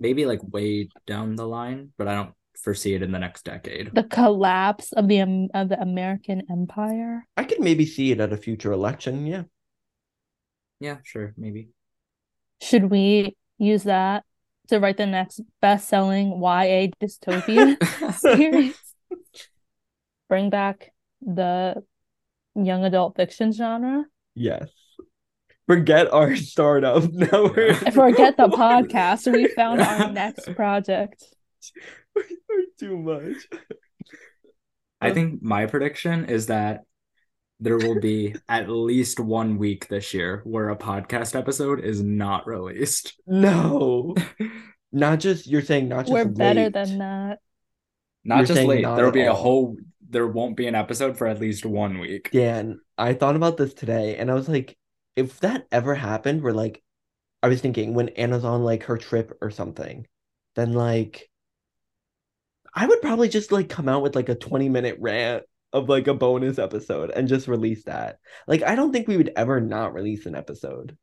[0.00, 3.90] Maybe like way down the line, but I don't foresee it in the next decade.
[3.92, 7.26] The collapse of the Am- of the American Empire.
[7.36, 9.42] I could maybe see it at a future election, yeah.
[10.80, 11.70] Yeah, sure, maybe.
[12.60, 14.24] Should we use that
[14.68, 17.76] to write the next best-selling YA dystopia
[18.14, 18.76] series?
[20.28, 20.92] Bring back
[21.22, 21.82] the
[22.54, 24.04] young adult fiction genre.
[24.34, 24.68] Yes.
[25.66, 27.04] Forget our startup.
[27.12, 29.30] Now we're Forget the podcast.
[29.30, 31.24] We found our next project.
[32.14, 33.36] We're too much.
[35.00, 36.84] I think my prediction is that
[37.60, 42.46] there will be at least one week this year where a podcast episode is not
[42.46, 43.14] released.
[43.26, 44.14] No.
[44.92, 46.72] Not just you're saying not just We're better late.
[46.72, 47.40] than that.
[48.24, 48.82] Not You're just late.
[48.82, 49.76] not There will at be a whole
[50.10, 52.30] there won't be an episode for at least one week.
[52.32, 54.76] Dan, I thought about this today and I was like,
[55.16, 56.82] if that ever happened, where like
[57.42, 60.06] I was thinking when Anna's on like her trip or something,
[60.54, 61.28] then like
[62.74, 66.06] I would probably just like come out with like a 20 minute rant of like
[66.06, 68.18] a bonus episode and just release that.
[68.46, 70.96] Like I don't think we would ever not release an episode.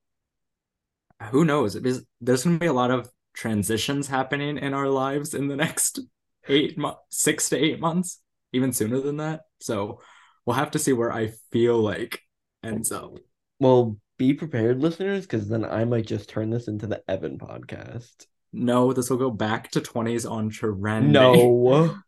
[1.31, 1.75] Who knows?
[1.75, 5.55] Because there's going to be a lot of transitions happening in our lives in the
[5.55, 5.99] next
[6.47, 8.21] eight months, six to eight months,
[8.53, 9.41] even sooner than that.
[9.59, 10.01] So
[10.45, 12.21] we'll have to see where I feel like
[12.63, 13.17] ends up.
[13.59, 18.25] Well, be prepared, listeners, because then I might just turn this into the Evan podcast.
[18.53, 21.11] No, this will go back to 20s on trending.
[21.11, 21.97] No.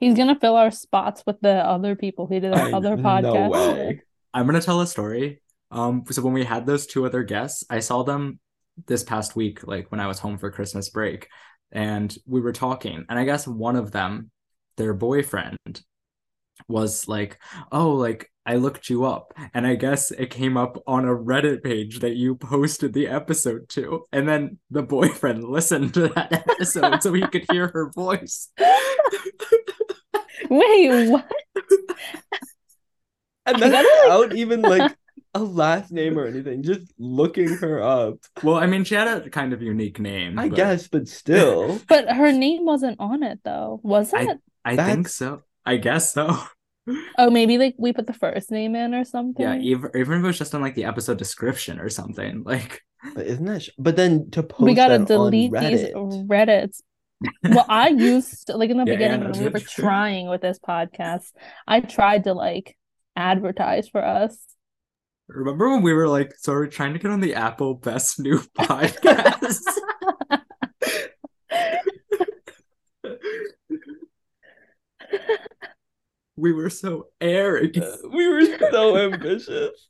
[0.00, 3.02] He's gonna fill our spots with the other people who did our I- other no
[3.02, 3.50] podcasts.
[3.52, 4.02] way.
[4.34, 5.42] I'm gonna tell a story.
[5.70, 8.38] Um, so when we had those two other guests, I saw them
[8.86, 11.28] this past week, like when I was home for Christmas break,
[11.72, 14.30] and we were talking, and I guess one of them,
[14.76, 15.56] their boyfriend,
[16.68, 17.38] was like,
[17.72, 21.62] "Oh, like I looked you up," and I guess it came up on a Reddit
[21.64, 27.02] page that you posted the episode to, and then the boyfriend listened to that episode
[27.02, 28.50] so he could hear her voice.
[30.50, 31.30] Wait, what?
[33.48, 34.96] And I that's like- without even like
[35.34, 38.18] a last name or anything, just looking her up.
[38.42, 40.38] Well, I mean, she had a kind of unique name.
[40.38, 41.78] I but guess, but still.
[41.88, 44.38] But her name wasn't on it though, was I- it?
[44.64, 45.42] I think so.
[45.64, 46.36] I guess so.
[47.18, 49.44] Oh, maybe like we put the first name in or something.
[49.44, 52.42] Yeah, even even if it was just in like the episode description or something.
[52.44, 52.82] Like
[53.14, 53.62] But isn't that?
[53.62, 56.82] Sh- but then to post we gotta that delete on these Reddit, Reddits.
[57.42, 59.54] Well, I used to, like in the Yeah, beginning Anna when we did.
[59.54, 61.32] were trying with this podcast,
[61.66, 62.76] I tried to like
[63.16, 64.36] advertise for us.
[65.28, 68.38] remember when we were like, so we're trying to get on the Apple Best New
[68.58, 69.62] Podcast.
[76.36, 77.84] we were so arrogant.
[77.84, 79.88] Uh, we were so ambitious.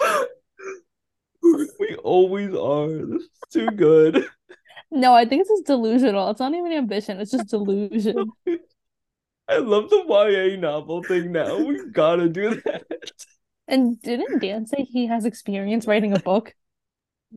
[1.80, 2.88] We always are.
[2.88, 4.26] This is too good.
[4.90, 6.30] No, I think it's just delusional.
[6.30, 8.30] It's not even ambition, it's just delusion.
[9.48, 11.56] I love the YA novel thing now.
[11.58, 12.84] We gotta do that.
[13.66, 16.54] And didn't Dan say he has experience writing a book?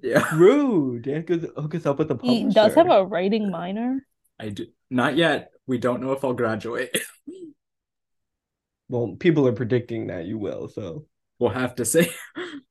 [0.02, 1.04] Yeah, Rude.
[1.04, 2.48] Dan could hook us up with a publisher.
[2.48, 4.06] He does have a writing minor.
[4.40, 4.68] I do.
[4.90, 5.52] Not yet.
[5.68, 6.98] We don't know if I'll graduate.
[8.90, 11.06] Well, people are predicting that you will, so
[11.40, 12.12] we'll have to see.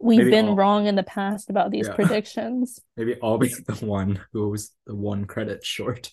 [0.00, 1.94] We've Maybe been all- wrong in the past about these Yeah.
[1.96, 2.80] predictions.
[2.96, 6.12] Maybe I'll be the one who was the one credit short.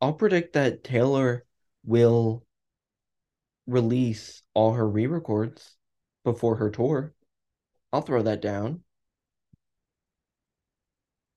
[0.00, 1.44] I'll predict that Taylor
[1.84, 2.44] will
[3.66, 5.76] release all her re-records
[6.24, 7.14] before her tour.
[7.92, 8.82] I'll throw that down.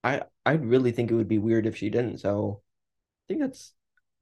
[0.04, 3.74] I I really think it would be weird if she didn't, so I think that's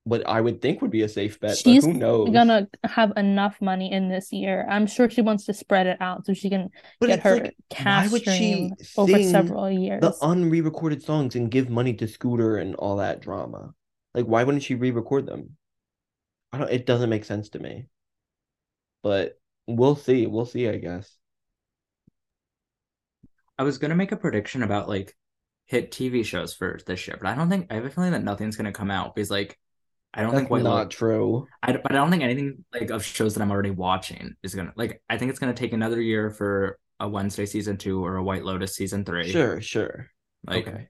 [0.05, 2.29] what I would think would be a safe bet, She's but who knows?
[2.29, 4.65] Gonna have enough money in this year.
[4.69, 6.69] I'm sure she wants to spread it out so she can
[6.99, 10.01] But get her like, cash why stream over several years.
[10.01, 13.73] the unre-recorded songs and give money to Scooter and all that drama?
[14.13, 15.57] Like, why wouldn't she re-record them?
[16.53, 16.71] I don't.
[16.71, 17.87] It doesn't make sense to me.
[19.03, 20.27] But we'll see.
[20.27, 20.69] We'll see.
[20.69, 21.17] I guess.
[23.57, 25.15] I was gonna make a prediction about like
[25.65, 28.23] hit TV shows for this year, but I don't think I have a feeling that
[28.23, 29.57] nothing's gonna come out because like
[30.15, 30.95] I don't That's think White not Lotus.
[30.97, 31.47] true.
[31.61, 34.73] I, but I don't think anything like of shows that I'm already watching is gonna
[34.77, 35.01] like.
[35.09, 38.45] I think it's gonna take another year for a Wednesday season two or a White
[38.45, 39.29] Lotus season three.
[39.29, 40.07] Sure, sure.
[40.47, 40.87] Like okay.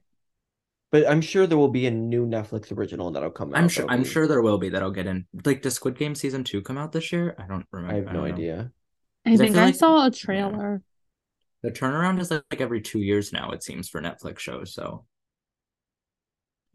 [0.92, 3.58] But I'm sure there will be a new Netflix original that'll come out.
[3.58, 3.86] I'm sure.
[3.88, 5.26] I'm be- sure there will be that'll get in.
[5.44, 7.34] Like, does Squid Game season two come out this year?
[7.38, 7.92] I don't remember.
[7.94, 8.70] I have no don't idea.
[9.26, 10.82] I think feel I like- saw a trailer.
[11.62, 13.50] The turnaround is like, every two years now.
[13.50, 14.72] It seems for Netflix shows.
[14.72, 15.04] So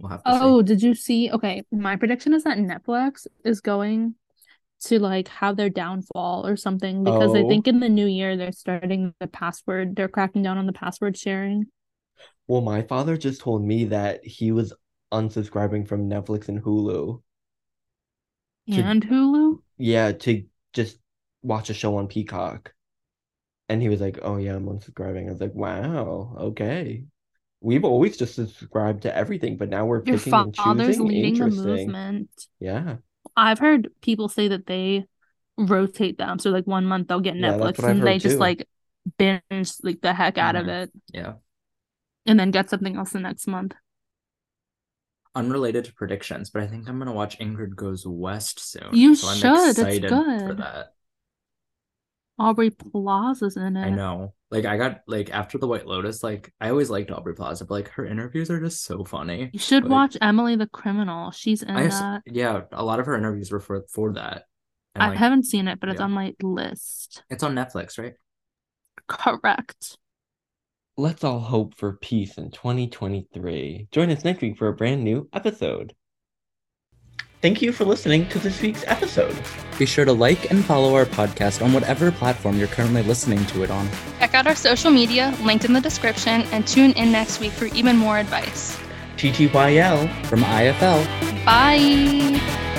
[0.01, 0.39] we'll have to see.
[0.39, 1.31] Oh, did you see?
[1.31, 4.15] Okay, my prediction is that Netflix is going
[4.81, 7.49] to like have their downfall or something because I Oh.
[7.49, 11.17] think in the new year they're starting the password, they're cracking down on the password
[11.17, 11.67] sharing.
[12.47, 14.73] Well, my father just told me that he was
[15.11, 17.21] unsubscribing from Netflix and Hulu.
[18.71, 19.61] To- And Hulu?
[19.77, 20.97] Yeah, to just
[21.41, 22.73] watch a show on Peacock.
[23.69, 27.05] And he was like, "Oh yeah, I'm unsubscribing." I was like, "Wow, okay."
[27.61, 31.07] We've always just subscribed to everything, but now we're Your picking and father's choosing.
[31.07, 31.63] leading the Interesting.
[31.91, 32.47] movement.
[32.59, 32.97] Yeah.
[33.37, 35.05] I've heard people say that they
[35.57, 36.39] rotate them.
[36.39, 38.39] So like one month they'll get Yeah, Netflix what and they heard just too.
[38.39, 38.67] like
[39.17, 40.83] binge like the heck out of Mhm.
[40.83, 41.33] it Yeah.
[42.25, 43.73] and then get something else the next month.
[45.33, 48.89] Unrelated to predictions, but I think I'm gonna watch Ingrid Goes West soon.
[48.91, 50.93] You so I'm should, it's excited for that.
[52.41, 53.85] Aubrey Plaza's in it.
[53.85, 54.33] I know.
[54.49, 57.73] Like I got like after the White Lotus, like I always liked Aubrey Plaza, but
[57.75, 59.49] like her interviews are just so funny.
[59.53, 61.31] You should Like, watch Emily the Criminal.
[61.31, 62.23] She's in I s- that.
[62.25, 64.43] yeah, a lot of her interviews were for for that.
[64.95, 67.23] And I like haven't seen it, but it's on my list.
[67.29, 68.15] it's on Netflix, right?
[69.07, 69.97] Correct.
[70.97, 73.87] Let's all hope for peace in 2023.
[73.91, 75.93] Join us next week for a brand new episode.
[77.41, 79.35] Thank you for listening to this week's episode.
[79.79, 83.63] Be sure to like and follow our podcast on whatever platform you're currently listening to
[83.63, 83.89] it on.
[84.19, 87.65] Check out our social media linked in the description and tune in next week for
[87.65, 88.77] even more advice.
[89.17, 90.25] TTYL.
[90.27, 91.45] From IFL.
[91.45, 92.69] Bye!